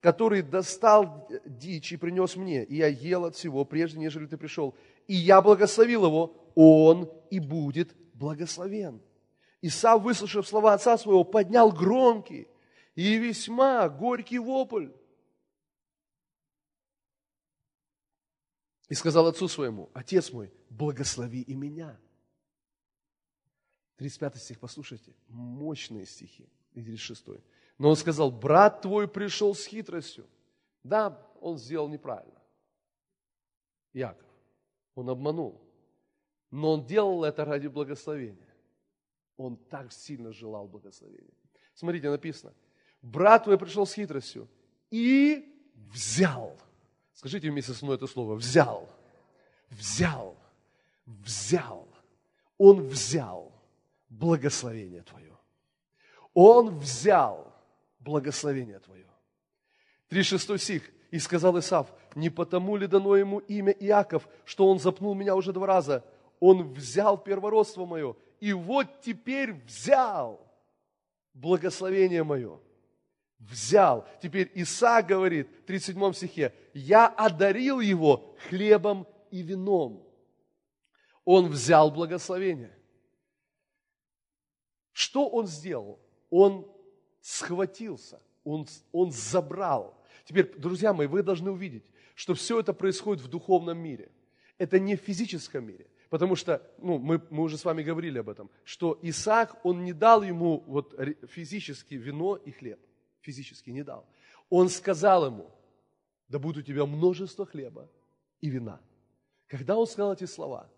который 0.00 0.42
достал 0.42 1.28
дичь 1.44 1.92
и 1.92 1.96
принес 1.96 2.36
мне, 2.36 2.64
и 2.64 2.76
я 2.76 2.86
ел 2.86 3.26
от 3.26 3.34
всего, 3.36 3.64
прежде 3.64 3.98
нежели 3.98 4.26
ты 4.26 4.36
пришел. 4.36 4.74
И 5.06 5.14
я 5.14 5.42
благословил 5.42 6.06
его, 6.06 6.34
он 6.54 7.10
и 7.30 7.40
будет 7.40 7.94
благословен. 8.14 9.02
Исав, 9.60 10.02
выслушав 10.02 10.46
слова 10.46 10.74
отца 10.74 10.96
своего, 10.96 11.24
поднял 11.24 11.72
громкий 11.72 12.48
и 12.94 13.18
весьма 13.18 13.88
горький 13.88 14.38
вопль. 14.38 14.90
И 18.88 18.94
сказал 18.94 19.26
отцу 19.26 19.48
своему, 19.48 19.90
отец 19.94 20.32
мой, 20.32 20.52
благослови 20.70 21.42
и 21.42 21.54
меня. 21.54 21.98
35 23.96 24.36
стих, 24.36 24.60
послушайте, 24.60 25.14
мощные 25.28 26.06
стихи, 26.06 26.48
и 26.72 26.82
36. 26.82 27.42
Но 27.78 27.90
он 27.90 27.96
сказал, 27.96 28.30
брат 28.30 28.82
твой 28.82 29.08
пришел 29.08 29.54
с 29.54 29.64
хитростью. 29.66 30.26
Да, 30.82 31.26
он 31.40 31.58
сделал 31.58 31.88
неправильно. 31.88 32.40
Яков. 33.92 34.28
Он 34.94 35.08
обманул. 35.08 35.60
Но 36.50 36.74
он 36.74 36.86
делал 36.86 37.24
это 37.24 37.44
ради 37.44 37.66
благословения. 37.68 38.54
Он 39.36 39.56
так 39.56 39.92
сильно 39.92 40.32
желал 40.32 40.68
благословения. 40.68 41.34
Смотрите, 41.74 42.10
написано. 42.10 42.54
Брат 43.04 43.44
твой 43.44 43.58
пришел 43.58 43.86
с 43.86 43.92
хитростью 43.92 44.48
и 44.90 45.54
взял. 45.92 46.56
Скажите 47.12 47.50
вместе 47.50 47.74
со 47.74 47.84
мной 47.84 47.96
это 47.96 48.06
слово. 48.06 48.34
Взял. 48.34 48.88
Взял. 49.68 50.34
Взял. 51.04 51.86
Он 52.56 52.80
взял 52.88 53.52
благословение 54.08 55.02
твое. 55.02 55.36
Он 56.32 56.78
взял 56.78 57.52
благословение 57.98 58.78
твое. 58.78 59.06
36 60.08 60.58
стих. 60.58 60.90
И 61.10 61.18
сказал 61.18 61.58
Исав, 61.58 61.92
не 62.14 62.30
потому 62.30 62.74
ли 62.74 62.86
дано 62.86 63.16
ему 63.16 63.38
имя 63.40 63.72
Иаков, 63.72 64.26
что 64.46 64.66
он 64.66 64.78
запнул 64.80 65.14
меня 65.14 65.36
уже 65.36 65.52
два 65.52 65.66
раза? 65.66 66.02
Он 66.40 66.72
взял 66.72 67.18
первородство 67.18 67.84
мое, 67.84 68.16
и 68.40 68.54
вот 68.54 69.02
теперь 69.02 69.52
взял 69.52 70.40
благословение 71.34 72.24
мое. 72.24 72.58
Взял. 73.38 74.06
Теперь 74.22 74.50
Исаак 74.54 75.06
говорит 75.06 75.48
в 75.62 75.66
37 75.66 76.12
стихе, 76.12 76.54
я 76.72 77.06
одарил 77.06 77.80
его 77.80 78.34
хлебом 78.48 79.06
и 79.30 79.42
вином. 79.42 80.06
Он 81.24 81.48
взял 81.48 81.90
благословение. 81.90 82.76
Что 84.92 85.28
он 85.28 85.46
сделал? 85.46 86.00
Он 86.30 86.70
схватился, 87.20 88.20
он, 88.44 88.66
он 88.92 89.10
забрал. 89.10 90.00
Теперь, 90.24 90.52
друзья 90.56 90.92
мои, 90.92 91.06
вы 91.06 91.22
должны 91.22 91.50
увидеть, 91.50 91.84
что 92.14 92.34
все 92.34 92.60
это 92.60 92.72
происходит 92.72 93.22
в 93.22 93.28
духовном 93.28 93.78
мире. 93.78 94.10
Это 94.58 94.78
не 94.78 94.96
в 94.96 95.00
физическом 95.00 95.66
мире. 95.66 95.86
Потому 96.10 96.36
что, 96.36 96.62
ну, 96.78 96.98
мы, 96.98 97.20
мы 97.30 97.42
уже 97.42 97.58
с 97.58 97.64
вами 97.64 97.82
говорили 97.82 98.18
об 98.18 98.28
этом, 98.28 98.50
что 98.62 98.98
Исаак, 99.02 99.64
он 99.64 99.84
не 99.84 99.92
дал 99.92 100.22
ему 100.22 100.62
вот 100.66 100.94
физически 101.28 101.94
вино 101.94 102.36
и 102.36 102.52
хлеб. 102.52 102.78
Физически 103.24 103.70
не 103.70 103.82
дал. 103.82 104.06
Он 104.50 104.68
сказал 104.68 105.24
ему, 105.24 105.50
да 106.28 106.38
будет 106.38 106.58
у 106.58 106.62
тебя 106.62 106.84
множество 106.84 107.46
хлеба 107.46 107.90
и 108.42 108.50
вина. 108.50 108.82
Когда 109.46 109.78
он 109.78 109.86
сказал 109.86 110.12
эти 110.12 110.26
слова, 110.26 110.70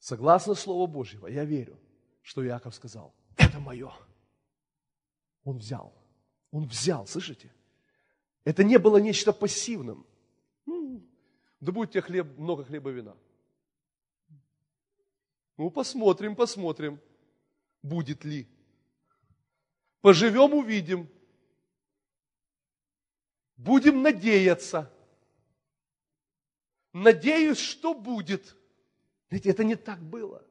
согласно 0.00 0.54
Слову 0.54 0.88
Божьего, 0.88 1.28
я 1.28 1.44
верю, 1.44 1.78
что 2.22 2.44
Иаков 2.44 2.74
сказал, 2.74 3.14
это 3.36 3.60
мое. 3.60 3.92
Он 5.44 5.58
взял. 5.58 5.94
Он 6.50 6.66
взял, 6.66 7.06
слышите? 7.06 7.52
Это 8.42 8.64
не 8.64 8.78
было 8.80 8.96
нечто 8.96 9.32
пассивным. 9.32 10.04
Ну, 10.66 11.08
да 11.60 11.70
будет 11.70 11.92
тебе 11.92 12.02
хлеб, 12.02 12.36
много 12.36 12.64
хлеба 12.64 12.90
вина. 12.90 13.16
Ну, 15.56 15.70
посмотрим, 15.70 16.34
посмотрим, 16.34 17.00
будет 17.80 18.24
ли. 18.24 18.48
Поживем, 20.00 20.52
увидим. 20.52 21.08
Будем 23.56 24.02
надеяться. 24.02 24.90
Надеюсь, 26.92 27.58
что 27.58 27.94
будет. 27.94 28.56
Знаете, 29.28 29.50
это 29.50 29.64
не 29.64 29.76
так 29.76 30.00
было. 30.00 30.42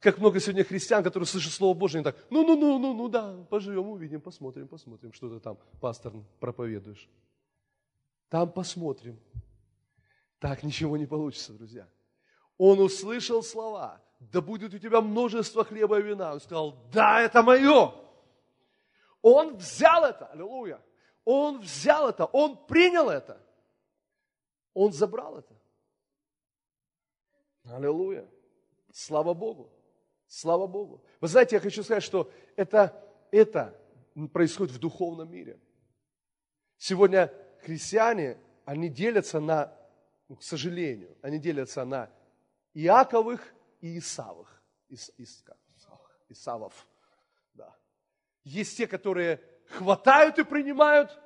Как 0.00 0.18
много 0.18 0.40
сегодня 0.40 0.64
христиан, 0.64 1.04
которые 1.04 1.26
слышат 1.26 1.52
Слово 1.52 1.76
Божие, 1.76 1.98
они 1.98 2.04
так, 2.04 2.16
ну-ну-ну, 2.30 2.78
ну 2.78 3.08
да, 3.08 3.36
поживем, 3.50 3.90
увидим, 3.90 4.20
посмотрим, 4.20 4.66
посмотрим, 4.66 5.12
что 5.12 5.28
ты 5.28 5.40
там, 5.40 5.58
пастор, 5.80 6.12
проповедуешь. 6.38 7.08
Там 8.30 8.50
посмотрим. 8.50 9.20
Так 10.38 10.62
ничего 10.62 10.96
не 10.96 11.06
получится, 11.06 11.52
друзья. 11.52 11.86
Он 12.56 12.80
услышал 12.80 13.42
слова, 13.42 14.00
да 14.20 14.40
будет 14.40 14.72
у 14.72 14.78
тебя 14.78 15.00
множество 15.00 15.64
хлеба 15.64 15.98
и 15.98 16.02
вина. 16.02 16.32
Он 16.32 16.40
сказал, 16.40 16.88
да, 16.92 17.20
это 17.20 17.42
мое. 17.42 17.92
Он 19.20 19.56
взял 19.56 20.04
это, 20.04 20.26
аллилуйя. 20.26 20.80
Он 21.24 21.60
взял 21.60 22.08
это, 22.08 22.24
он 22.26 22.66
принял 22.66 23.08
это. 23.08 23.40
Он 24.74 24.92
забрал 24.92 25.38
это. 25.38 25.54
Аллилуйя. 27.64 28.28
Слава 28.92 29.34
Богу. 29.34 29.72
Слава 30.26 30.66
Богу. 30.66 31.04
Вы 31.20 31.28
знаете, 31.28 31.56
я 31.56 31.60
хочу 31.60 31.82
сказать, 31.82 32.02
что 32.02 32.30
это, 32.56 33.04
это 33.30 33.78
происходит 34.32 34.74
в 34.74 34.78
духовном 34.78 35.30
мире. 35.30 35.60
Сегодня 36.78 37.32
христиане, 37.62 38.38
они 38.64 38.88
делятся 38.88 39.40
на, 39.40 39.76
ну, 40.28 40.36
к 40.36 40.42
сожалению, 40.42 41.16
они 41.20 41.38
делятся 41.38 41.84
на 41.84 42.10
Иаковых 42.74 43.54
и 43.80 43.98
Исавых. 43.98 44.62
Ис, 44.88 45.12
Ис, 45.18 45.44
Исавов. 46.28 46.86
Да. 47.54 47.76
Есть 48.44 48.76
те, 48.76 48.86
которые 48.86 49.40
хватают 49.70 50.38
и 50.38 50.44
принимают, 50.44 51.18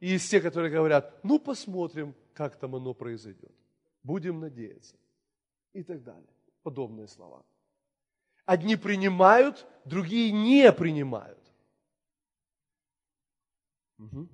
и 0.00 0.08
есть 0.08 0.30
те, 0.30 0.40
которые 0.40 0.70
говорят, 0.70 1.22
ну 1.24 1.38
посмотрим, 1.38 2.14
как 2.34 2.56
там 2.56 2.74
оно 2.74 2.94
произойдет. 2.94 3.52
Будем 4.02 4.40
надеяться. 4.40 4.96
И 5.72 5.82
так 5.82 6.02
далее. 6.02 6.28
Подобные 6.62 7.08
слова. 7.08 7.44
Одни 8.44 8.76
принимают, 8.76 9.66
другие 9.84 10.32
не 10.32 10.72
принимают. 10.72 11.38
Угу. 13.98 14.28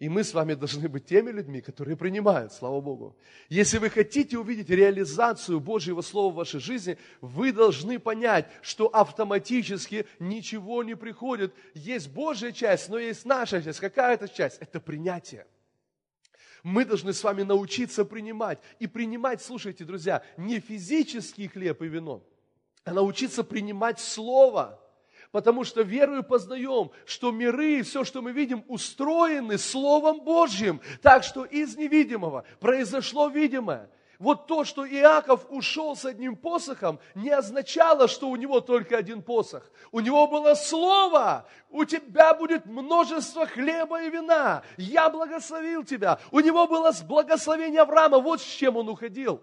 И 0.00 0.08
мы 0.08 0.24
с 0.24 0.32
вами 0.32 0.54
должны 0.54 0.88
быть 0.88 1.04
теми 1.04 1.30
людьми, 1.30 1.60
которые 1.60 1.94
принимают, 1.94 2.54
слава 2.54 2.80
Богу. 2.80 3.18
Если 3.50 3.76
вы 3.76 3.90
хотите 3.90 4.38
увидеть 4.38 4.70
реализацию 4.70 5.60
Божьего 5.60 6.00
Слова 6.00 6.32
в 6.32 6.36
вашей 6.36 6.58
жизни, 6.58 6.96
вы 7.20 7.52
должны 7.52 7.98
понять, 7.98 8.48
что 8.62 8.86
автоматически 8.86 10.06
ничего 10.18 10.82
не 10.82 10.96
приходит. 10.96 11.54
Есть 11.74 12.08
Божья 12.08 12.50
часть, 12.50 12.88
но 12.88 12.98
есть 12.98 13.26
наша 13.26 13.62
часть. 13.62 13.78
Какая 13.78 14.14
это 14.14 14.26
часть? 14.26 14.56
Это 14.60 14.80
принятие. 14.80 15.46
Мы 16.62 16.86
должны 16.86 17.12
с 17.12 17.22
вами 17.22 17.42
научиться 17.42 18.06
принимать. 18.06 18.58
И 18.78 18.86
принимать, 18.86 19.42
слушайте, 19.42 19.84
друзья, 19.84 20.22
не 20.38 20.60
физический 20.60 21.46
хлеб 21.46 21.82
и 21.82 21.88
вино, 21.88 22.26
а 22.84 22.94
научиться 22.94 23.44
принимать 23.44 24.00
Слово. 24.00 24.80
Потому 25.32 25.62
что 25.64 25.82
верою 25.82 26.24
познаем, 26.24 26.90
что 27.06 27.30
миры 27.30 27.78
и 27.78 27.82
все, 27.82 28.04
что 28.04 28.20
мы 28.20 28.32
видим, 28.32 28.64
устроены 28.66 29.58
Словом 29.58 30.20
Божьим. 30.20 30.80
Так 31.02 31.22
что 31.22 31.44
из 31.44 31.76
невидимого 31.76 32.44
произошло 32.58 33.28
видимое. 33.28 33.90
Вот 34.18 34.46
то, 34.48 34.64
что 34.64 34.86
Иаков 34.86 35.46
ушел 35.48 35.96
с 35.96 36.04
одним 36.04 36.36
посохом, 36.36 36.98
не 37.14 37.30
означало, 37.30 38.06
что 38.06 38.28
у 38.28 38.36
него 38.36 38.60
только 38.60 38.98
один 38.98 39.22
посох. 39.22 39.70
У 39.92 40.00
него 40.00 40.26
было 40.26 40.54
слово. 40.54 41.46
У 41.70 41.86
тебя 41.86 42.34
будет 42.34 42.66
множество 42.66 43.46
хлеба 43.46 44.02
и 44.02 44.10
вина. 44.10 44.62
Я 44.76 45.08
благословил 45.08 45.84
тебя. 45.84 46.18
У 46.32 46.40
него 46.40 46.66
было 46.66 46.92
благословение 47.08 47.80
Авраама. 47.80 48.18
Вот 48.18 48.42
с 48.42 48.44
чем 48.44 48.76
он 48.76 48.90
уходил. 48.90 49.40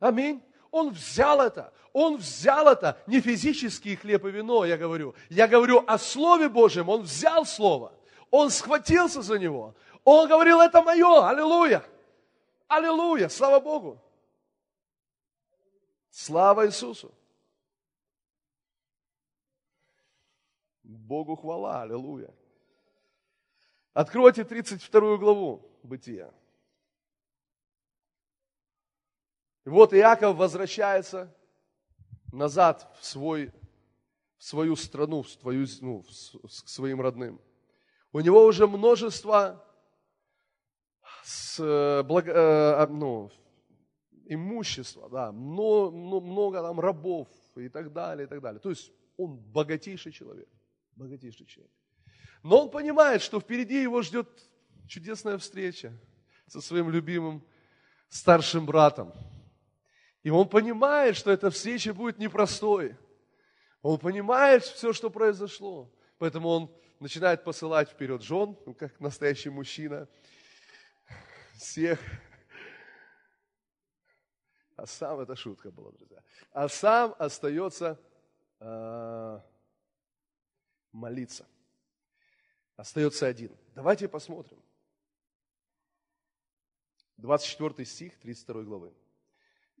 Аминь. 0.00 0.42
Он 0.72 0.90
взял 0.90 1.40
это, 1.40 1.70
он 1.92 2.16
взял 2.16 2.66
это, 2.66 2.98
не 3.06 3.20
физический 3.20 3.94
хлеб 3.94 4.24
и 4.24 4.30
вино, 4.30 4.64
я 4.64 4.78
говорю. 4.78 5.14
Я 5.28 5.46
говорю 5.46 5.84
о 5.86 5.98
Слове 5.98 6.48
Божьем, 6.48 6.88
он 6.88 7.02
взял 7.02 7.44
Слово, 7.44 7.92
он 8.30 8.50
схватился 8.50 9.20
за 9.20 9.38
него. 9.38 9.74
Он 10.02 10.26
говорил, 10.26 10.60
это 10.60 10.82
мое, 10.82 11.28
аллилуйя, 11.28 11.84
аллилуйя, 12.66 13.28
слава 13.28 13.60
Богу. 13.60 14.02
Слава 16.10 16.66
Иисусу. 16.66 17.14
Богу 20.82 21.36
хвала, 21.36 21.82
аллилуйя. 21.82 22.34
Откройте 23.92 24.44
32 24.44 25.18
главу 25.18 25.70
Бытия. 25.82 26.32
И 29.64 29.68
вот 29.68 29.94
Иаков 29.94 30.36
возвращается 30.36 31.34
назад 32.32 32.90
в, 33.00 33.04
свой, 33.04 33.52
в 34.38 34.44
свою 34.44 34.74
страну, 34.74 35.22
в 35.22 35.30
свою, 35.30 35.66
ну, 35.80 36.02
к 36.02 36.50
своим 36.50 37.00
родным. 37.00 37.40
У 38.12 38.20
него 38.20 38.44
уже 38.44 38.66
множество 38.66 39.64
с, 41.22 41.60
э, 41.60 42.02
благо, 42.02 42.32
э, 42.32 42.86
ну, 42.88 43.30
имущества, 44.26 45.08
да, 45.08 45.32
много, 45.32 46.20
много 46.20 46.62
там 46.62 46.80
рабов 46.80 47.28
и 47.56 47.68
так 47.68 47.92
далее, 47.92 48.26
и 48.26 48.28
так 48.28 48.40
далее. 48.40 48.60
То 48.60 48.70
есть 48.70 48.92
он 49.16 49.36
богатейший 49.36 50.12
человек, 50.12 50.48
богатейший 50.96 51.46
человек. 51.46 51.72
Но 52.42 52.62
он 52.62 52.70
понимает, 52.70 53.22
что 53.22 53.40
впереди 53.40 53.82
его 53.82 54.02
ждет 54.02 54.28
чудесная 54.88 55.38
встреча 55.38 55.92
со 56.48 56.60
своим 56.60 56.90
любимым 56.90 57.46
старшим 58.08 58.66
братом. 58.66 59.12
И 60.22 60.30
он 60.30 60.48
понимает, 60.48 61.16
что 61.16 61.30
эта 61.30 61.50
встреча 61.50 61.92
будет 61.92 62.18
непростой. 62.18 62.96
Он 63.82 63.98
понимает 63.98 64.62
все, 64.62 64.92
что 64.92 65.10
произошло. 65.10 65.92
Поэтому 66.18 66.48
он 66.48 66.74
начинает 67.00 67.42
посылать 67.42 67.90
вперед 67.90 68.22
жен, 68.22 68.56
ну, 68.64 68.74
как 68.74 68.98
настоящий 69.00 69.50
мужчина, 69.50 70.08
всех. 71.56 71.98
А 74.76 74.86
сам, 74.86 75.20
это 75.20 75.34
шутка 75.34 75.70
была, 75.72 75.90
друзья. 75.90 76.22
А 76.52 76.68
сам 76.68 77.14
остается 77.18 78.00
э, 78.60 79.40
молиться. 80.92 81.46
Остается 82.76 83.26
один. 83.26 83.56
Давайте 83.74 84.08
посмотрим. 84.08 84.62
24 87.16 87.84
стих 87.84 88.18
32 88.20 88.62
главы. 88.62 88.92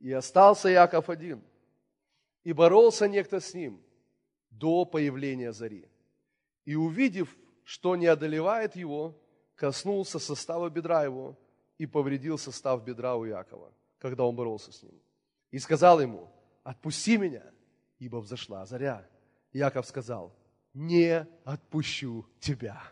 И 0.02 0.10
остался 0.10 0.68
Яков 0.68 1.08
один, 1.08 1.40
и 2.42 2.52
боролся 2.52 3.06
некто 3.06 3.38
с 3.38 3.54
ним 3.54 3.80
до 4.50 4.84
появления 4.84 5.52
зари. 5.52 5.88
И 6.64 6.74
увидев, 6.74 7.36
что 7.62 7.94
не 7.94 8.06
одолевает 8.06 8.74
его, 8.74 9.16
коснулся 9.54 10.18
состава 10.18 10.68
бедра 10.70 11.04
его 11.04 11.38
и 11.78 11.86
повредил 11.86 12.36
состав 12.36 12.84
бедра 12.84 13.14
у 13.14 13.24
Якова, 13.24 13.72
когда 13.98 14.24
он 14.24 14.34
боролся 14.34 14.72
с 14.72 14.82
ним. 14.82 15.00
И 15.52 15.60
сказал 15.60 16.00
ему, 16.00 16.28
отпусти 16.64 17.16
меня, 17.16 17.44
ибо 18.00 18.16
взошла 18.16 18.66
заря. 18.66 19.08
Яков 19.52 19.86
сказал, 19.86 20.34
не 20.74 21.28
отпущу 21.44 22.26
тебя. 22.40 22.82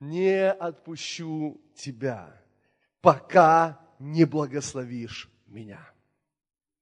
Не 0.00 0.52
отпущу 0.52 1.62
тебя, 1.74 2.38
пока 3.00 3.81
не 4.02 4.24
благословишь 4.24 5.30
меня. 5.46 5.88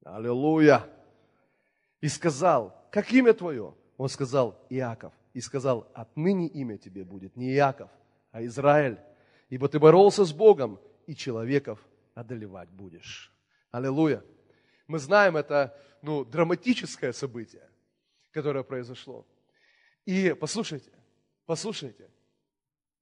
Аллилуйя. 0.05 0.89
И 2.01 2.09
сказал, 2.09 2.89
как 2.91 3.12
имя 3.12 3.35
твое? 3.35 3.75
Он 3.99 4.09
сказал, 4.09 4.66
Иаков. 4.71 5.12
И 5.35 5.41
сказал, 5.43 5.91
отныне 5.93 6.49
имя 6.49 6.79
тебе 6.79 7.05
будет 7.05 7.37
не 7.37 7.53
Иаков, 7.53 7.91
а 8.33 8.43
Израиль. 8.47 8.99
Ибо 9.51 9.68
ты 9.68 9.79
боролся 9.79 10.25
с 10.25 10.33
Богом, 10.33 10.81
и 11.07 11.14
человеков 11.14 11.79
одолевать 12.14 12.71
будешь. 12.71 13.31
Аллилуйя. 13.71 14.25
Мы 14.87 14.99
знаем 14.99 15.37
это 15.37 15.79
ну, 16.01 16.25
драматическое 16.25 17.12
событие, 17.12 17.68
которое 18.31 18.64
произошло. 18.64 19.27
И 20.07 20.33
послушайте, 20.33 20.91
послушайте, 21.45 22.11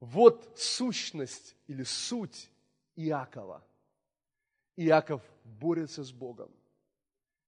вот 0.00 0.54
сущность 0.56 1.54
или 1.68 1.84
суть 1.84 2.50
Иакова. 2.96 3.62
Иаков 4.78 5.22
борется 5.42 6.04
с 6.04 6.12
Богом. 6.12 6.50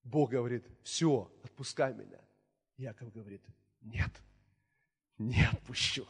Бог 0.02 0.30
говорит, 0.30 0.66
все, 0.82 1.30
отпускай 1.44 1.94
меня. 1.94 2.18
Иаков 2.76 3.12
говорит, 3.12 3.40
нет, 3.82 4.10
не 5.16 5.44
отпущу. 5.44 6.08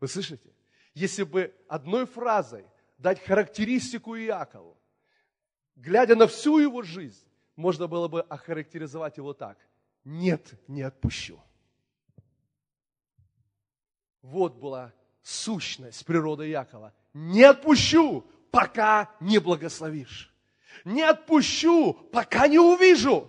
Вы 0.00 0.08
слышите? 0.08 0.50
Если 0.94 1.24
бы 1.24 1.54
одной 1.68 2.06
фразой 2.06 2.64
дать 2.96 3.22
характеристику 3.22 4.16
Иакову, 4.16 4.78
глядя 5.76 6.16
на 6.16 6.26
всю 6.26 6.58
его 6.58 6.82
жизнь, 6.82 7.26
можно 7.54 7.86
было 7.86 8.08
бы 8.08 8.22
охарактеризовать 8.22 9.18
его 9.18 9.34
так. 9.34 9.58
Нет, 10.04 10.54
не 10.68 10.80
отпущу. 10.82 11.38
Вот 14.22 14.56
была 14.56 14.94
сущность 15.20 16.06
природы 16.06 16.46
Якова. 16.48 16.94
Не 17.12 17.42
отпущу, 17.42 18.26
пока 18.54 19.10
не 19.18 19.38
благословишь. 19.38 20.32
Не 20.84 21.02
отпущу, 21.02 21.94
пока 22.12 22.46
не 22.46 22.60
увижу. 22.60 23.28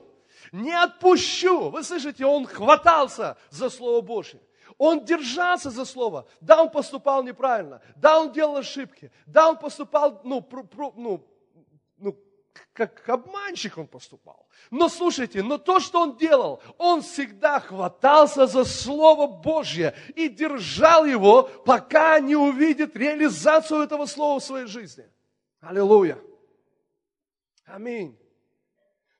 Не 0.51 0.71
отпущу. 0.71 1.69
Вы 1.69 1.84
слышите, 1.84 2.28
он 2.28 2.45
хватался 2.45 3.36
за 3.49 3.71
Слово 3.71 4.01
Божье. 4.01 4.39
Он 4.78 5.03
держался 5.03 5.71
за 5.71 5.84
Слово. 5.84 6.28
Да, 6.41 6.61
он 6.61 6.69
поступал 6.69 7.23
неправильно. 7.23 7.82
Да, 7.95 8.19
он 8.19 8.34
делал 8.34 8.57
ошибки. 8.57 9.11
Да, 9.26 9.49
он 9.49 9.57
поступал, 9.57 10.21
ну, 10.23 10.41
про, 10.41 10.63
про, 10.63 10.93
ну, 10.95 11.26
ну 11.97 12.15
как 12.73 13.09
обманщик 13.09 13.80
он 13.80 13.88
поступал. 13.88 14.47
Но 14.69 14.89
слушайте, 14.89 15.41
но 15.41 15.57
то, 15.57 15.80
что 15.80 16.01
он 16.01 16.17
делал, 16.17 16.61
он 16.78 17.01
всегда 17.01 17.59
хватался 17.59 18.45
за 18.45 18.63
Слово 18.63 19.26
Божье 19.26 19.95
и 20.15 20.30
держал 20.30 21.03
его, 21.05 21.43
пока 21.65 22.19
не 22.19 22.36
увидит 22.36 22.95
реализацию 22.95 23.82
этого 23.82 24.05
Слова 24.05 24.39
в 24.39 24.43
своей 24.43 24.67
жизни. 24.67 25.05
Аллилуйя. 25.66 26.20
Аминь. 27.66 28.16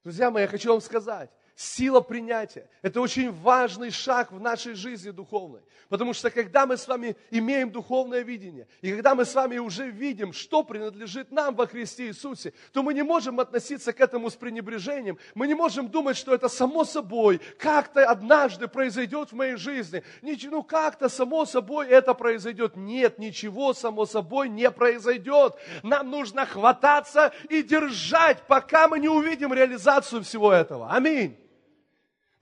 Друзья 0.04 0.30
мои, 0.30 0.44
я 0.44 0.48
хочу 0.48 0.70
вам 0.70 0.80
сказать, 0.80 1.32
сила 1.56 2.02
принятия. 2.02 2.70
Это 2.82 3.00
очень 3.00 3.32
важный 3.32 3.90
шаг 3.90 4.32
в 4.32 4.40
нашей 4.40 4.74
жизни 4.74 5.12
духовной. 5.12 5.62
Потому 5.88 6.14
что 6.14 6.30
когда 6.30 6.66
мы 6.66 6.78
с 6.78 6.88
вами 6.88 7.16
имеем 7.32 7.72
духовное 7.72 8.22
видение, 8.22 8.68
и 8.82 8.92
когда 8.92 9.16
мы 9.16 9.24
с 9.24 9.34
вами 9.34 9.58
уже 9.58 9.90
видим, 9.90 10.34
что 10.34 10.64
принадлежит 10.64 11.32
нам 11.32 11.56
во 11.56 11.68
Христе 11.68 12.08
Иисусе, 12.08 12.54
то 12.74 12.84
мы 12.84 12.94
не 12.94 13.04
можем 13.04 13.40
относиться 13.40 13.94
к 13.94 14.02
этому 14.02 14.30
с 14.30 14.36
пренебрежением. 14.36 15.18
Мы 15.34 15.48
не 15.48 15.54
можем 15.54 15.88
думать, 15.88 16.18
что 16.18 16.34
это 16.34 16.50
само 16.50 16.84
собой 16.84 17.40
как-то 17.58 18.06
однажды 18.06 18.68
произойдет 18.68 19.32
в 19.32 19.36
моей 19.36 19.56
жизни. 19.56 20.04
Ну 20.22 20.64
как-то 20.64 21.08
само 21.08 21.46
собой 21.46 21.88
это 21.88 22.14
произойдет. 22.14 22.76
Нет, 22.76 23.18
ничего 23.20 23.74
само 23.74 24.06
собой 24.06 24.50
не 24.50 24.70
произойдет. 24.72 25.56
Нам 25.84 26.10
нужно 26.10 26.46
хвататься 26.46 27.34
и 27.50 27.64
держать, 27.64 28.42
пока 28.48 28.88
мы 28.88 29.00
не 29.00 29.10
увидим 29.10 29.54
реализацию 29.54 30.24
всего 30.24 30.52
этого. 30.52 30.92
Аминь. 30.92 31.45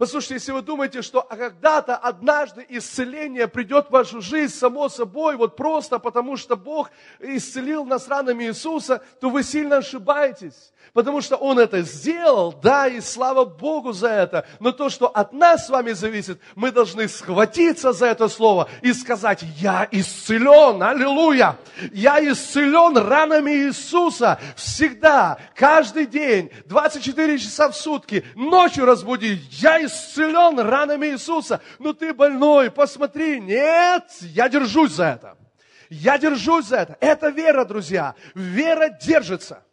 Послушайте, 0.04 0.34
если 0.34 0.52
вы 0.52 0.62
думаете, 0.62 1.02
что 1.02 1.22
когда-то, 1.22 1.96
однажды 1.96 2.66
исцеление 2.68 3.48
придет 3.48 3.88
в 3.88 3.92
вашу 3.92 4.20
жизнь 4.20 4.54
само 4.54 4.90
собой, 4.90 5.38
вот 5.38 5.56
просто 5.56 5.98
потому, 5.98 6.36
что 6.36 6.58
Бог 6.58 6.92
исцелил 7.22 7.86
нас 7.86 8.10
ранами 8.10 8.44
Иисуса, 8.44 9.02
то 9.22 9.30
вы 9.30 9.44
сильно 9.44 9.78
ошибаетесь. 9.78 10.74
Потому 10.92 11.22
что 11.22 11.38
Он 11.38 11.58
это 11.58 11.82
сделал, 11.84 12.52
да, 12.52 12.88
и 12.88 13.00
слава 13.00 13.46
Богу 13.46 13.94
за 13.94 14.10
это. 14.10 14.46
Но 14.60 14.74
то, 14.74 14.90
что 14.90 15.08
от 15.08 15.32
нас 15.32 15.68
с 15.68 15.70
вами 15.70 15.94
зависит, 15.94 16.42
мы 16.56 16.72
должны 16.72 17.08
схватиться 17.08 17.94
за 17.94 18.08
это 18.08 18.28
слово 18.28 18.68
и 18.82 18.92
сказать, 18.92 19.42
я 19.58 19.88
исцелен, 19.90 20.84
аллилуйя. 20.84 21.58
Я 21.94 22.20
исцелен 22.20 22.98
ранами 22.98 23.52
Иисуса 23.52 24.38
всегда, 24.58 25.40
каждый 25.56 26.08
день, 26.08 26.52
24 26.66 27.40
часа 27.40 27.70
в 27.70 27.78
сутки, 27.78 28.26
ночью 28.36 28.86
разбуди. 28.86 29.40
Я 29.50 29.84
исцелен 29.84 29.93
ранами 30.18 31.08
Иисуса. 31.08 31.62
Ну 31.80 31.94
ты 31.94 32.14
больной, 32.14 32.72
посмотри. 32.72 33.40
Нет, 33.40 34.06
я 34.22 34.50
держусь 34.50 34.92
за 34.92 35.06
это. 35.06 35.38
Я 35.90 36.18
держусь 36.18 36.66
за 36.66 36.78
это. 36.78 36.98
Это 37.00 37.30
вера, 37.30 37.66
друзья. 37.66 38.16
Вера 38.34 38.90
держится. 38.90 39.64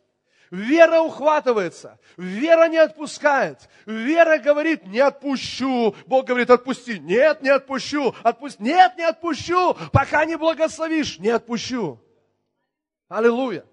Вера 0.50 1.00
ухватывается, 1.00 2.00
вера 2.16 2.66
не 2.66 2.78
отпускает. 2.78 3.68
Вера 3.86 4.36
говорит, 4.38 4.84
не 4.84 4.98
отпущу. 4.98 5.94
Бог 6.06 6.26
говорит, 6.26 6.50
отпусти. 6.50 6.98
Нет, 6.98 7.40
не 7.40 7.50
отпущу. 7.50 8.16
Отпусти. 8.24 8.60
Нет, 8.60 8.96
не 8.96 9.04
отпущу. 9.04 9.76
Пока 9.92 10.24
не 10.24 10.36
благословишь, 10.36 11.20
не 11.20 11.28
отпущу. 11.28 12.00
Аллилуйя. 13.08 13.64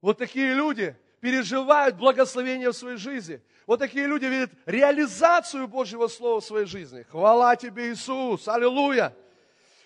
Вот 0.00 0.18
такие 0.18 0.54
люди 0.54 0.96
переживают 1.20 1.96
благословение 1.96 2.72
в 2.72 2.76
своей 2.76 2.96
жизни. 2.96 3.40
Вот 3.70 3.78
такие 3.78 4.08
люди 4.08 4.24
видят 4.24 4.50
реализацию 4.66 5.68
Божьего 5.68 6.08
Слова 6.08 6.40
в 6.40 6.44
своей 6.44 6.66
жизни. 6.66 7.04
Хвала 7.08 7.54
тебе, 7.54 7.92
Иисус. 7.92 8.48
Аллилуйя. 8.48 9.14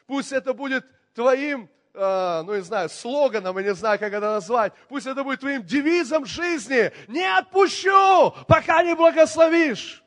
Пусть 0.07 0.33
это 0.33 0.55
будет 0.55 0.87
твоим 1.13 1.69
Э, 1.97 2.43
ну, 2.45 2.57
не 2.57 2.63
знаю, 2.63 2.89
слоганом, 2.89 3.57
я 3.59 3.65
не 3.65 3.75
знаю, 3.75 3.99
как 4.01 4.13
это 4.13 4.33
назвать. 4.33 4.73
Пусть 4.89 5.07
это 5.07 5.23
будет 5.23 5.41
твоим 5.41 5.63
девизом 5.63 6.27
жизни. 6.27 6.91
Не 7.07 7.25
отпущу, 7.39 8.35
пока 8.49 8.83
не 8.83 8.97
благословишь. 8.97 10.03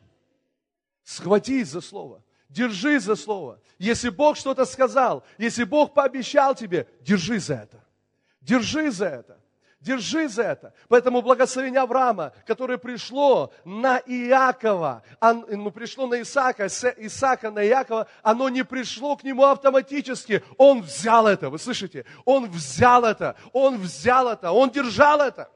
Схватись 1.03 1.69
за 1.69 1.79
слово. 1.79 2.21
Держи 2.49 2.99
за 2.99 3.15
слово. 3.15 3.61
Если 3.77 4.09
Бог 4.09 4.35
что-то 4.35 4.65
сказал, 4.65 5.23
если 5.37 5.63
Бог 5.63 5.93
пообещал 5.93 6.55
тебе, 6.55 6.87
держи 6.99 7.39
за 7.39 7.53
это. 7.53 7.81
Держи 8.41 8.91
за 8.91 9.05
это. 9.05 9.39
Держи 9.87 10.27
за 10.27 10.43
это. 10.43 10.73
Поэтому 10.89 11.21
благословение 11.21 11.79
Авраама, 11.79 12.33
которое 12.45 12.77
пришло 12.77 13.53
на 13.63 13.99
Иакова, 13.99 15.01
ну, 15.21 15.71
пришло 15.71 16.07
на 16.07 16.21
Исаака, 16.21 16.67
с 16.67 16.93
Исаака 16.97 17.51
на 17.51 17.65
Иакова, 17.65 18.07
оно 18.21 18.49
не 18.49 18.63
пришло 18.63 19.15
к 19.15 19.23
нему 19.23 19.45
автоматически. 19.45 20.43
Он 20.57 20.81
взял 20.81 21.25
это, 21.25 21.49
вы 21.49 21.57
слышите? 21.57 22.03
Он 22.25 22.49
взял 22.49 23.05
это, 23.05 23.37
он 23.53 23.77
взял 23.77 24.27
это, 24.27 24.51
он 24.51 24.71
держал 24.71 25.21
это. 25.21 25.49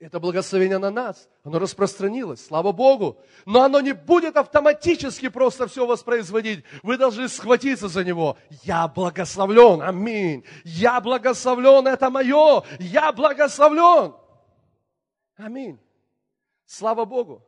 Это 0.00 0.18
благословение 0.18 0.78
на 0.78 0.90
нас, 0.90 1.28
оно 1.44 1.58
распространилось, 1.58 2.42
слава 2.42 2.72
Богу. 2.72 3.20
Но 3.44 3.60
оно 3.60 3.82
не 3.82 3.92
будет 3.92 4.38
автоматически 4.38 5.28
просто 5.28 5.66
все 5.66 5.86
воспроизводить. 5.86 6.64
Вы 6.82 6.96
должны 6.96 7.28
схватиться 7.28 7.86
за 7.86 8.02
него. 8.02 8.38
Я 8.62 8.88
благословлен, 8.88 9.82
аминь. 9.82 10.42
Я 10.64 11.02
благословлен, 11.02 11.86
это 11.86 12.08
мое. 12.08 12.64
Я 12.78 13.12
благословлен. 13.12 14.14
Аминь. 15.36 15.78
Слава 16.64 17.04
Богу. 17.04 17.46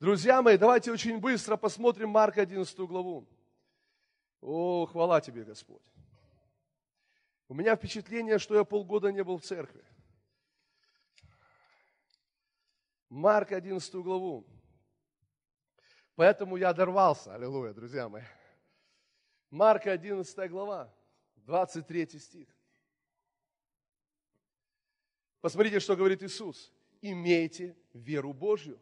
Друзья 0.00 0.42
мои, 0.42 0.56
давайте 0.56 0.90
очень 0.90 1.18
быстро 1.18 1.56
посмотрим 1.56 2.08
Марка 2.08 2.42
11 2.42 2.76
главу. 2.80 3.28
О, 4.40 4.86
хвала 4.86 5.20
тебе, 5.20 5.44
Господь. 5.44 5.86
У 7.46 7.54
меня 7.54 7.76
впечатление, 7.76 8.40
что 8.40 8.56
я 8.56 8.64
полгода 8.64 9.12
не 9.12 9.22
был 9.22 9.38
в 9.38 9.44
церкви. 9.44 9.84
Марка 13.16 13.56
11 13.56 13.94
главу. 13.94 14.46
Поэтому 16.16 16.58
я 16.58 16.74
дорвался. 16.74 17.34
Аллилуйя, 17.34 17.72
друзья 17.72 18.10
мои. 18.10 18.24
Марка 19.50 19.90
11 19.92 20.50
глава, 20.50 20.94
23 21.36 22.18
стих. 22.18 22.46
Посмотрите, 25.40 25.80
что 25.80 25.96
говорит 25.96 26.22
Иисус. 26.22 26.70
Имейте 27.00 27.74
веру 27.94 28.34
Божью. 28.34 28.78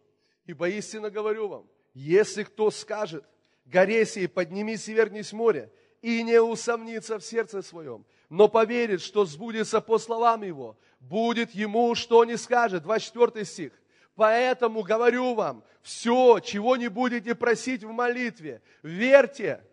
Ибо 0.47 0.69
истинно 0.69 1.11
говорю 1.11 1.47
вам, 1.47 1.71
если 1.93 2.43
кто 2.43 2.73
скажет, 2.73 3.25
горе 3.65 4.05
сей, 4.05 4.27
поднимись 4.27 4.89
и 4.89 4.95
вернись 4.95 5.33
море, 5.33 5.73
и 6.03 6.25
не 6.25 6.43
усомнится 6.43 7.21
в 7.21 7.25
сердце 7.25 7.63
своем, 7.63 8.05
но 8.29 8.49
поверит, 8.49 9.01
что 9.01 9.27
сбудется 9.27 9.81
по 9.81 9.97
словам 9.97 10.43
его, 10.43 10.77
будет 10.99 11.53
ему, 11.53 11.95
что 11.95 12.25
не 12.25 12.37
скажет. 12.37 12.83
24 12.83 13.45
стих. 13.45 13.81
Поэтому 14.17 14.83
говорю 14.83 15.35
вам, 15.35 15.65
все, 15.83 16.39
чего 16.41 16.77
не 16.77 16.89
будете 16.89 17.35
просить 17.35 17.83
в 17.83 17.91
молитве, 17.91 18.63
верьте, 18.83 19.65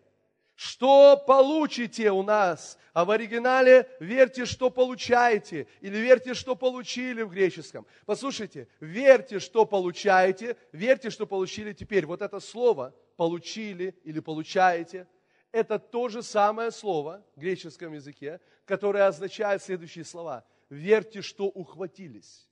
что 0.54 1.16
получите 1.16 2.10
у 2.10 2.22
нас. 2.22 2.78
А 2.92 3.04
в 3.04 3.10
оригинале 3.10 3.88
верьте, 4.00 4.44
что 4.44 4.68
получаете. 4.68 5.66
Или 5.80 5.96
верьте, 5.96 6.34
что 6.34 6.54
получили 6.54 7.22
в 7.22 7.30
греческом. 7.30 7.86
Послушайте, 8.04 8.68
верьте, 8.80 9.38
что 9.38 9.64
получаете, 9.64 10.56
верьте, 10.72 11.10
что 11.10 11.26
получили 11.26 11.72
теперь. 11.72 12.04
Вот 12.04 12.20
это 12.20 12.38
слово 12.38 12.94
получили 13.16 13.96
или 14.04 14.20
получаете, 14.20 15.06
это 15.52 15.78
то 15.78 16.08
же 16.08 16.22
самое 16.22 16.70
слово 16.70 17.24
в 17.36 17.40
греческом 17.40 17.94
языке, 17.94 18.40
которое 18.64 19.06
означает 19.06 19.62
следующие 19.62 20.04
слова. 20.04 20.44
Верьте, 20.70 21.22
что 21.22 21.46
ухватились. 21.46 22.48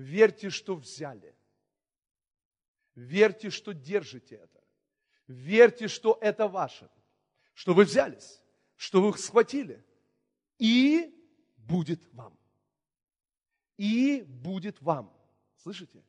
Верьте, 0.00 0.48
что 0.48 0.76
взяли. 0.76 1.36
Верьте, 2.94 3.50
что 3.50 3.74
держите 3.74 4.36
это. 4.36 4.64
Верьте, 5.26 5.88
что 5.88 6.18
это 6.22 6.48
ваше. 6.48 6.88
Что 7.52 7.74
вы 7.74 7.84
взялись, 7.84 8.40
что 8.76 9.02
вы 9.02 9.10
их 9.10 9.18
схватили. 9.18 9.84
И 10.58 11.14
будет 11.58 12.02
вам. 12.14 12.38
И 13.76 14.22
будет 14.22 14.80
вам. 14.80 15.14
Слышите? 15.58 16.02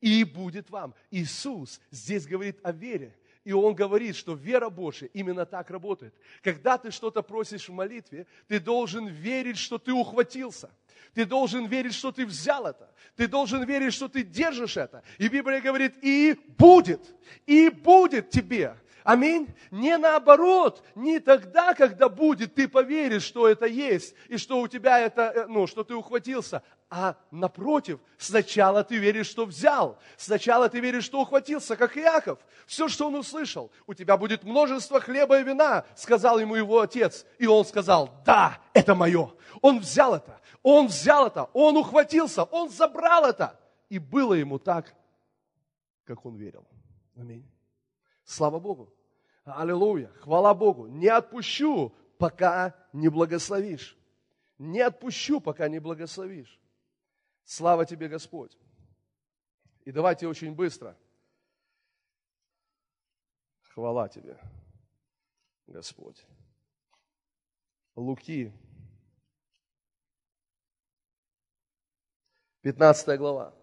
И 0.00 0.24
будет 0.24 0.68
вам. 0.70 0.96
Иисус 1.12 1.80
здесь 1.92 2.26
говорит 2.26 2.58
о 2.64 2.72
вере. 2.72 3.16
И 3.46 3.52
он 3.52 3.76
говорит, 3.76 4.16
что 4.16 4.34
вера 4.34 4.68
Божья 4.70 5.08
именно 5.14 5.46
так 5.46 5.70
работает. 5.70 6.12
Когда 6.42 6.78
ты 6.78 6.90
что-то 6.90 7.22
просишь 7.22 7.68
в 7.68 7.72
молитве, 7.72 8.26
ты 8.48 8.58
должен 8.58 9.06
верить, 9.06 9.56
что 9.56 9.78
ты 9.78 9.92
ухватился. 9.92 10.68
Ты 11.14 11.24
должен 11.24 11.66
верить, 11.66 11.94
что 11.94 12.10
ты 12.10 12.26
взял 12.26 12.66
это. 12.66 12.92
Ты 13.14 13.28
должен 13.28 13.62
верить, 13.62 13.94
что 13.94 14.08
ты 14.08 14.24
держишь 14.24 14.76
это. 14.76 15.04
И 15.18 15.28
Библия 15.28 15.60
говорит, 15.60 15.94
и 16.02 16.36
будет, 16.58 17.14
и 17.46 17.68
будет 17.68 18.30
тебе. 18.30 18.74
Аминь. 19.04 19.46
Не 19.70 19.96
наоборот, 19.96 20.82
не 20.96 21.20
тогда, 21.20 21.74
когда 21.74 22.08
будет, 22.08 22.56
ты 22.56 22.66
поверишь, 22.66 23.22
что 23.22 23.46
это 23.46 23.66
есть, 23.66 24.16
и 24.26 24.36
что 24.36 24.60
у 24.60 24.66
тебя 24.66 24.98
это, 24.98 25.32
э, 25.32 25.46
ну, 25.46 25.68
что 25.68 25.84
ты 25.84 25.94
ухватился, 25.94 26.64
а 26.88 27.16
напротив, 27.32 27.98
сначала 28.16 28.84
ты 28.84 28.98
веришь, 28.98 29.26
что 29.26 29.44
взял, 29.44 29.98
сначала 30.16 30.68
ты 30.68 30.78
веришь, 30.78 31.04
что 31.04 31.20
ухватился, 31.20 31.76
как 31.76 31.96
Иаков. 31.96 32.38
Все, 32.66 32.88
что 32.88 33.08
он 33.08 33.16
услышал, 33.16 33.72
у 33.86 33.94
тебя 33.94 34.16
будет 34.16 34.44
множество 34.44 35.00
хлеба 35.00 35.40
и 35.40 35.44
вина, 35.44 35.84
сказал 35.96 36.38
ему 36.38 36.54
его 36.54 36.80
отец. 36.80 37.26
И 37.38 37.46
он 37.46 37.64
сказал, 37.64 38.10
да, 38.24 38.58
это 38.72 38.94
мое. 38.94 39.32
Он 39.62 39.80
взял 39.80 40.14
это, 40.14 40.40
он 40.62 40.86
взял 40.86 41.26
это, 41.26 41.50
он 41.52 41.76
ухватился, 41.76 42.44
он 42.44 42.70
забрал 42.70 43.24
это. 43.24 43.58
И 43.88 43.98
было 43.98 44.34
ему 44.34 44.58
так, 44.58 44.94
как 46.04 46.24
он 46.24 46.36
верил. 46.36 46.66
Аминь. 47.16 47.48
Слава 48.24 48.60
Богу. 48.60 48.92
Аллилуйя. 49.44 50.10
Хвала 50.20 50.54
Богу. 50.54 50.86
Не 50.86 51.08
отпущу, 51.08 51.92
пока 52.18 52.74
не 52.92 53.08
благословишь. 53.08 53.96
Не 54.58 54.80
отпущу, 54.80 55.40
пока 55.40 55.68
не 55.68 55.78
благословишь. 55.78 56.60
Слава 57.46 57.86
тебе, 57.86 58.08
Господь. 58.08 58.58
И 59.84 59.92
давайте 59.92 60.26
очень 60.26 60.52
быстро. 60.52 60.98
Хвала 63.62 64.08
тебе, 64.08 64.36
Господь. 65.68 66.26
Луки, 67.94 68.52
15 72.62 73.16
глава. 73.16 73.54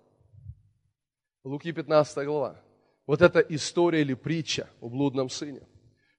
Луки 1.44 1.74
15 1.74 2.26
глава. 2.26 2.64
Вот 3.06 3.22
это 3.22 3.42
история 3.42 4.00
или 4.00 4.14
притча 4.14 4.70
о 4.80 4.88
блудном 4.88 5.30
сыне. 5.30 5.68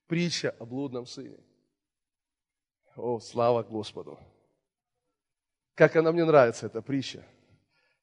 Притча 0.07 0.51
о 0.59 0.67
блудном 0.67 1.07
сыне. 1.07 1.43
О, 2.95 3.21
слава 3.21 3.62
Господу. 3.62 4.19
Как 5.75 5.97
она 5.97 6.12
мне 6.12 6.27
нравится, 6.27 6.67
эта 6.67 6.83
притча. 6.83 7.27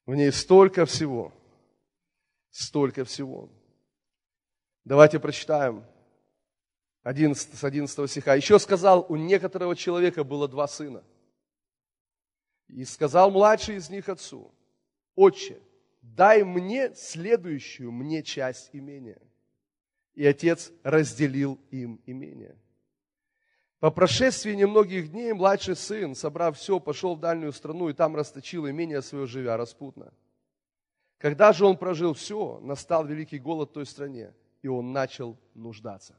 В 0.05 0.15
ней 0.15 0.31
столько 0.31 0.85
всего. 0.85 1.33
Столько 2.49 3.05
всего. 3.05 3.49
Давайте 4.83 5.19
прочитаем 5.19 5.85
11, 7.03 7.57
с 7.57 7.63
11 7.63 8.09
стиха. 8.09 8.35
Еще 8.35 8.59
сказал, 8.59 9.05
у 9.09 9.15
некоторого 9.15 9.75
человека 9.75 10.23
было 10.23 10.47
два 10.47 10.67
сына. 10.67 11.03
И 12.67 12.85
сказал 12.85 13.31
младший 13.31 13.75
из 13.75 13.89
них 13.89 14.07
отцу, 14.09 14.53
отче, 15.15 15.61
дай 16.01 16.43
мне 16.43 16.93
следующую 16.95 17.91
мне 17.91 18.23
часть 18.23 18.69
имения. 18.73 19.21
И 20.13 20.25
отец 20.25 20.71
разделил 20.83 21.59
им 21.69 22.01
имение. 22.05 22.57
По 23.81 23.89
прошествии 23.89 24.53
немногих 24.53 25.09
дней 25.09 25.33
младший 25.33 25.75
сын, 25.75 26.13
собрав 26.13 26.55
все, 26.55 26.79
пошел 26.79 27.15
в 27.15 27.19
дальнюю 27.19 27.51
страну 27.51 27.89
и 27.89 27.93
там 27.93 28.15
расточил 28.15 28.69
имение 28.69 29.01
свое, 29.01 29.25
живя 29.25 29.57
распутно. 29.57 30.13
Когда 31.17 31.51
же 31.51 31.65
он 31.65 31.77
прожил 31.77 32.13
все, 32.13 32.59
настал 32.61 33.07
великий 33.07 33.39
голод 33.39 33.71
в 33.71 33.73
той 33.73 33.87
стране, 33.87 34.35
и 34.61 34.67
он 34.67 34.93
начал 34.93 35.35
нуждаться. 35.55 36.15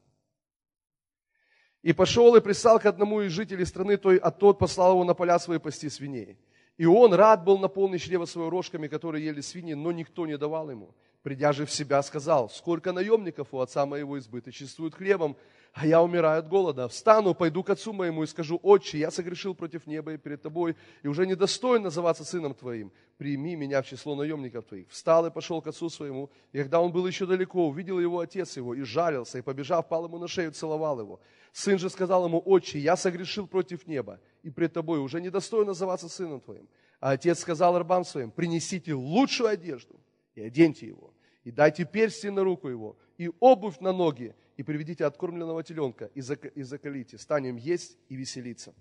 И 1.83 1.93
пошел 1.93 2.35
и 2.35 2.41
пристал 2.41 2.81
к 2.81 2.87
одному 2.87 3.21
из 3.21 3.31
жителей 3.31 3.65
страны 3.65 3.97
той, 3.97 4.17
а 4.17 4.33
тот 4.33 4.59
послал 4.59 4.95
его 4.95 5.05
на 5.05 5.15
поля 5.15 5.39
свои 5.39 5.61
пасти 5.61 5.89
свиней. 5.89 6.41
И 6.79 6.85
он 6.85 7.15
рад 7.15 7.45
был 7.45 7.59
наполнить 7.59 8.03
чрево 8.03 8.25
свое 8.25 8.49
рожками, 8.49 8.89
которые 8.89 9.25
ели 9.25 9.41
свиньи, 9.41 9.75
но 9.75 9.93
никто 9.93 10.27
не 10.27 10.37
давал 10.37 10.69
ему. 10.69 10.97
Придя 11.23 11.53
же 11.53 11.65
в 11.65 11.71
себя, 11.71 12.03
сказал, 12.03 12.51
сколько 12.51 12.93
наемников 12.93 13.55
у 13.55 13.61
отца 13.61 13.87
моего 13.87 14.19
избыточествуют 14.19 14.97
хлебом, 14.97 15.37
а 15.73 15.87
я 15.87 16.03
умираю 16.03 16.39
от 16.39 16.49
голода. 16.49 16.87
Встану, 16.87 17.35
пойду 17.35 17.63
к 17.63 17.71
отцу 17.71 17.95
моему 17.95 18.23
и 18.23 18.27
скажу, 18.27 18.61
отче, 18.63 18.99
я 18.99 19.11
согрешил 19.11 19.55
против 19.55 19.87
неба 19.87 20.13
и 20.13 20.19
перед 20.19 20.43
тобой, 20.43 20.77
и 21.03 21.09
уже 21.09 21.27
недостоин 21.27 21.83
называться 21.83 22.25
сыном 22.25 22.55
твоим. 22.55 22.93
Прими 23.17 23.57
меня 23.57 23.81
в 23.81 23.87
число 23.87 24.15
наемников 24.15 24.67
твоих. 24.67 24.91
Встал 24.91 25.27
и 25.27 25.31
пошел 25.31 25.63
к 25.63 25.69
отцу 25.69 25.89
своему, 25.89 26.31
и 26.53 26.59
когда 26.59 26.81
он 26.81 26.93
был 26.93 27.07
еще 27.07 27.25
далеко, 27.25 27.69
увидел 27.69 27.99
его 27.99 28.21
отец 28.21 28.57
его, 28.57 28.75
и 28.75 28.83
жалился, 28.83 29.39
и 29.39 29.43
побежав, 29.43 29.89
пал 29.89 30.05
ему 30.05 30.19
на 30.19 30.29
шею, 30.29 30.53
целовал 30.53 31.01
его. 31.01 31.21
Сын 31.53 31.79
же 31.79 31.89
сказал 31.89 32.27
ему, 32.27 32.43
отче, 32.45 32.79
я 32.79 32.97
согрешил 32.97 33.47
против 33.47 33.87
неба 33.87 34.21
и 34.43 34.51
пред 34.51 34.75
тобой, 34.75 34.99
уже 34.99 35.23
недостоин 35.23 35.67
называться 35.67 36.09
сыном 36.09 36.41
твоим. 36.41 36.69
А 37.01 37.13
отец 37.13 37.41
сказал 37.41 37.79
рабам 37.79 38.05
своим, 38.05 38.31
принесите 38.31 38.93
лучшую 38.93 39.49
одежду 39.49 39.99
и 40.35 40.43
оденьте 40.43 40.87
его, 40.87 41.15
и 41.45 41.51
дайте 41.51 41.85
перстень 41.85 42.33
на 42.33 42.45
руку 42.45 42.69
его, 42.69 42.97
и 43.17 43.31
обувь 43.41 43.81
на 43.81 43.93
ноги, 43.93 44.35
и 44.57 44.63
приведите 44.63 45.05
откормленного 45.05 45.63
теленка, 45.63 46.07
и 46.07 46.21
закалите, 46.21 47.19
станем 47.19 47.57
есть 47.57 47.99
и 48.09 48.17
веселиться. 48.17 48.75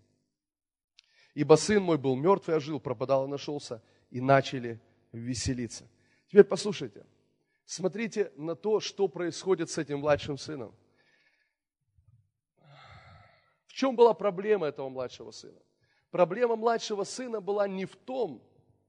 Ибо 1.34 1.55
сын 1.55 1.82
мой 1.82 1.97
был 1.97 2.15
мертв 2.15 2.49
и 2.49 2.51
ожил, 2.51 2.80
пропадал 2.80 3.26
и 3.26 3.30
нашелся, 3.30 3.82
и 4.09 4.19
начали 4.19 4.82
веселиться. 5.11 5.88
Теперь 6.28 6.43
послушайте, 6.43 7.05
смотрите 7.65 8.32
на 8.36 8.55
то, 8.55 8.80
что 8.80 9.07
происходит 9.07 9.69
с 9.69 9.78
этим 9.78 9.99
младшим 9.99 10.38
сыном. 10.38 10.76
В 13.65 13.74
чем 13.74 13.95
была 13.95 14.13
проблема 14.13 14.67
этого 14.67 14.89
младшего 14.89 15.32
сына? 15.32 15.59
Проблема 16.09 16.57
младшего 16.57 17.05
сына 17.05 17.39
была 17.39 17.69
не 17.69 17.86
в 17.86 17.95
том, 17.95 18.43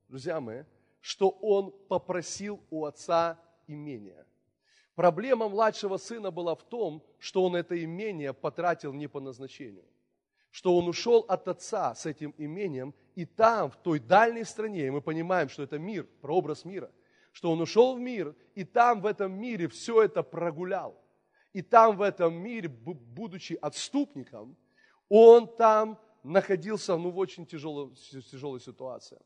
друзья 0.08 0.40
мои, 0.40 0.64
что 1.00 1.30
он 1.30 1.72
попросил 1.88 2.60
у 2.70 2.84
отца 2.84 3.40
имения. 3.68 4.26
Проблема 4.94 5.48
младшего 5.48 5.96
сына 5.96 6.30
была 6.30 6.54
в 6.54 6.62
том, 6.62 7.02
что 7.18 7.44
он 7.44 7.56
это 7.56 7.82
имение 7.82 8.32
потратил 8.32 8.92
не 8.92 9.08
по 9.08 9.20
назначению. 9.20 9.84
Что 10.50 10.76
он 10.76 10.86
ушел 10.86 11.24
от 11.28 11.48
отца 11.48 11.94
с 11.94 12.04
этим 12.04 12.34
имением, 12.36 12.94
и 13.14 13.24
там, 13.24 13.70
в 13.70 13.76
той 13.76 14.00
дальней 14.00 14.44
стране, 14.44 14.86
и 14.86 14.90
мы 14.90 15.00
понимаем, 15.00 15.48
что 15.48 15.62
это 15.62 15.78
мир, 15.78 16.06
прообраз 16.20 16.66
мира, 16.66 16.90
что 17.32 17.50
он 17.50 17.60
ушел 17.62 17.96
в 17.96 18.00
мир, 18.00 18.34
и 18.54 18.64
там, 18.64 19.00
в 19.00 19.06
этом 19.06 19.32
мире, 19.32 19.68
все 19.68 20.02
это 20.02 20.22
прогулял. 20.22 21.02
И 21.54 21.62
там, 21.62 21.96
в 21.96 22.02
этом 22.02 22.34
мире, 22.34 22.68
будучи 22.68 23.54
отступником, 23.54 24.56
он 25.08 25.46
там 25.56 25.98
находился 26.22 26.96
ну, 26.96 27.10
в 27.10 27.18
очень 27.18 27.46
тяжелой, 27.46 27.94
тяжелой 28.30 28.60
ситуации, 28.60 29.20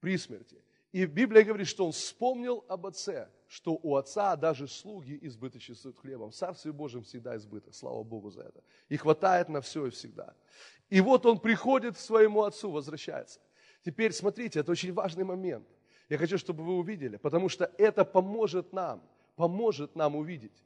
при 0.00 0.16
смерти. 0.16 0.62
И 0.92 1.04
Библия 1.06 1.44
говорит, 1.44 1.66
что 1.66 1.86
он 1.86 1.92
вспомнил 1.92 2.64
об 2.68 2.86
отце, 2.86 3.30
что 3.46 3.78
у 3.82 3.96
отца 3.96 4.36
даже 4.36 4.66
слуги 4.66 5.18
избыточествуют 5.22 5.98
хлебом. 5.98 6.30
В 6.30 6.34
Царстве 6.34 6.72
Божьем 6.72 7.02
всегда 7.02 7.36
избыток, 7.36 7.74
слава 7.74 8.02
Богу 8.02 8.30
за 8.30 8.42
это. 8.42 8.62
И 8.88 8.96
хватает 8.96 9.48
на 9.48 9.60
все 9.60 9.86
и 9.86 9.90
всегда. 9.90 10.34
И 10.90 11.00
вот 11.00 11.26
он 11.26 11.38
приходит 11.38 11.96
к 11.96 12.00
своему 12.00 12.42
отцу, 12.42 12.70
возвращается. 12.70 13.40
Теперь 13.84 14.12
смотрите, 14.12 14.60
это 14.60 14.72
очень 14.72 14.92
важный 14.92 15.24
момент. 15.24 15.66
Я 16.08 16.18
хочу, 16.18 16.38
чтобы 16.38 16.64
вы 16.64 16.76
увидели, 16.76 17.16
потому 17.16 17.48
что 17.48 17.70
это 17.78 18.04
поможет 18.04 18.72
нам, 18.72 19.02
поможет 19.36 19.96
нам 19.96 20.16
увидеть. 20.16 20.64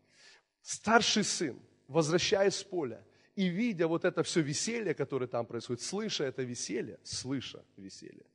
Старший 0.62 1.24
сын, 1.24 1.58
возвращаясь 1.86 2.54
с 2.54 2.64
поля, 2.64 3.04
и 3.36 3.46
видя 3.46 3.86
вот 3.86 4.04
это 4.04 4.22
все 4.22 4.40
веселье, 4.40 4.94
которое 4.94 5.28
там 5.28 5.46
происходит, 5.46 5.82
слыша 5.82 6.24
это 6.24 6.42
веселье, 6.42 6.98
слыша 7.04 7.64
веселье, 7.76 8.26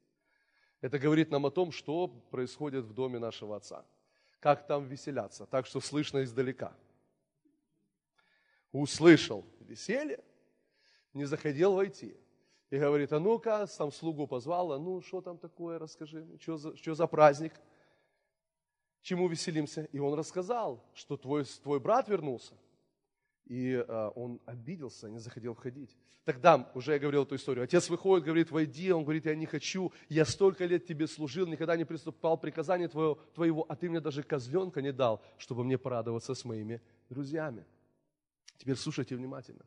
это 0.82 0.98
говорит 0.98 1.30
нам 1.32 1.46
о 1.46 1.52
том, 1.52 1.72
что 1.72 2.08
происходит 2.08 2.86
в 2.86 2.94
доме 2.94 3.20
нашего 3.20 3.56
Отца. 3.56 3.86
Как 4.44 4.68
там 4.68 4.86
веселяться, 4.86 5.46
так 5.46 5.66
что 5.66 5.80
слышно 5.80 6.22
издалека. 6.22 6.76
Услышал 8.74 9.46
веселье, 9.62 10.22
не 11.14 11.24
захотел 11.24 11.76
войти. 11.76 12.18
И 12.70 12.78
говорит, 12.78 13.14
а 13.14 13.22
ну-ка, 13.22 13.68
сам 13.68 13.90
слугу 13.90 14.28
позвал, 14.28 14.74
а 14.74 14.80
ну, 14.80 15.02
что 15.02 15.22
там 15.22 15.38
такое, 15.38 15.80
расскажи, 15.80 16.28
что 16.42 16.58
за, 16.58 16.76
что 16.76 16.94
за 16.94 17.08
праздник, 17.08 17.54
чему 19.02 19.30
веселимся. 19.30 19.86
И 19.94 20.00
он 20.00 20.14
рассказал, 20.14 20.84
что 20.94 21.16
твой, 21.16 21.46
твой 21.46 21.80
брат 21.80 22.10
вернулся. 22.10 22.54
И 23.46 23.74
а, 23.88 24.10
он 24.16 24.40
обиделся, 24.46 25.10
не 25.10 25.20
захотел 25.20 25.54
входить. 25.54 25.96
Тогда, 26.24 26.72
уже 26.74 26.94
я 26.94 27.00
говорил 27.00 27.24
эту 27.24 27.36
историю, 27.36 27.66
отец 27.66 27.90
выходит, 27.90 28.26
говорит, 28.26 28.52
войди, 28.52 28.92
он 28.92 29.04
говорит, 29.04 29.26
я 29.26 29.36
не 29.36 29.46
хочу, 29.46 29.92
я 30.08 30.24
столько 30.24 30.66
лет 30.66 30.86
тебе 30.86 31.08
служил, 31.08 31.46
никогда 31.46 31.76
не 31.76 31.84
приступал 31.84 32.38
приказания 32.38 32.88
твоего, 32.88 33.16
твоего, 33.36 33.66
а 33.68 33.76
ты 33.76 33.90
мне 33.90 34.00
даже 34.00 34.24
козленка 34.24 34.82
не 34.82 34.94
дал, 34.94 35.22
чтобы 35.38 35.66
мне 35.66 35.78
порадоваться 35.78 36.34
с 36.34 36.46
моими 36.46 36.82
друзьями. 37.10 37.66
Теперь 38.58 38.78
слушайте 38.78 39.18
внимательно. 39.18 39.66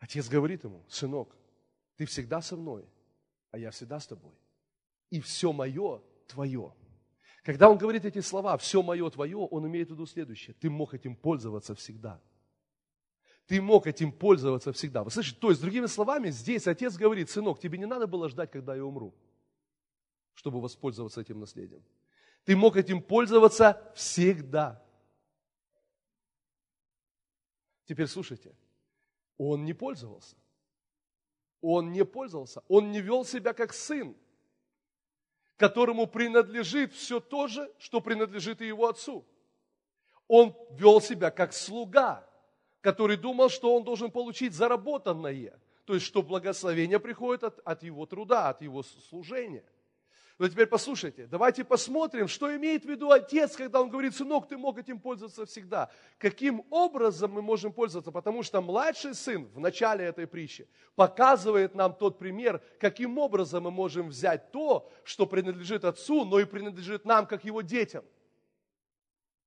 Отец 0.00 0.28
говорит 0.28 0.64
ему, 0.64 0.84
сынок, 0.88 1.36
ты 1.96 2.06
всегда 2.06 2.40
со 2.40 2.56
мной, 2.56 2.88
а 3.52 3.58
я 3.58 3.70
всегда 3.70 4.00
с 4.00 4.06
тобой. 4.08 4.34
И 5.10 5.20
все 5.20 5.52
мое 5.52 6.02
твое. 6.26 6.74
Когда 7.44 7.70
он 7.70 7.78
говорит 7.78 8.04
эти 8.04 8.20
слова, 8.20 8.56
все 8.58 8.82
мое 8.82 9.08
твое, 9.10 9.36
он 9.36 9.66
имеет 9.68 9.88
в 9.88 9.92
виду 9.92 10.06
следующее. 10.06 10.54
Ты 10.58 10.68
мог 10.68 10.92
этим 10.92 11.14
пользоваться 11.14 11.76
всегда– 11.76 12.20
ты 13.48 13.62
мог 13.62 13.86
этим 13.86 14.12
пользоваться 14.12 14.72
всегда. 14.72 15.02
Вы 15.02 15.10
слышите? 15.10 15.40
То 15.40 15.48
есть, 15.48 15.62
другими 15.62 15.86
словами, 15.86 16.28
здесь 16.28 16.66
отец 16.66 16.96
говорит, 16.96 17.30
сынок, 17.30 17.58
тебе 17.58 17.78
не 17.78 17.86
надо 17.86 18.06
было 18.06 18.28
ждать, 18.28 18.50
когда 18.50 18.76
я 18.76 18.84
умру, 18.84 19.14
чтобы 20.34 20.60
воспользоваться 20.60 21.22
этим 21.22 21.40
наследием. 21.40 21.82
Ты 22.44 22.56
мог 22.56 22.76
этим 22.76 23.02
пользоваться 23.02 23.90
всегда. 23.94 24.84
Теперь 27.86 28.06
слушайте, 28.06 28.54
он 29.38 29.64
не 29.64 29.72
пользовался. 29.72 30.36
Он 31.62 31.90
не 31.90 32.04
пользовался. 32.04 32.62
Он 32.68 32.92
не 32.92 33.00
вел 33.00 33.24
себя 33.24 33.54
как 33.54 33.72
сын, 33.72 34.14
которому 35.56 36.06
принадлежит 36.06 36.92
все 36.92 37.18
то 37.18 37.46
же, 37.46 37.72
что 37.78 38.02
принадлежит 38.02 38.60
и 38.60 38.66
его 38.66 38.88
отцу. 38.88 39.26
Он 40.26 40.54
вел 40.72 41.00
себя 41.00 41.30
как 41.30 41.54
слуга, 41.54 42.27
который 42.80 43.16
думал, 43.16 43.48
что 43.48 43.74
он 43.76 43.84
должен 43.84 44.10
получить 44.10 44.54
заработанное. 44.54 45.58
То 45.84 45.94
есть, 45.94 46.06
что 46.06 46.22
благословение 46.22 47.00
приходит 47.00 47.44
от, 47.44 47.60
от 47.64 47.82
его 47.82 48.06
труда, 48.06 48.50
от 48.50 48.62
его 48.62 48.82
служения. 48.82 49.64
Но 50.38 50.48
теперь 50.48 50.66
послушайте, 50.66 51.26
давайте 51.26 51.64
посмотрим, 51.64 52.28
что 52.28 52.54
имеет 52.54 52.84
в 52.84 52.88
виду 52.88 53.10
отец, 53.10 53.56
когда 53.56 53.80
он 53.80 53.90
говорит, 53.90 54.14
сынок, 54.14 54.46
ты 54.46 54.56
мог 54.56 54.78
этим 54.78 55.00
пользоваться 55.00 55.46
всегда. 55.46 55.90
Каким 56.16 56.64
образом 56.70 57.32
мы 57.32 57.42
можем 57.42 57.72
пользоваться? 57.72 58.12
Потому 58.12 58.44
что 58.44 58.60
младший 58.60 59.14
сын 59.16 59.46
в 59.46 59.58
начале 59.58 60.04
этой 60.04 60.28
притчи 60.28 60.68
показывает 60.94 61.74
нам 61.74 61.92
тот 61.92 62.20
пример, 62.20 62.62
каким 62.78 63.18
образом 63.18 63.64
мы 63.64 63.72
можем 63.72 64.10
взять 64.10 64.52
то, 64.52 64.88
что 65.02 65.26
принадлежит 65.26 65.84
отцу, 65.84 66.24
но 66.24 66.38
и 66.38 66.44
принадлежит 66.44 67.04
нам, 67.04 67.26
как 67.26 67.44
его 67.44 67.62
детям. 67.62 68.04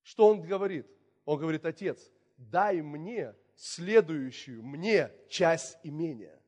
Что 0.04 0.28
он 0.28 0.42
говорит? 0.42 0.88
Он 1.24 1.40
говорит, 1.40 1.66
отец, 1.66 2.12
дай 2.50 2.82
мне 2.82 3.36
следующую 3.56 4.64
мне 4.64 5.12
часть 5.30 5.78
имения. 5.84 6.39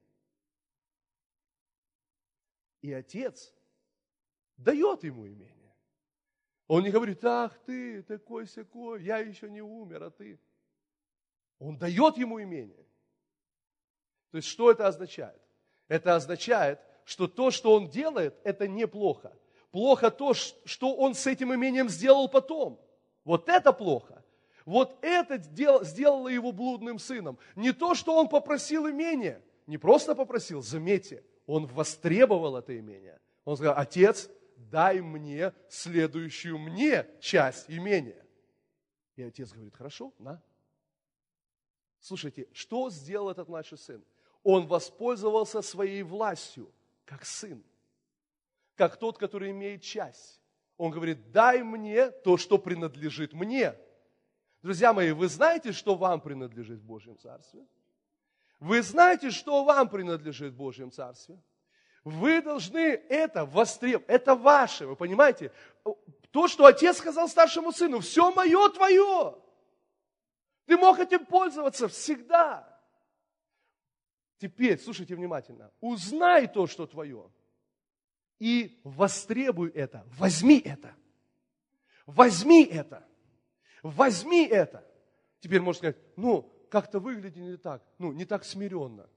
И 2.82 2.92
отец 2.92 3.54
дает 4.58 5.04
ему 5.04 5.28
имение. 5.28 5.74
Он 6.68 6.84
не 6.84 6.92
говорит, 6.92 7.24
ах 7.24 7.58
ты, 7.66 8.02
такой 8.04 8.48
секой, 8.48 9.04
я 9.04 9.18
еще 9.20 9.50
не 9.50 9.62
умер, 9.62 10.04
а 10.04 10.10
ты. 10.10 10.40
Он 11.60 11.78
дает 11.78 12.18
ему 12.18 12.42
имение. 12.42 12.86
То 14.32 14.38
есть 14.38 14.48
что 14.48 14.72
это 14.72 14.88
означает? 14.88 15.40
Это 15.88 16.16
означает, 16.16 16.80
что 17.06 17.28
то, 17.28 17.52
что 17.52 17.74
он 17.76 17.90
делает, 17.90 18.40
это 18.44 18.68
неплохо. 18.68 19.38
Плохо 19.72 20.10
то, 20.10 20.34
что 20.34 20.96
он 20.96 21.14
с 21.14 21.28
этим 21.28 21.54
имением 21.54 21.90
сделал 21.90 22.28
потом. 22.28 22.80
Вот 23.24 23.50
это 23.50 23.72
плохо. 23.72 24.23
Вот 24.66 24.98
это 25.02 25.38
сделало 25.38 26.28
его 26.28 26.52
блудным 26.52 27.00
сыном. 27.00 27.38
Не 27.56 27.74
то, 27.74 27.96
что 27.96 28.16
он 28.16 28.30
попросил 28.30 28.90
имение, 28.90 29.44
не 29.68 29.78
просто 29.78 30.16
попросил, 30.16 30.62
заметьте, 30.62 31.24
он 31.46 31.66
востребовал 31.66 32.58
это 32.58 32.78
имение. 32.78 33.20
Он 33.46 33.56
сказал, 33.58 33.76
отец, 33.78 34.30
дай 34.56 35.02
мне 35.02 35.54
следующую 35.70 36.58
мне 36.58 37.08
часть 37.20 37.70
имения. 37.70 38.26
И 39.16 39.24
отец 39.24 39.52
говорит, 39.52 39.76
хорошо, 39.76 40.14
на. 40.20 40.42
Слушайте, 42.00 42.48
что 42.54 42.90
сделал 42.90 43.30
этот 43.30 43.48
младший 43.48 43.78
сын? 43.78 44.04
Он 44.44 44.68
воспользовался 44.68 45.62
своей 45.62 46.04
властью, 46.04 46.72
как 47.06 47.26
сын, 47.26 47.64
как 48.76 48.98
тот, 48.98 49.18
который 49.18 49.52
имеет 49.52 49.82
часть. 49.82 50.42
Он 50.78 50.92
говорит, 50.92 51.32
дай 51.32 51.64
мне 51.64 52.10
то, 52.10 52.38
что 52.38 52.58
принадлежит 52.58 53.34
мне. 53.34 53.76
Друзья 54.64 54.94
мои, 54.94 55.12
вы 55.12 55.28
знаете, 55.28 55.74
что 55.74 55.96
вам 55.96 56.22
принадлежит 56.22 56.80
в 56.80 56.86
Божьем 56.86 57.18
Царстве? 57.18 57.68
Вы 58.62 58.82
знаете, 58.82 59.30
что 59.30 59.66
вам 59.66 59.90
принадлежит 59.90 60.54
в 60.54 60.56
Божьем 60.56 60.90
Царстве? 60.90 61.38
Вы 62.06 62.42
должны 62.42 62.80
это 63.10 63.46
востребовать. 63.46 64.08
Это 64.08 64.36
ваше, 64.36 64.88
вы 64.88 64.96
понимаете? 64.96 65.52
То, 66.32 66.48
что 66.48 66.66
отец 66.66 66.98
сказал 66.98 67.28
старшему 67.28 67.74
сыну, 67.74 68.00
все 68.00 68.32
мое 68.32 68.70
твое. 68.70 69.38
Ты 70.66 70.78
мог 70.78 70.98
этим 70.98 71.26
пользоваться 71.26 71.90
всегда. 71.90 72.66
Теперь, 74.38 74.80
слушайте 74.80 75.16
внимательно, 75.16 75.72
узнай 75.82 76.48
то, 76.48 76.68
что 76.68 76.88
твое, 76.88 77.30
и 78.40 78.80
востребуй 78.86 79.72
это, 79.72 80.06
возьми 80.18 80.60
это. 80.60 80.96
Возьми 82.06 82.64
это. 82.64 83.06
Возьми 83.84 84.48
это. 84.48 84.84
Теперь 85.42 85.62
можно 85.62 85.78
сказать, 85.78 85.98
ну, 86.16 86.50
как-то 86.70 87.00
выглядит 87.00 87.36
не 87.36 87.58
так, 87.58 87.84
ну, 88.00 88.14
не 88.14 88.26
так 88.26 88.46
смиренно. 88.46 89.08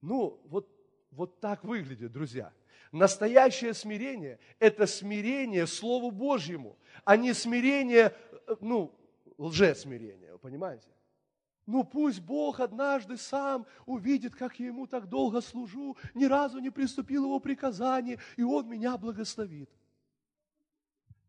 Ну, 0.00 0.40
вот, 0.46 0.68
вот 1.10 1.38
так 1.40 1.62
выглядит, 1.62 2.12
друзья. 2.12 2.52
Настоящее 2.92 3.74
смирение– 3.74 4.38
это 4.58 4.86
смирение 4.86 5.66
Слову 5.66 6.10
Божьему, 6.10 6.78
а 7.04 7.16
не 7.16 7.34
смирение, 7.34 8.14
ну, 8.60 8.94
лжесмирение, 9.36 10.32
вы 10.32 10.38
понимаете? 10.38 10.88
Ну 11.66 11.82
пусть 11.82 12.20
Бог 12.20 12.60
однажды 12.60 13.16
сам 13.16 13.66
увидит, 13.86 14.36
как 14.36 14.58
я 14.60 14.66
ему 14.66 14.86
так 14.86 15.08
долго 15.08 15.40
служу, 15.40 15.96
ни 16.14 16.24
разу 16.24 16.58
не 16.60 16.70
приступил 16.70 17.24
его 17.24 17.40
приказание, 17.40 18.18
и 18.36 18.42
он 18.42 18.68
меня 18.68 18.96
благословит. 18.96 19.68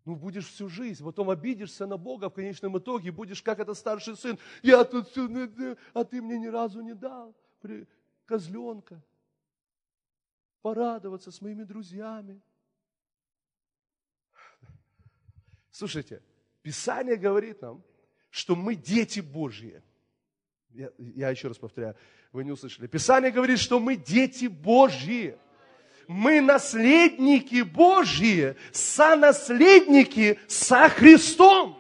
Ну, 0.07 0.15
будешь 0.15 0.47
всю 0.47 0.69
жизнь, 0.69 1.03
потом 1.03 1.29
обидишься 1.29 1.85
на 1.85 1.97
Бога 1.97 2.29
в 2.29 2.33
конечном 2.33 2.77
итоге, 2.77 3.11
будешь 3.11 3.43
как 3.43 3.59
этот 3.59 3.77
старший 3.77 4.15
сын. 4.15 4.39
Я 4.63 4.85
тут 4.85 5.09
все, 5.09 5.75
а 5.93 6.05
ты 6.05 6.21
мне 6.21 6.39
ни 6.39 6.47
разу 6.47 6.79
не 6.79 6.93
дал 6.93 7.35
козленка. 8.25 9.03
Порадоваться 10.61 11.29
с 11.29 11.41
моими 11.41 11.65
друзьями. 11.65 12.41
Слушайте, 15.71 16.23
Писание 16.61 17.17
говорит 17.17 17.61
нам, 17.61 17.83
что 18.29 18.55
мы 18.55 18.75
дети 18.75 19.19
Божьи. 19.19 19.83
Я, 20.69 20.89
я 20.97 21.31
еще 21.31 21.49
раз 21.49 21.57
повторяю, 21.57 21.97
вы 22.31 22.45
не 22.45 22.51
услышали. 22.51 22.87
Писание 22.87 23.29
говорит, 23.29 23.59
что 23.59 23.77
мы 23.77 23.97
дети 23.97 24.45
Божьи 24.47 25.37
мы 26.07 26.41
наследники 26.41 27.61
Божьи, 27.61 28.55
сонаследники 28.71 30.39
со 30.47 30.89
Христом. 30.89 31.77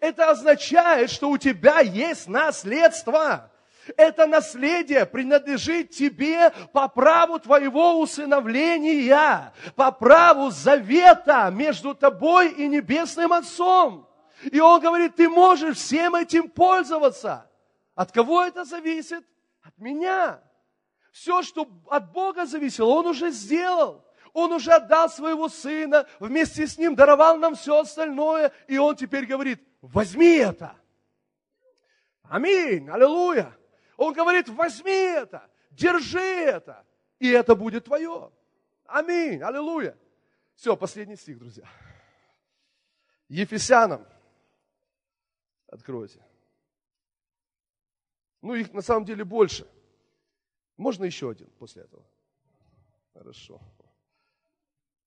Это 0.00 0.30
означает, 0.30 1.10
что 1.10 1.30
у 1.30 1.38
тебя 1.38 1.80
есть 1.80 2.28
наследство. 2.28 3.50
Это 3.96 4.26
наследие 4.26 5.06
принадлежит 5.06 5.90
тебе 5.90 6.50
по 6.72 6.88
праву 6.88 7.38
твоего 7.38 8.00
усыновления, 8.00 9.52
по 9.76 9.92
праву 9.92 10.50
завета 10.50 11.50
между 11.52 11.94
тобой 11.94 12.50
и 12.50 12.66
Небесным 12.66 13.32
Отцом. 13.32 14.08
И 14.42 14.58
он 14.58 14.80
говорит, 14.80 15.14
ты 15.14 15.28
можешь 15.28 15.78
всем 15.78 16.16
этим 16.16 16.50
пользоваться. 16.50 17.48
От 17.94 18.10
кого 18.10 18.42
это 18.42 18.64
зависит? 18.64 19.24
От 19.62 19.78
меня. 19.78 20.40
Все, 21.16 21.40
что 21.40 21.66
от 21.88 22.12
Бога 22.12 22.44
зависело, 22.44 22.88
Он 22.88 23.06
уже 23.06 23.30
сделал. 23.30 24.04
Он 24.34 24.52
уже 24.52 24.70
отдал 24.72 25.08
своего 25.08 25.48
сына, 25.48 26.06
вместе 26.20 26.66
с 26.66 26.76
ним 26.76 26.94
даровал 26.94 27.38
нам 27.38 27.54
все 27.54 27.80
остальное, 27.80 28.52
и 28.68 28.76
он 28.76 28.94
теперь 28.96 29.24
говорит, 29.24 29.66
возьми 29.80 30.34
это. 30.34 30.76
Аминь, 32.24 32.86
аллилуйя. 32.90 33.56
Он 33.96 34.12
говорит, 34.12 34.50
возьми 34.50 34.92
это, 34.92 35.48
держи 35.70 36.20
это, 36.20 36.84
и 37.18 37.30
это 37.30 37.54
будет 37.54 37.86
твое. 37.86 38.30
Аминь, 38.84 39.40
аллилуйя. 39.40 39.96
Все, 40.54 40.76
последний 40.76 41.16
стих, 41.16 41.38
друзья. 41.38 41.66
Ефесянам. 43.30 44.06
Откройте. 45.68 46.22
Ну, 48.42 48.52
их 48.52 48.70
на 48.74 48.82
самом 48.82 49.06
деле 49.06 49.24
больше. 49.24 49.66
Можно 50.76 51.04
еще 51.04 51.30
один 51.30 51.48
после 51.58 51.82
этого? 51.82 52.04
Хорошо. 53.14 53.60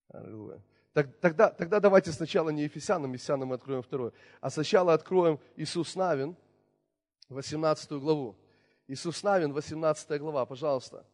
Аллилуйя. 0.07 0.61
Так, 0.93 1.15
тогда, 1.19 1.49
тогда 1.51 1.79
давайте 1.79 2.11
сначала 2.11 2.49
не 2.49 2.63
Ефесянам, 2.63 3.13
Ефесянам 3.13 3.49
мы 3.49 3.55
откроем 3.55 3.83
второе, 3.83 4.11
а 4.41 4.49
сначала 4.49 4.93
откроем 4.93 5.39
Иисус 5.55 5.95
Навин, 5.95 6.35
18 7.29 7.91
главу. 7.91 8.35
Иисус 8.87 9.21
Навин, 9.21 9.53
18 9.53 10.19
глава, 10.19 10.45
пожалуйста. 10.47 11.05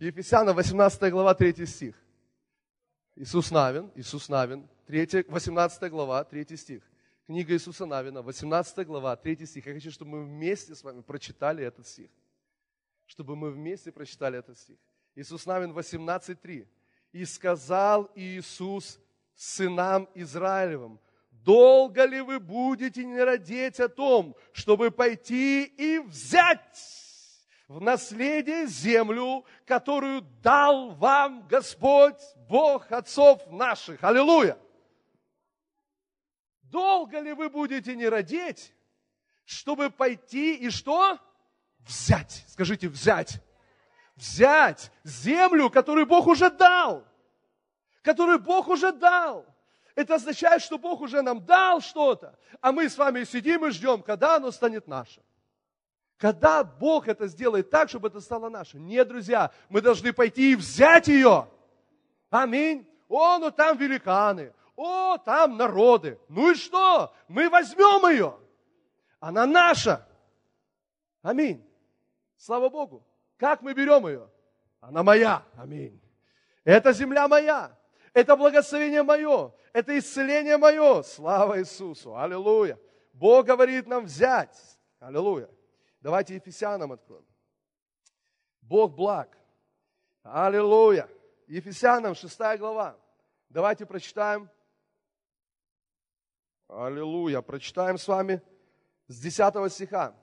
Ефесянам, 0.00 0.56
18 0.56 1.12
глава, 1.12 1.34
3 1.34 1.66
стих. 1.66 1.94
Иисус 3.16 3.50
Навин, 3.50 3.92
Иисус 3.96 4.28
Навин, 4.30 4.66
3, 4.86 5.24
18 5.28 5.90
глава, 5.90 6.24
3 6.24 6.56
стих. 6.56 6.82
Книга 7.28 7.52
Иисуса 7.52 7.84
Навина, 7.84 8.22
18 8.22 8.86
глава, 8.86 9.14
3 9.14 9.44
стих. 9.44 9.66
Я 9.66 9.74
хочу, 9.74 9.90
чтобы 9.90 10.12
мы 10.12 10.24
вместе 10.24 10.74
с 10.74 10.82
вами 10.82 11.02
прочитали 11.02 11.62
этот 11.62 11.86
стих. 11.86 12.10
Чтобы 13.04 13.36
мы 13.36 13.50
вместе 13.50 13.92
прочитали 13.92 14.38
этот 14.38 14.58
стих. 14.58 14.78
Иисус 15.14 15.44
Навин 15.44 15.72
18.3. 15.72 16.66
«И 17.12 17.24
сказал 17.26 18.10
Иисус 18.14 18.98
сынам 19.34 20.08
Израилевым, 20.14 20.98
долго 21.30 22.06
ли 22.06 22.22
вы 22.22 22.40
будете 22.40 23.04
не 23.04 23.22
родить 23.22 23.78
о 23.78 23.90
том, 23.90 24.34
чтобы 24.52 24.90
пойти 24.90 25.64
и 25.64 25.98
взять 25.98 26.78
в 27.68 27.78
наследие 27.78 28.66
землю, 28.66 29.44
которую 29.66 30.22
дал 30.42 30.92
вам 30.92 31.46
Господь, 31.46 32.22
Бог 32.48 32.90
отцов 32.90 33.46
наших. 33.50 34.02
Аллилуйя! 34.02 34.56
Долго 36.70 37.20
ли 37.20 37.32
вы 37.32 37.48
будете 37.48 37.94
не 37.96 38.08
родить, 38.08 38.74
чтобы 39.44 39.90
пойти 39.90 40.54
и 40.56 40.70
что? 40.70 41.18
Взять. 41.80 42.44
Скажите, 42.48 42.88
взять. 42.88 43.42
Взять 44.16 44.90
землю, 45.04 45.70
которую 45.70 46.06
Бог 46.06 46.26
уже 46.26 46.50
дал. 46.50 47.04
Которую 48.02 48.40
Бог 48.40 48.68
уже 48.68 48.92
дал. 48.92 49.46
Это 49.94 50.14
означает, 50.14 50.62
что 50.62 50.78
Бог 50.78 51.00
уже 51.00 51.22
нам 51.22 51.44
дал 51.44 51.80
что-то, 51.80 52.38
а 52.60 52.70
мы 52.70 52.88
с 52.88 52.96
вами 52.96 53.24
сидим 53.24 53.66
и 53.66 53.70
ждем, 53.70 54.02
когда 54.02 54.36
оно 54.36 54.52
станет 54.52 54.86
наше. 54.86 55.20
Когда 56.18 56.62
Бог 56.62 57.08
это 57.08 57.26
сделает 57.26 57.70
так, 57.70 57.88
чтобы 57.88 58.06
это 58.06 58.20
стало 58.20 58.48
наше? 58.48 58.78
Нет, 58.78 59.08
друзья, 59.08 59.50
мы 59.68 59.80
должны 59.80 60.12
пойти 60.12 60.52
и 60.52 60.56
взять 60.56 61.08
ее. 61.08 61.48
Аминь. 62.30 62.88
О, 63.08 63.38
ну 63.38 63.50
там 63.50 63.76
великаны, 63.76 64.52
о, 64.78 65.18
там 65.18 65.56
народы. 65.56 66.20
Ну 66.28 66.52
и 66.52 66.54
что? 66.54 67.12
Мы 67.26 67.50
возьмем 67.50 68.08
ее. 68.08 68.38
Она 69.18 69.44
наша. 69.44 70.06
Аминь. 71.20 71.68
Слава 72.36 72.68
Богу. 72.68 73.04
Как 73.38 73.60
мы 73.60 73.74
берем 73.74 74.06
ее? 74.06 74.30
Она 74.80 75.02
моя. 75.02 75.42
Аминь. 75.56 76.00
Это 76.62 76.92
земля 76.92 77.26
моя. 77.26 77.76
Это 78.12 78.36
благословение 78.36 79.02
мое. 79.02 79.52
Это 79.72 79.98
исцеление 79.98 80.56
мое. 80.58 81.02
Слава 81.02 81.58
Иисусу. 81.58 82.16
Аллилуйя. 82.16 82.78
Бог 83.12 83.46
говорит 83.46 83.88
нам 83.88 84.04
взять. 84.04 84.56
Аллилуйя. 85.00 85.50
Давайте 86.00 86.36
Ефесянам 86.36 86.92
откроем. 86.92 87.26
Бог 88.62 88.94
благ. 88.94 89.36
Аллилуйя. 90.22 91.08
Ефесянам 91.48 92.14
6 92.14 92.38
глава. 92.58 92.96
Давайте 93.48 93.84
прочитаем 93.84 94.48
Аллилуйя. 96.68 97.40
Прочитаем 97.40 97.96
с 97.96 98.06
вами 98.06 98.42
с 99.06 99.18
10 99.18 99.72
стиха. 99.72 100.14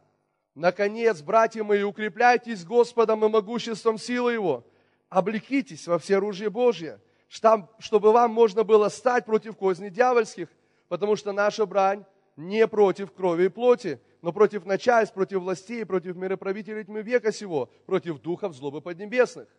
Наконец, 0.54 1.22
братья 1.22 1.64
мои, 1.64 1.82
укрепляйтесь 1.82 2.64
Господом 2.64 3.26
и 3.26 3.30
могуществом 3.30 3.98
силы 3.98 4.34
Его. 4.34 4.64
Облекитесь 5.10 5.88
во 5.88 5.98
все 5.98 6.18
оружие 6.18 6.52
Божье, 6.52 7.02
чтобы 7.28 8.12
вам 8.12 8.32
можно 8.32 8.64
было 8.64 8.89
стать 8.89 9.26
против 9.26 9.58
козней 9.58 9.89
дьявольских, 9.89 10.48
потому 10.88 11.16
что 11.16 11.34
наша 11.34 11.66
брань 11.66 12.06
не 12.36 12.68
против 12.68 13.12
крови 13.12 13.46
и 13.46 13.50
плоти, 13.50 14.00
но 14.22 14.32
против 14.32 14.66
начальств, 14.66 15.16
против 15.16 15.39
властей, 15.39 15.84
против 15.84 16.16
мироправителей 16.16 16.84
тьмы 16.84 17.02
века 17.02 17.32
сего, 17.32 17.72
против 17.88 18.22
духов 18.22 18.54
злобы 18.54 18.82
поднебесных. 18.82 19.50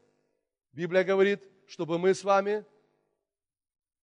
Библия 0.72 1.02
говорит, 1.02 1.42
чтобы 1.66 1.98
мы 1.98 2.14
с 2.14 2.22
вами 2.22 2.64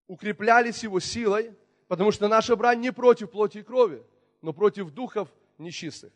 укреплялись 0.08 0.84
Его 0.84 1.00
силой, 1.00 1.56
Потому 1.94 2.12
что 2.12 2.28
наша 2.28 2.56
брань 2.56 2.80
не 2.80 2.92
против 2.92 3.30
плоти 3.30 3.60
и 3.60 3.62
крови, 3.62 4.04
но 4.42 4.52
против 4.52 4.90
духов 4.90 5.30
нечистых. 5.60 6.12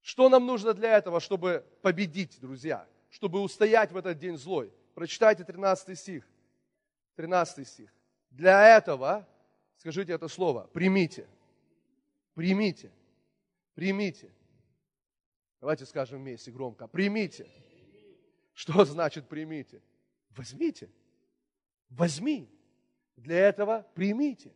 Что 0.00 0.28
нам 0.28 0.46
нужно 0.46 0.74
для 0.74 0.96
этого, 0.96 1.18
чтобы 1.18 1.66
победить, 1.82 2.38
друзья? 2.40 2.86
Чтобы 3.10 3.40
устоять 3.40 3.90
в 3.90 3.96
этот 3.96 4.16
день 4.16 4.36
злой? 4.38 4.72
Прочитайте 4.94 5.42
13 5.42 5.98
стих. 5.98 6.24
13 7.16 7.66
стих. 7.66 7.92
Для 8.30 8.76
этого, 8.76 9.26
скажите 9.76 10.12
это 10.12 10.28
слово, 10.28 10.70
примите. 10.72 11.26
Примите. 12.34 12.92
Примите. 13.74 14.32
Давайте 15.60 15.84
скажем 15.84 16.20
вместе 16.20 16.52
громко. 16.52 16.86
Примите. 16.86 17.50
Что 18.54 18.84
значит 18.84 19.28
примите? 19.28 19.82
Возьмите. 20.30 20.88
Возьми. 21.90 22.48
Для 23.18 23.48
этого 23.48 23.86
примите. 23.94 24.52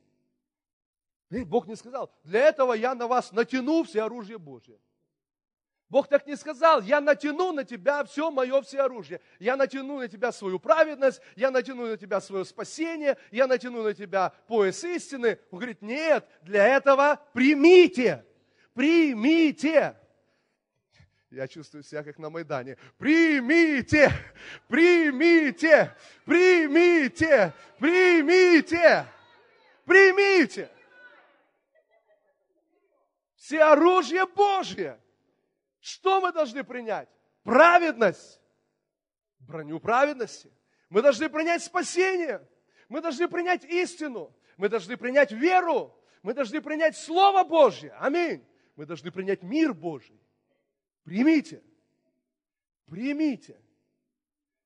Бог 1.31 1.67
не 1.67 1.77
сказал, 1.77 2.13
для 2.25 2.41
этого 2.41 2.75
я 2.75 2.95
на 2.95 3.07
вас 3.07 3.33
натяну 3.33 3.85
все 3.85 4.03
оружие 4.03 4.39
Божье. 4.39 4.79
Бог 5.89 6.09
так 6.09 6.27
не 6.27 6.37
сказал, 6.37 6.81
я 6.83 7.01
натяну 7.01 7.53
на 7.53 7.65
тебя 7.65 8.05
все 8.05 8.31
мое 8.31 8.63
все 8.63 8.83
оружие. 8.83 9.21
Я 9.39 9.57
натяну 9.57 9.99
на 9.99 10.09
тебя 10.09 10.33
свою 10.33 10.59
праведность, 10.59 11.21
я 11.37 11.51
натяну 11.51 11.87
на 11.87 11.97
тебя 11.97 12.21
свое 12.21 12.45
спасение, 12.45 13.19
я 13.31 13.47
натяну 13.47 13.83
на 13.83 13.95
тебя 13.95 14.33
пояс 14.47 14.85
истины. 14.85 15.39
Он 15.51 15.59
говорит, 15.59 15.83
нет, 15.83 16.27
для 16.43 16.67
этого 16.67 17.21
примите, 17.33 18.25
примите. 18.75 19.97
Я 21.33 21.49
чувствую 21.49 21.83
себя 21.83 22.03
как 22.03 22.19
на 22.19 22.29
Майдане. 22.29 22.77
Примите, 22.99 24.13
примите, 24.69 25.97
примите, 26.27 27.55
примите, 27.79 29.07
примите. 29.87 30.71
Все 33.35 33.63
оружие 33.63 34.27
Божье. 34.27 35.01
Что 35.81 36.21
мы 36.21 36.33
должны 36.33 36.65
принять? 36.65 37.09
Праведность. 37.45 38.39
Броню 39.39 39.81
праведности. 39.81 40.53
Мы 40.91 41.01
должны 41.01 41.31
принять 41.31 41.65
спасение. 41.65 42.47
Мы 42.91 43.01
должны 43.01 43.27
принять 43.27 43.65
истину. 43.65 44.37
Мы 44.59 44.69
должны 44.69 44.99
принять 44.99 45.33
веру. 45.33 45.99
Мы 46.23 46.35
должны 46.35 46.61
принять 46.61 46.95
Слово 46.95 47.43
Божье. 47.43 47.95
Аминь. 47.99 48.45
Мы 48.77 48.85
должны 48.85 49.11
принять 49.11 49.43
мир 49.43 49.73
Божий. 49.73 50.22
Примите. 51.05 51.63
Примите. 52.87 53.59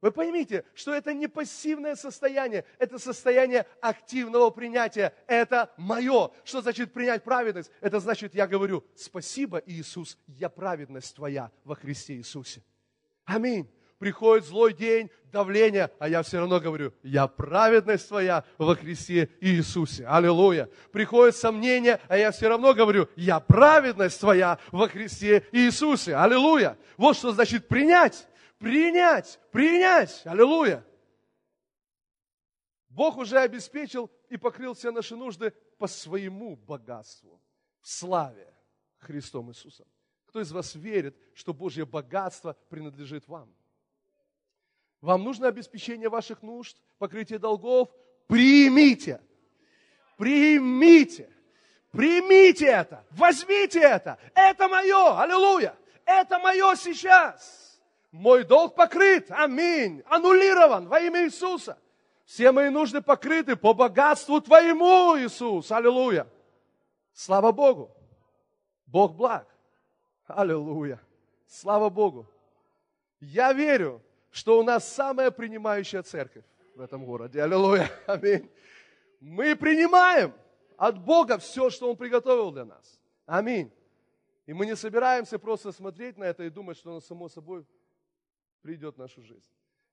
Вы 0.03 0.13
поймите, 0.13 0.65
что 0.75 0.95
это 0.95 1.15
не 1.15 1.27
пассивное 1.27 1.97
состояние, 1.97 2.65
это 2.79 2.99
состояние 2.99 3.67
активного 3.81 4.51
принятия. 4.51 5.15
Это 5.27 5.73
мое. 5.79 6.31
Что 6.45 6.61
значит 6.61 6.93
принять 6.93 7.25
праведность? 7.25 7.71
Это 7.81 7.99
значит, 7.99 8.35
я 8.35 8.47
говорю, 8.47 8.85
спасибо, 8.95 9.63
Иисус, 9.67 10.19
я 10.27 10.49
праведность 10.49 11.17
Твоя 11.17 11.51
во 11.65 11.75
Христе 11.75 12.15
Иисусе. 12.15 12.63
Аминь 13.25 13.69
приходит 13.99 14.45
злой 14.45 14.73
день, 14.75 15.11
давление, 15.33 15.91
а 15.99 16.09
я 16.09 16.23
все 16.23 16.39
равно 16.39 16.61
говорю, 16.61 16.93
я 17.03 17.27
праведность 17.27 18.09
твоя 18.09 18.45
во 18.59 18.75
Христе 18.75 19.31
Иисусе. 19.41 20.07
Аллилуйя. 20.07 20.69
Приходит 20.93 21.37
сомнение, 21.37 22.01
а 22.09 22.17
я 22.17 22.31
все 22.31 22.49
равно 22.49 22.75
говорю, 22.75 23.09
я 23.17 23.41
праведность 23.41 24.21
твоя 24.21 24.59
во 24.73 24.89
Христе 24.89 25.47
Иисусе. 25.53 26.17
Аллилуйя. 26.17 26.79
Вот 26.97 27.17
что 27.17 27.33
значит 27.33 27.69
принять. 27.69 28.27
Принять, 28.59 29.39
принять. 29.53 30.23
Аллилуйя. 30.25 30.85
Бог 32.89 33.19
уже 33.19 33.39
обеспечил 33.39 34.11
и 34.31 34.39
покрыл 34.39 34.73
все 34.73 34.91
наши 34.91 35.17
нужды 35.17 35.53
по 35.79 35.87
своему 35.87 36.57
богатству, 36.57 37.43
в 37.83 37.89
славе 37.89 38.55
Христом 38.97 39.51
Иисусом. 39.51 39.87
Кто 40.29 40.41
из 40.41 40.51
вас 40.51 40.75
верит, 40.75 41.15
что 41.35 41.53
Божье 41.53 41.85
богатство 41.85 42.57
принадлежит 42.71 43.29
вам? 43.29 43.55
Вам 45.01 45.25
нужно 45.25 45.49
обеспечение 45.49 46.09
ваших 46.09 46.43
нужд, 46.43 46.77
покрытие 46.99 47.39
долгов. 47.39 47.91
Примите. 48.27 49.21
Примите. 50.17 51.31
Примите 51.93 52.67
это. 52.67 53.05
Возьмите 53.11 53.81
это. 53.81 54.19
Это 54.35 54.69
мое. 54.69 55.21
Аллилуйя. 55.21 55.77
Это 56.05 56.39
мое 56.39 56.75
сейчас. 56.75 57.81
Мой 58.11 58.45
долг 58.45 58.75
покрыт. 58.75 59.31
Аминь. 59.31 60.03
Аннулирован 60.07 60.89
во 60.89 61.01
имя 61.01 61.25
Иисуса. 61.25 61.79
Все 62.25 62.51
мои 62.51 62.71
нужды 62.71 63.01
покрыты 63.01 63.55
по 63.55 63.73
богатству 63.73 64.41
Твоему, 64.41 65.17
Иисус. 65.19 65.71
Аллилуйя. 65.71 66.27
Слава 67.13 67.53
Богу. 67.53 67.91
Бог 68.87 69.15
благ. 69.15 69.47
Аллилуйя. 70.27 71.01
Слава 71.47 71.89
Богу. 71.89 72.29
Я 73.21 73.53
верю, 73.53 74.03
что 74.31 74.59
у 74.59 74.63
нас 74.63 74.91
самая 74.93 75.31
принимающая 75.31 76.03
церковь 76.03 76.45
в 76.75 76.81
этом 76.81 77.05
городе. 77.05 77.43
Аллилуйя. 77.43 77.91
Аминь. 78.07 78.51
Мы 79.21 79.57
принимаем 79.57 80.33
от 80.77 80.99
Бога 80.99 81.39
все, 81.39 81.71
что 81.71 81.91
Он 81.91 81.97
приготовил 81.97 82.51
для 82.51 82.65
нас. 82.65 83.01
Аминь. 83.25 83.73
И 84.47 84.53
мы 84.53 84.67
не 84.67 84.77
собираемся 84.77 85.39
просто 85.39 85.73
смотреть 85.73 86.19
на 86.19 86.25
это 86.25 86.45
и 86.45 86.51
думать, 86.51 86.77
что 86.77 86.91
оно 86.91 87.01
само 87.01 87.29
собой 87.29 87.65
придет 88.63 88.97
в 88.97 88.99
нашу 88.99 89.23
жизнь. 89.23 89.45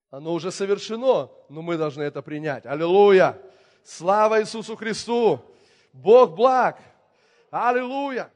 Оно 0.09 0.33
уже 0.33 0.51
совершено, 0.51 1.31
но 1.49 1.61
мы 1.61 1.77
должны 1.77 2.03
это 2.03 2.21
принять. 2.21 2.65
Аллилуйя! 2.65 3.39
Слава 3.83 4.41
Иисусу 4.41 4.75
Христу! 4.75 5.39
Бог 5.91 6.35
благ! 6.35 6.79
Аллилуйя! 7.49 8.31